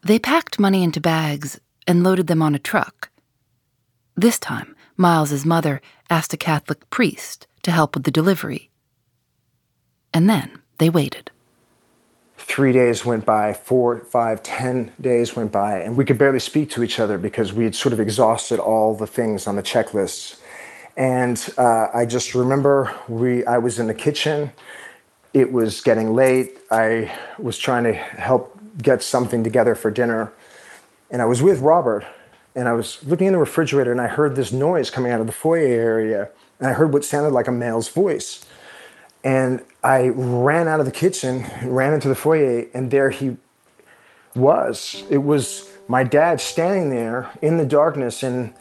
They 0.00 0.18
packed 0.18 0.58
money 0.58 0.82
into 0.82 1.02
bags 1.02 1.60
and 1.86 2.02
loaded 2.02 2.28
them 2.28 2.40
on 2.40 2.54
a 2.54 2.58
truck. 2.58 3.10
This 4.16 4.38
time, 4.38 4.74
Miles's 4.96 5.44
mother 5.44 5.82
asked 6.08 6.32
a 6.32 6.38
Catholic 6.38 6.88
priest 6.88 7.46
to 7.62 7.70
help 7.70 7.94
with 7.94 8.04
the 8.04 8.10
delivery. 8.10 8.70
And 10.14 10.30
then 10.30 10.62
they 10.78 10.88
waited 10.88 11.30
three 12.50 12.72
days 12.72 13.04
went 13.04 13.24
by, 13.24 13.52
four, 13.52 14.00
five, 14.00 14.42
ten 14.42 14.92
days 15.00 15.36
went 15.36 15.52
by, 15.52 15.78
and 15.78 15.96
we 15.96 16.04
could 16.04 16.18
barely 16.18 16.40
speak 16.40 16.68
to 16.68 16.82
each 16.82 16.98
other 16.98 17.16
because 17.16 17.52
we 17.52 17.62
had 17.62 17.76
sort 17.76 17.92
of 17.92 18.00
exhausted 18.00 18.58
all 18.58 18.92
the 18.92 19.06
things 19.06 19.46
on 19.46 19.54
the 19.54 19.62
checklists. 19.62 20.40
And 20.96 21.38
uh, 21.56 21.86
I 21.94 22.06
just 22.06 22.34
remember 22.34 22.92
we, 23.08 23.46
I 23.46 23.58
was 23.58 23.78
in 23.78 23.86
the 23.86 23.94
kitchen. 23.94 24.50
It 25.32 25.52
was 25.52 25.80
getting 25.80 26.12
late. 26.12 26.58
I 26.72 27.16
was 27.38 27.56
trying 27.56 27.84
to 27.84 27.92
help 27.92 28.58
get 28.82 29.00
something 29.04 29.44
together 29.44 29.76
for 29.76 29.92
dinner. 29.92 30.32
And 31.08 31.22
I 31.22 31.26
was 31.26 31.40
with 31.40 31.60
Robert, 31.60 32.04
and 32.56 32.68
I 32.68 32.72
was 32.72 32.98
looking 33.04 33.28
in 33.28 33.32
the 33.34 33.38
refrigerator, 33.38 33.92
and 33.92 34.00
I 34.00 34.08
heard 34.08 34.34
this 34.34 34.50
noise 34.50 34.90
coming 34.90 35.12
out 35.12 35.20
of 35.20 35.28
the 35.28 35.32
foyer 35.32 35.68
area. 35.68 36.30
And 36.58 36.68
I 36.68 36.72
heard 36.72 36.92
what 36.92 37.04
sounded 37.04 37.30
like 37.30 37.46
a 37.46 37.52
male's 37.52 37.88
voice. 37.88 38.44
And 39.22 39.62
I 39.82 40.08
ran 40.08 40.68
out 40.68 40.80
of 40.80 40.86
the 40.86 40.92
kitchen, 40.92 41.46
ran 41.62 41.94
into 41.94 42.08
the 42.08 42.14
foyer, 42.14 42.66
and 42.74 42.90
there 42.90 43.10
he 43.10 43.36
was. 44.34 45.04
It 45.10 45.18
was 45.18 45.70
my 45.88 46.04
dad 46.04 46.40
standing 46.40 46.90
there 46.90 47.30
in 47.42 47.56
the 47.56 47.66
darkness 47.66 48.22
in 48.22 48.54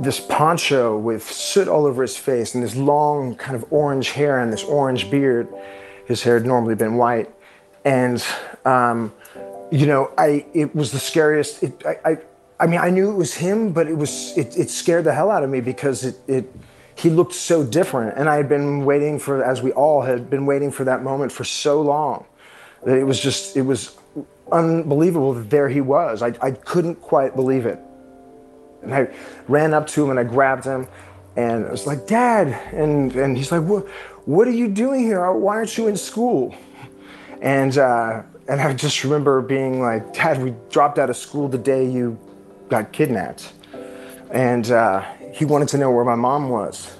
this 0.00 0.20
poncho 0.20 0.98
with 0.98 1.22
soot 1.22 1.68
all 1.68 1.86
over 1.86 2.02
his 2.02 2.16
face 2.16 2.54
and 2.54 2.62
this 2.62 2.76
long 2.76 3.34
kind 3.36 3.56
of 3.56 3.64
orange 3.72 4.10
hair 4.10 4.38
and 4.38 4.52
this 4.52 4.64
orange 4.64 5.10
beard. 5.10 5.48
His 6.06 6.22
hair 6.22 6.34
had 6.34 6.46
normally 6.46 6.74
been 6.74 6.96
white. 6.96 7.30
And, 7.84 8.22
um, 8.64 9.12
you 9.70 9.86
know, 9.86 10.12
I, 10.18 10.44
it 10.52 10.74
was 10.74 10.92
the 10.92 10.98
scariest. 10.98 11.62
It, 11.62 11.82
I, 11.86 12.10
I, 12.10 12.16
I 12.58 12.66
mean, 12.66 12.80
I 12.80 12.90
knew 12.90 13.10
it 13.10 13.14
was 13.14 13.34
him, 13.34 13.72
but 13.72 13.86
it 13.86 13.96
was, 13.96 14.36
it, 14.36 14.58
it 14.58 14.68
scared 14.68 15.04
the 15.04 15.14
hell 15.14 15.30
out 15.30 15.44
of 15.44 15.48
me 15.48 15.60
because 15.60 16.04
it, 16.04 16.20
it, 16.26 16.52
he 17.00 17.08
looked 17.08 17.32
so 17.32 17.64
different. 17.64 18.18
And 18.18 18.28
I 18.28 18.36
had 18.36 18.48
been 18.48 18.84
waiting 18.84 19.18
for, 19.18 19.42
as 19.42 19.62
we 19.62 19.72
all 19.72 20.02
had 20.02 20.28
been 20.28 20.44
waiting 20.44 20.70
for 20.70 20.84
that 20.84 21.02
moment 21.02 21.32
for 21.32 21.44
so 21.44 21.80
long, 21.80 22.26
that 22.84 22.98
it 22.98 23.04
was 23.04 23.18
just, 23.18 23.56
it 23.56 23.62
was 23.62 23.96
unbelievable 24.52 25.32
that 25.34 25.48
there 25.48 25.68
he 25.68 25.80
was. 25.80 26.22
I, 26.22 26.34
I 26.42 26.50
couldn't 26.50 26.96
quite 26.96 27.34
believe 27.34 27.64
it. 27.64 27.78
And 28.82 28.94
I 28.94 29.08
ran 29.48 29.72
up 29.72 29.86
to 29.88 30.04
him 30.04 30.10
and 30.10 30.20
I 30.20 30.24
grabbed 30.24 30.64
him 30.64 30.88
and 31.36 31.66
I 31.66 31.70
was 31.70 31.86
like, 31.86 32.06
Dad. 32.06 32.48
And, 32.74 33.14
and 33.16 33.36
he's 33.36 33.50
like, 33.50 33.62
what, 33.62 33.88
what 34.26 34.46
are 34.46 34.52
you 34.52 34.68
doing 34.68 35.00
here? 35.00 35.30
Why 35.32 35.56
aren't 35.56 35.78
you 35.78 35.86
in 35.86 35.96
school? 35.96 36.54
And, 37.40 37.78
uh, 37.78 38.22
and 38.46 38.60
I 38.60 38.74
just 38.74 39.04
remember 39.04 39.40
being 39.40 39.80
like, 39.80 40.12
Dad, 40.12 40.42
we 40.42 40.54
dropped 40.68 40.98
out 40.98 41.08
of 41.08 41.16
school 41.16 41.48
the 41.48 41.58
day 41.58 41.88
you 41.88 42.18
got 42.68 42.92
kidnapped. 42.92 43.54
And, 44.30 44.70
uh, 44.70 45.04
he 45.32 45.44
wanted 45.44 45.68
to 45.68 45.78
know 45.78 45.90
where 45.90 46.04
my 46.04 46.14
mom 46.14 46.48
was. 46.48 46.98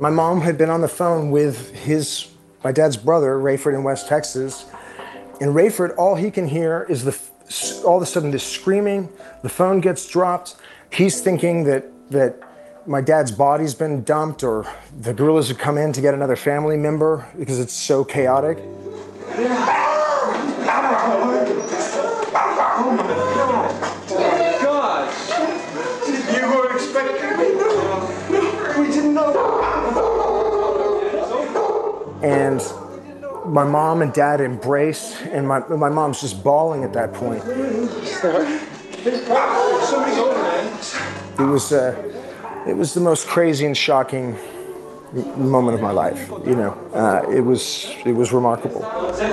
My 0.00 0.10
mom 0.10 0.40
had 0.40 0.56
been 0.56 0.70
on 0.70 0.80
the 0.80 0.88
phone 0.88 1.30
with 1.30 1.74
his, 1.74 2.28
my 2.62 2.72
dad's 2.72 2.96
brother, 2.96 3.36
Rayford 3.36 3.74
in 3.74 3.82
West 3.82 4.08
Texas. 4.08 4.66
And 5.40 5.54
Rayford, 5.54 5.94
all 5.96 6.14
he 6.14 6.30
can 6.30 6.46
hear 6.46 6.86
is 6.88 7.04
the, 7.04 7.18
all 7.84 7.96
of 7.96 8.02
a 8.02 8.06
sudden 8.06 8.30
this 8.30 8.46
screaming. 8.46 9.08
The 9.42 9.48
phone 9.48 9.80
gets 9.80 10.06
dropped. 10.06 10.56
He's 10.92 11.20
thinking 11.20 11.64
that, 11.64 11.84
that 12.10 12.36
my 12.86 13.00
dad's 13.00 13.32
body's 13.32 13.74
been 13.74 14.04
dumped 14.04 14.42
or 14.42 14.66
the 15.00 15.12
guerrillas 15.12 15.48
have 15.48 15.58
come 15.58 15.78
in 15.78 15.92
to 15.92 16.00
get 16.00 16.14
another 16.14 16.36
family 16.36 16.76
member 16.76 17.28
because 17.38 17.58
it's 17.58 17.74
so 17.74 18.04
chaotic. 18.04 18.58
And 32.22 32.60
my 33.46 33.64
mom 33.64 34.02
and 34.02 34.12
dad 34.12 34.40
embrace, 34.40 35.20
and 35.22 35.46
my, 35.46 35.60
my 35.68 35.88
mom's 35.88 36.20
just 36.20 36.42
bawling 36.42 36.84
at 36.84 36.92
that 36.92 37.12
point. 37.14 37.42
It 41.38 41.46
was, 41.46 41.72
uh, 41.72 42.64
it 42.66 42.76
was 42.76 42.94
the 42.94 43.00
most 43.00 43.26
crazy 43.26 43.64
and 43.64 43.76
shocking 43.76 44.36
moment 45.36 45.74
of 45.74 45.80
my 45.80 45.92
life. 45.92 46.30
You 46.44 46.56
know, 46.56 46.72
uh, 46.92 47.30
it 47.30 47.40
was 47.40 47.90
it 48.04 48.12
was 48.12 48.32
remarkable. 48.32 48.82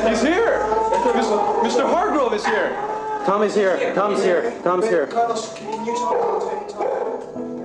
He's 0.07 0.21
here. 0.21 0.59
Mr. 1.63 1.89
Hargrove 1.89 2.33
is 2.33 2.45
here. 2.45 2.69
Tom 3.25 3.43
is 3.43 3.55
here. 3.55 3.93
Tom's 3.93 4.23
here. 4.23 4.51
Tom's 4.63 4.87
here. 4.87 5.07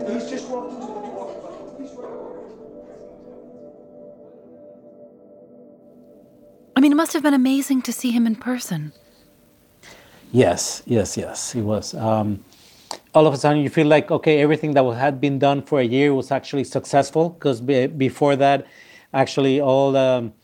He's 0.08 0.30
just 0.30 0.48
walking. 0.48 0.89
Must 7.00 7.14
have 7.14 7.22
been 7.22 7.40
amazing 7.46 7.80
to 7.80 7.92
see 7.94 8.10
him 8.10 8.26
in 8.26 8.36
person. 8.36 8.92
Yes, 10.32 10.82
yes, 10.84 11.16
yes, 11.16 11.54
it 11.54 11.62
was. 11.62 11.94
Um, 11.94 12.44
all 13.14 13.26
of 13.26 13.32
a 13.32 13.38
sudden, 13.38 13.62
you 13.62 13.70
feel 13.70 13.86
like 13.86 14.10
okay, 14.10 14.42
everything 14.42 14.72
that 14.74 14.84
had 15.06 15.18
been 15.18 15.38
done 15.38 15.62
for 15.62 15.80
a 15.80 15.88
year 15.96 16.12
was 16.12 16.30
actually 16.30 16.64
successful 16.64 17.30
because 17.30 17.58
be, 17.62 17.86
before 17.86 18.36
that, 18.44 18.66
actually, 19.14 19.62
all 19.62 19.96
um, 19.96 20.34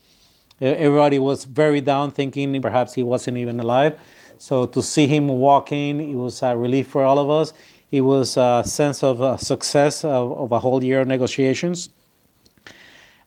everybody 0.59 1.19
was 1.19 1.45
very 1.45 1.79
down, 1.79 2.09
thinking 2.09 2.59
perhaps 2.59 2.91
he 2.99 3.03
wasn't 3.03 3.37
even 3.37 3.59
alive. 3.59 3.93
So 4.39 4.65
to 4.65 4.81
see 4.81 5.05
him 5.05 5.27
walking, 5.27 5.93
it 6.11 6.15
was 6.15 6.41
a 6.41 6.57
relief 6.57 6.87
for 6.87 7.03
all 7.03 7.19
of 7.19 7.29
us. 7.29 7.53
It 7.91 8.01
was 8.01 8.35
a 8.35 8.63
sense 8.65 9.03
of 9.03 9.21
uh, 9.21 9.37
success 9.37 10.03
of, 10.03 10.25
of 10.43 10.51
a 10.51 10.59
whole 10.65 10.83
year 10.83 11.01
of 11.01 11.07
negotiations. 11.07 11.89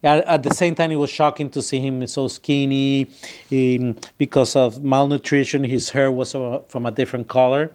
At, 0.02 0.24
at, 0.24 0.42
the 0.42 0.54
same 0.54 0.74
time, 0.74 0.90
it 0.90 0.96
was 0.96 1.10
shocking 1.10 1.50
to 1.50 1.60
see 1.60 1.78
him 1.78 2.06
so 2.06 2.28
skinny. 2.28 3.10
Um, 3.52 3.96
because 4.16 4.56
of 4.56 4.82
malnutrition, 4.82 5.64
his 5.64 5.90
hair 5.90 6.10
was 6.10 6.34
uh, 6.34 6.60
from 6.68 6.86
a 6.86 6.90
different 6.90 7.28
color. 7.28 7.72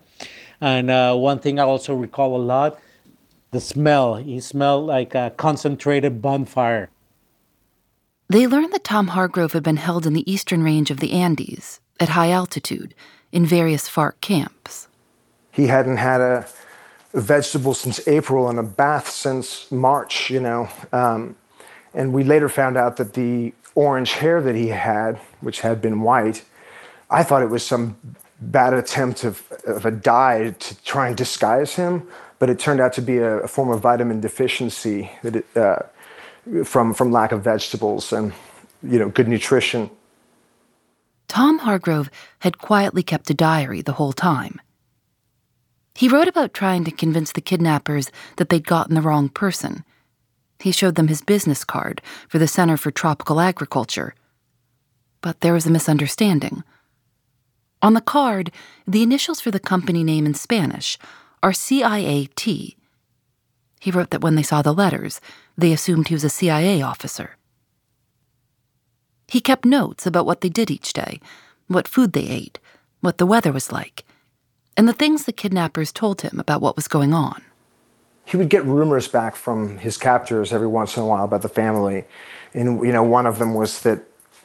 And 0.60 0.90
uh, 0.90 1.16
one 1.16 1.40
thing 1.40 1.60
I 1.60 1.64
also 1.64 1.94
recall 1.94 2.36
a 2.36 2.42
lot 2.42 2.80
the 3.52 3.62
smell. 3.62 4.16
He 4.16 4.40
smelled 4.42 4.86
like 4.86 5.16
a 5.16 5.32
concentrated 5.38 6.22
bonfire. 6.22 6.90
They 8.28 8.48
learned 8.48 8.74
that 8.74 8.84
Tom 8.84 9.08
Hargrove 9.10 9.54
had 9.54 9.64
been 9.64 9.78
held 9.78 10.06
in 10.06 10.14
the 10.14 10.30
eastern 10.30 10.62
range 10.62 10.92
of 10.92 11.00
the 11.00 11.14
Andes, 11.14 11.80
at 12.00 12.10
high 12.10 12.32
altitude, 12.32 12.94
in 13.32 13.46
various 13.46 13.88
FARC 13.88 14.20
camps. 14.20 14.88
He 15.52 15.68
hadn't 15.68 15.98
had 15.98 16.20
a 16.20 16.48
vegetable 17.14 17.74
since 17.74 18.06
April 18.08 18.50
and 18.50 18.60
a 18.60 18.64
bath 18.64 19.10
since 19.10 19.72
March, 19.72 20.30
you 20.30 20.42
know. 20.42 20.68
Um, 20.92 21.36
and 21.96 22.14
we 22.14 22.24
later 22.24 22.50
found 22.50 22.78
out 22.78 22.98
that 22.98 23.14
the 23.14 23.54
orange 23.74 24.12
hair 24.12 24.42
that 24.42 24.56
he 24.56 24.68
had, 24.68 25.18
which 25.40 25.62
had 25.62 25.82
been 25.82 26.02
white, 26.02 26.44
I 27.10 27.24
thought 27.24 27.42
it 27.42 27.50
was 27.50 27.66
some 27.66 27.98
bad 28.42 28.74
attempt 28.74 29.24
of, 29.24 29.50
of 29.66 29.86
a 29.86 29.92
dye 29.92 30.52
to 30.52 30.84
try 30.84 31.08
and 31.08 31.18
disguise 31.18 31.76
him, 31.76 32.08
but 32.38 32.50
it 32.50 32.60
turned 32.60 32.82
out 32.82 32.94
to 32.94 33.02
be 33.02 33.18
a, 33.18 33.38
a 33.40 33.48
form 33.48 33.70
of 33.70 33.82
vitamin 33.82 34.20
deficiency 34.20 35.10
that 35.24 35.38
it, 35.38 35.46
uh, 35.56 35.80
from, 36.66 36.94
from 36.94 37.12
lack 37.12 37.32
of 37.32 37.44
vegetables 37.44 38.12
and 38.12 38.34
you 38.84 39.00
know 39.00 39.10
good 39.10 39.28
nutrition. 39.28 39.90
Tom 41.28 41.60
Hargrove 41.60 42.12
had 42.40 42.60
quietly 42.60 43.02
kept 43.02 43.30
a 43.30 43.34
diary 43.34 43.82
the 43.82 43.94
whole 43.94 44.14
time. 44.14 44.62
He 45.96 46.10
wrote 46.10 46.28
about 46.28 46.54
trying 46.54 46.84
to 46.84 46.92
convince 46.92 47.32
the 47.32 47.42
kidnappers 47.42 48.12
that 48.36 48.50
they'd 48.50 48.68
gotten 48.68 48.96
the 48.96 49.02
wrong 49.02 49.30
person 49.30 49.86
he 50.66 50.72
showed 50.72 50.96
them 50.96 51.10
his 51.10 51.22
business 51.22 51.64
card 51.64 52.02
for 52.28 52.40
the 52.40 52.48
Center 52.48 52.76
for 52.76 52.90
Tropical 52.90 53.40
Agriculture. 53.40 54.16
But 55.22 55.42
there 55.42 55.54
was 55.54 55.68
a 55.68 55.70
misunderstanding. 55.70 56.64
On 57.84 57.94
the 57.94 58.02
card, 58.02 58.52
the 58.88 59.04
initials 59.04 59.40
for 59.40 59.52
the 59.52 59.60
company 59.60 60.04
name 60.04 60.26
in 60.26 60.34
Spanish 60.34 60.98
are 61.44 61.52
CIAT. 61.52 62.76
He 63.80 63.92
wrote 63.92 64.10
that 64.10 64.22
when 64.22 64.34
they 64.34 64.42
saw 64.42 64.64
the 64.64 64.74
letters, 64.74 65.22
they 65.56 65.72
assumed 65.72 66.08
he 66.08 66.16
was 66.16 66.24
a 66.24 66.32
CIA 66.32 66.82
officer. 66.82 67.38
He 69.28 69.42
kept 69.42 69.66
notes 69.66 70.08
about 70.08 70.26
what 70.26 70.42
they 70.42 70.50
did 70.50 70.72
each 70.72 70.94
day, 70.94 71.20
what 71.68 71.88
food 71.88 72.14
they 72.14 72.28
ate, 72.28 72.58
what 73.02 73.20
the 73.20 73.28
weather 73.28 73.52
was 73.52 73.72
like, 73.72 74.04
and 74.76 74.88
the 74.88 74.94
things 74.94 75.26
the 75.26 75.32
kidnappers 75.32 75.92
told 75.92 76.22
him 76.22 76.40
about 76.40 76.62
what 76.62 76.76
was 76.76 76.88
going 76.88 77.14
on 77.14 77.44
he 78.26 78.38
would 78.38 78.50
get 78.50 78.66
rumors 78.66 79.08
back 79.08 79.36
from 79.36 79.78
his 79.78 79.98
captors 79.98 80.52
every 80.52 80.68
once 80.68 80.98
in 80.98 81.04
a 81.04 81.06
while 81.06 81.24
about 81.24 81.44
the 81.44 81.50
family. 81.50 82.06
And, 82.54 82.84
you 82.84 82.92
know, 82.92 83.04
one 83.04 83.28
of 83.28 83.38
them 83.38 83.54
was 83.54 83.82
that, 83.82 84.00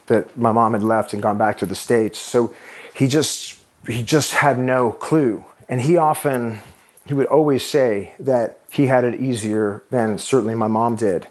that 0.07 0.37
my 0.37 0.53
mom 0.53 0.75
had 0.75 0.83
left 0.83 1.15
and 1.15 1.23
gone 1.23 1.39
back 1.39 1.59
to 1.59 1.67
the 1.67 1.75
States. 1.75 2.19
So 2.19 2.55
he 2.95 3.09
just, 3.09 3.59
he 3.87 4.03
just 4.03 4.33
had 4.33 4.59
no 4.59 4.93
clue. 4.93 5.45
And 5.69 5.81
he 5.81 5.97
often, 5.97 6.61
he 7.07 7.15
would 7.15 7.27
always 7.27 7.65
say 7.65 8.15
that 8.21 8.61
he 8.71 8.87
had 8.87 9.05
it 9.05 9.19
easier 9.19 9.83
than 9.91 10.19
certainly 10.19 10.55
my 10.55 10.69
mom 10.69 10.97
did. 10.97 11.27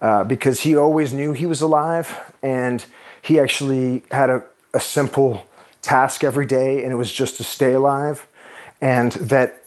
Uh, 0.00 0.24
because 0.24 0.60
he 0.60 0.76
always 0.76 1.12
knew 1.12 1.32
he 1.32 1.46
was 1.46 1.60
alive 1.60 2.16
and 2.42 2.84
he 3.22 3.40
actually 3.40 4.04
had 4.10 4.30
a, 4.30 4.44
a 4.74 4.78
simple 4.78 5.46
task 5.80 6.22
every 6.22 6.46
day 6.46 6.84
and 6.84 6.92
it 6.92 6.96
was 6.96 7.10
just 7.10 7.36
to 7.36 7.44
stay 7.44 7.72
alive 7.72 8.28
and 8.80 9.12
that 9.12 9.57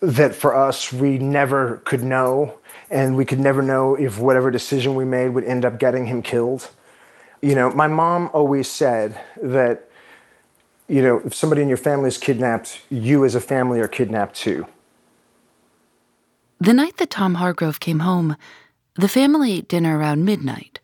that 0.00 0.34
for 0.34 0.54
us 0.54 0.92
we 0.92 1.18
never 1.18 1.78
could 1.84 2.02
know 2.02 2.58
and 2.90 3.16
we 3.16 3.24
could 3.24 3.40
never 3.40 3.62
know 3.62 3.94
if 3.94 4.18
whatever 4.18 4.50
decision 4.50 4.94
we 4.94 5.04
made 5.04 5.30
would 5.30 5.44
end 5.44 5.64
up 5.64 5.78
getting 5.78 6.06
him 6.06 6.22
killed. 6.22 6.70
You 7.40 7.54
know 7.54 7.70
my 7.70 7.86
mom 7.86 8.30
always 8.32 8.68
said 8.68 9.18
that 9.42 9.88
you 10.88 11.02
know 11.02 11.20
if 11.24 11.34
somebody 11.34 11.62
in 11.62 11.68
your 11.68 11.78
family 11.78 12.08
is 12.08 12.18
kidnapped 12.18 12.80
you 12.90 13.24
as 13.24 13.34
a 13.34 13.40
family 13.40 13.80
are 13.80 13.88
kidnapped 13.88 14.36
too. 14.36 14.66
The 16.60 16.74
night 16.74 16.96
that 16.98 17.10
tom 17.10 17.34
hargrove 17.34 17.80
came 17.80 18.00
home 18.00 18.36
the 18.94 19.08
family 19.08 19.52
ate 19.52 19.68
dinner 19.68 19.96
around 19.96 20.24
midnight. 20.24 20.80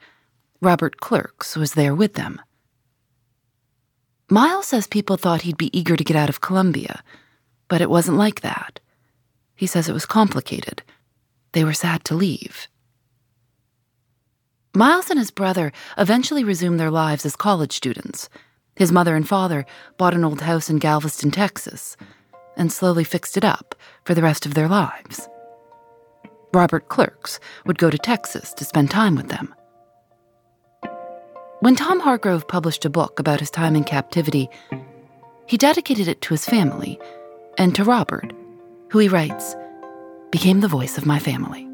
Robert 0.60 0.98
clerks 0.98 1.56
was 1.56 1.74
there 1.74 1.96
with 1.96 2.14
them. 2.14 2.40
Miles 4.30 4.68
says 4.68 4.86
people 4.86 5.16
thought 5.16 5.42
he'd 5.42 5.58
be 5.58 5.76
eager 5.76 5.96
to 5.96 6.04
get 6.04 6.16
out 6.16 6.28
of 6.28 6.40
colombia 6.40 7.02
but 7.68 7.80
it 7.80 7.90
wasn't 7.90 8.18
like 8.18 8.40
that. 8.40 8.80
He 9.54 9.66
says 9.66 9.88
it 9.88 9.92
was 9.92 10.06
complicated. 10.06 10.82
They 11.52 11.64
were 11.64 11.72
sad 11.72 12.04
to 12.06 12.14
leave. 12.14 12.68
Miles 14.74 15.08
and 15.08 15.18
his 15.18 15.30
brother 15.30 15.70
eventually 15.96 16.42
resumed 16.42 16.80
their 16.80 16.90
lives 16.90 17.24
as 17.24 17.36
college 17.36 17.72
students. 17.72 18.28
His 18.74 18.90
mother 18.90 19.14
and 19.14 19.28
father 19.28 19.64
bought 19.96 20.14
an 20.14 20.24
old 20.24 20.40
house 20.40 20.68
in 20.68 20.78
Galveston, 20.78 21.30
Texas, 21.30 21.96
and 22.56 22.72
slowly 22.72 23.04
fixed 23.04 23.36
it 23.36 23.44
up 23.44 23.76
for 24.04 24.14
the 24.14 24.22
rest 24.22 24.46
of 24.46 24.54
their 24.54 24.68
lives. 24.68 25.28
Robert 26.52 26.88
Clerks 26.88 27.38
would 27.66 27.78
go 27.78 27.90
to 27.90 27.98
Texas 27.98 28.52
to 28.54 28.64
spend 28.64 28.90
time 28.90 29.14
with 29.14 29.28
them. 29.28 29.54
When 31.60 31.76
Tom 31.76 32.00
Hargrove 32.00 32.46
published 32.46 32.84
a 32.84 32.90
book 32.90 33.18
about 33.18 33.40
his 33.40 33.50
time 33.50 33.76
in 33.76 33.84
captivity, 33.84 34.48
he 35.46 35.56
dedicated 35.56 36.08
it 36.08 36.20
to 36.22 36.34
his 36.34 36.44
family 36.44 36.98
and 37.58 37.74
to 37.74 37.84
Robert, 37.84 38.32
who 38.90 38.98
he 38.98 39.08
writes, 39.08 39.56
became 40.30 40.60
the 40.60 40.68
voice 40.68 40.98
of 40.98 41.06
my 41.06 41.18
family. 41.18 41.68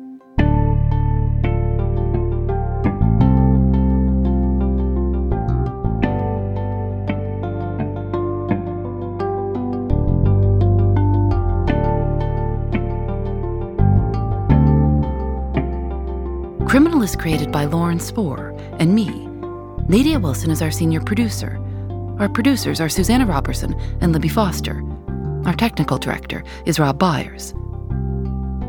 Criminal 16.69 17.03
is 17.03 17.17
created 17.17 17.51
by 17.51 17.65
Lauren 17.65 17.99
Spohr 17.99 18.51
and 18.79 18.95
me. 18.95 19.27
Nadia 19.89 20.21
Wilson 20.21 20.51
is 20.51 20.63
our 20.63 20.71
senior 20.71 21.01
producer. 21.01 21.59
Our 22.21 22.29
producers 22.29 22.81
are 22.81 22.89
Susanna 22.89 23.27
Robertson 23.27 23.75
and 24.01 24.13
Libby 24.13 24.29
Foster. 24.29 24.85
Our 25.45 25.55
technical 25.55 25.99
director 25.99 26.45
is 26.67 26.79
Rob 26.79 26.99
Byers. 26.99 27.55